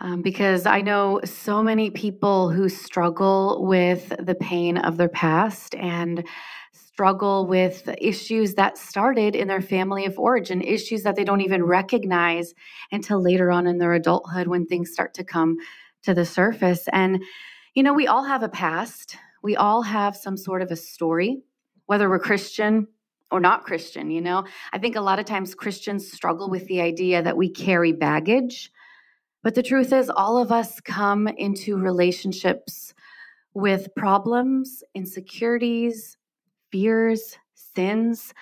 [0.00, 5.74] um, because I know so many people who struggle with the pain of their past
[5.74, 6.24] and
[6.72, 11.64] struggle with issues that started in their family of origin, issues that they don't even
[11.64, 12.54] recognize
[12.92, 15.56] until later on in their adulthood when things start to come
[16.02, 16.88] to the surface.
[16.92, 17.22] And
[17.74, 19.16] you know, we all have a past.
[19.42, 21.42] We all have some sort of a story,
[21.86, 22.86] whether we're Christian
[23.30, 24.44] or not Christian, you know?
[24.72, 28.72] I think a lot of times Christians struggle with the idea that we carry baggage.
[29.42, 32.92] But the truth is, all of us come into relationships
[33.54, 36.16] with problems, insecurities,
[36.70, 38.34] fears, sins,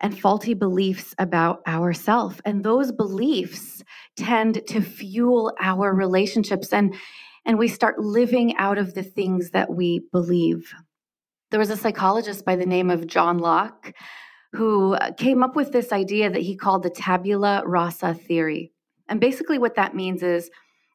[0.00, 2.40] and faulty beliefs about ourselves.
[2.44, 3.84] And those beliefs
[4.16, 6.94] tend to fuel our relationships and
[7.44, 10.72] and we start living out of the things that we believe.
[11.50, 13.94] There was a psychologist by the name of John Locke
[14.52, 18.72] who uh, came up with this idea that he called the tabula rasa theory.
[19.08, 20.50] And basically, what that means is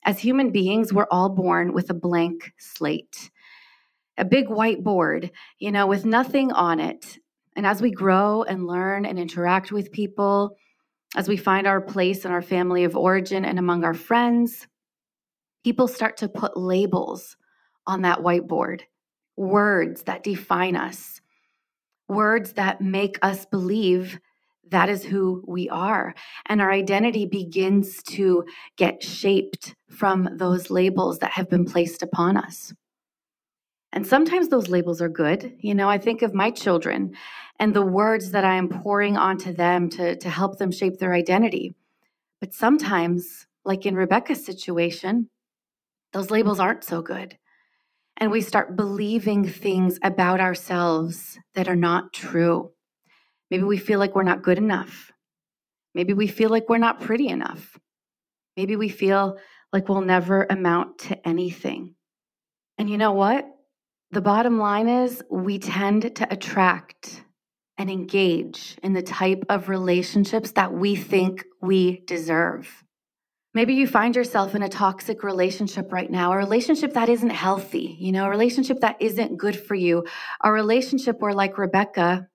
[0.06, 3.30] as human beings, we're all born with a blank slate,
[4.18, 7.18] a big whiteboard, you know, with nothing on it.
[7.56, 10.56] And as we grow and learn and interact with people,
[11.16, 14.68] as we find our place in our family of origin and among our friends,
[15.68, 17.36] people start to put labels
[17.86, 18.84] on that whiteboard,
[19.36, 21.20] words that define us,
[22.08, 24.18] words that make us believe
[24.70, 26.16] that is who we are.
[26.46, 28.46] And our identity begins to
[28.78, 32.74] get shaped from those labels that have been placed upon us.
[33.92, 35.54] And sometimes those labels are good.
[35.60, 37.14] You know, I think of my children
[37.60, 41.14] and the words that I am pouring onto them to, to help them shape their
[41.14, 41.76] identity.
[42.40, 45.30] But sometimes, like in Rebecca's situation,
[46.14, 47.38] those labels aren't so good.
[48.18, 52.72] And we start believing things about ourselves that are not true.
[53.52, 55.12] Maybe we feel like we're not good enough.
[55.94, 57.78] Maybe we feel like we're not pretty enough.
[58.56, 59.38] Maybe we feel
[59.72, 61.96] like we'll never amount to anything.
[62.78, 63.48] And you know what?
[64.12, 67.24] The bottom line is we tend to attract
[67.78, 72.84] and engage in the type of relationships that we think we deserve.
[73.58, 77.98] Maybe you find yourself in a toxic relationship right now, a relationship that isn't healthy,
[78.00, 80.06] you know, a relationship that isn't good for you,
[80.44, 82.28] a relationship where, like Rebecca,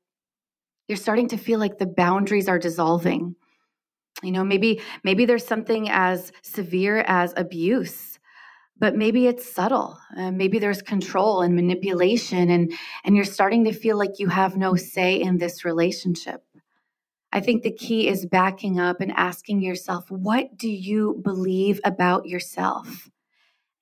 [0.89, 3.37] you're starting to feel like the boundaries are dissolving.
[4.25, 8.19] You know, maybe maybe there's something as severe as abuse
[8.79, 12.73] but maybe it's subtle uh, maybe there's control and manipulation and
[13.05, 16.43] and you're starting to feel like you have no say in this relationship
[17.33, 22.27] i think the key is backing up and asking yourself what do you believe about
[22.27, 23.11] yourself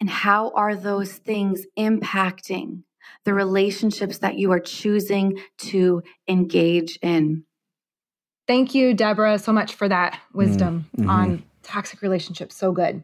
[0.01, 2.83] and how are those things impacting
[3.25, 7.45] the relationships that you are choosing to engage in
[8.47, 11.11] thank you debra so much for that wisdom mm-hmm.
[11.11, 13.03] on toxic relationships so good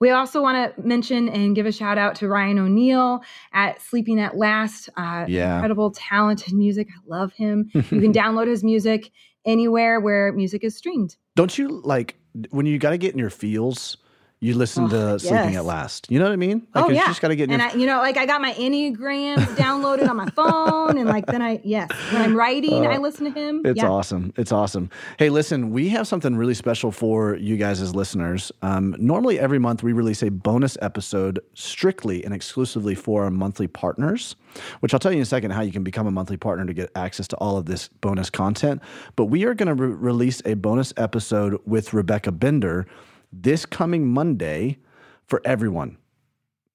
[0.00, 3.20] we also want to mention and give a shout out to Ryan O'Neill
[3.52, 4.88] at Sleeping at Last.
[4.96, 5.56] Uh, yeah.
[5.56, 6.88] Incredible, talented music.
[6.88, 7.70] I love him.
[7.74, 9.10] you can download his music
[9.44, 11.16] anywhere where music is streamed.
[11.36, 12.16] Don't you like
[12.50, 13.96] when you got to get in your feels?
[14.40, 15.22] You listen oh, to yes.
[15.22, 16.06] Sleeping at Last.
[16.10, 16.66] You know what I mean?
[16.72, 17.00] Like, oh, yeah.
[17.00, 20.08] You just got to get And, I, you know, like I got my Enneagram downloaded
[20.08, 20.96] on my phone.
[20.96, 23.62] And like then I, yes, when I'm writing, uh, I listen to him.
[23.64, 23.88] It's yeah.
[23.88, 24.32] awesome.
[24.36, 24.90] It's awesome.
[25.18, 28.52] Hey, listen, we have something really special for you guys as listeners.
[28.62, 33.66] Um, normally, every month, we release a bonus episode strictly and exclusively for our monthly
[33.66, 34.36] partners,
[34.80, 36.72] which I'll tell you in a second how you can become a monthly partner to
[36.72, 38.82] get access to all of this bonus content.
[39.16, 42.86] But we are going to re- release a bonus episode with Rebecca Bender
[43.32, 44.78] this coming Monday
[45.26, 45.98] for everyone.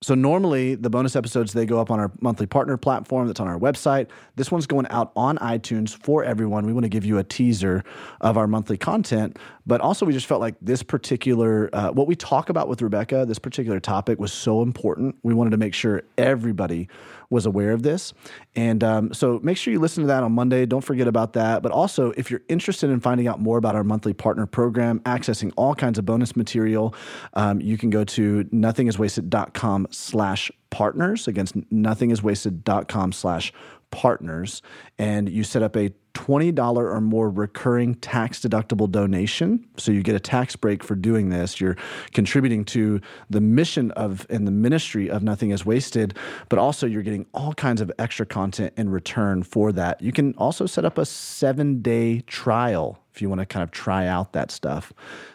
[0.03, 3.47] So normally the bonus episodes they go up on our monthly partner platform that's on
[3.47, 4.09] our website.
[4.35, 6.65] This one's going out on iTunes for everyone.
[6.65, 7.85] We want to give you a teaser
[8.19, 12.17] of our monthly content, but also we just felt like this particular uh, what we
[12.17, 15.15] talk about with Rebecca, this particular topic was so important.
[15.23, 16.89] We wanted to make sure everybody
[17.33, 18.13] was aware of this.
[18.55, 20.65] And um, so make sure you listen to that on Monday.
[20.65, 21.61] Don't forget about that.
[21.61, 25.51] But also, if you're interested in finding out more about our monthly partner program, accessing
[25.57, 26.95] all kinds of bonus material,
[27.33, 31.27] um, you can go to nothingiswasted.com slash partners.
[31.27, 33.51] Against nothingiswasted.com slash
[33.91, 34.61] partners.
[34.97, 39.65] And you set up a $20 or more recurring tax deductible donation.
[39.77, 41.59] So you get a tax break for doing this.
[41.59, 41.77] You're
[42.13, 46.17] contributing to the mission of and the ministry of Nothing is Wasted,
[46.49, 50.01] but also you're getting all kinds of extra content in return for that.
[50.01, 53.71] You can also set up a seven day trial if you want to kind of
[53.71, 54.91] try out that stuff.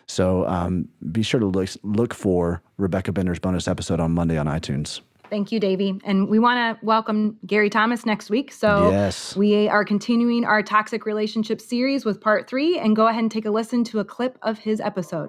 [0.07, 4.47] So um, be sure to look, look for Rebecca Bender's bonus episode on Monday on
[4.47, 5.01] iTunes.
[5.31, 6.01] Thank you, Davey.
[6.05, 8.51] And we want to welcome Gary Thomas next week.
[8.53, 9.37] So yes.
[9.37, 13.45] we are continuing our toxic relationship series with part three, and go ahead and take
[13.45, 15.29] a listen to a clip of his episode.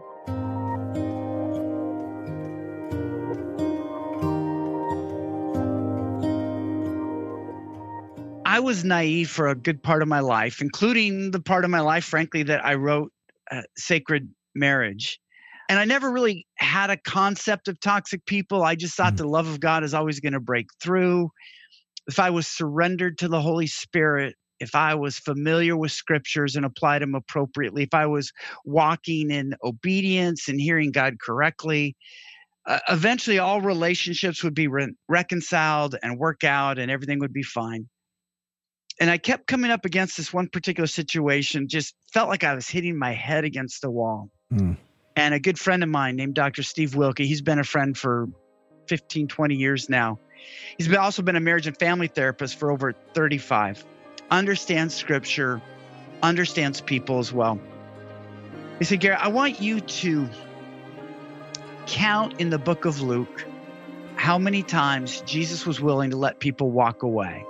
[8.45, 11.81] I was naive for a good part of my life, including the part of my
[11.81, 13.11] life, frankly, that I wrote
[13.51, 15.19] uh, Sacred Marriage
[15.69, 18.63] and I never really had a concept of toxic people.
[18.63, 19.17] I just thought mm.
[19.17, 21.29] the love of God is always going to break through.
[22.07, 26.65] if I was surrendered to the Holy Spirit, if I was familiar with scriptures and
[26.65, 28.33] applied them appropriately, if I was
[28.65, 31.95] walking in obedience and hearing God correctly,
[32.65, 37.43] uh, eventually all relationships would be re- reconciled and work out and everything would be
[37.43, 37.87] fine.
[38.99, 42.67] And I kept coming up against this one particular situation, just felt like I was
[42.67, 44.29] hitting my head against the wall.
[44.51, 44.75] Mm.
[45.19, 46.63] And a good friend of mine named Dr.
[46.63, 48.29] Steve Wilke, he's been a friend for
[48.87, 50.17] 15, 20 years now.
[50.77, 53.85] He's been, also been a marriage and family therapist for over 35
[54.31, 55.61] understands scripture,
[56.23, 57.59] understands people as well.
[58.77, 60.29] He said, Gary, I want you to
[61.85, 63.45] count in the book of Luke
[64.15, 67.43] how many times Jesus was willing to let people walk away.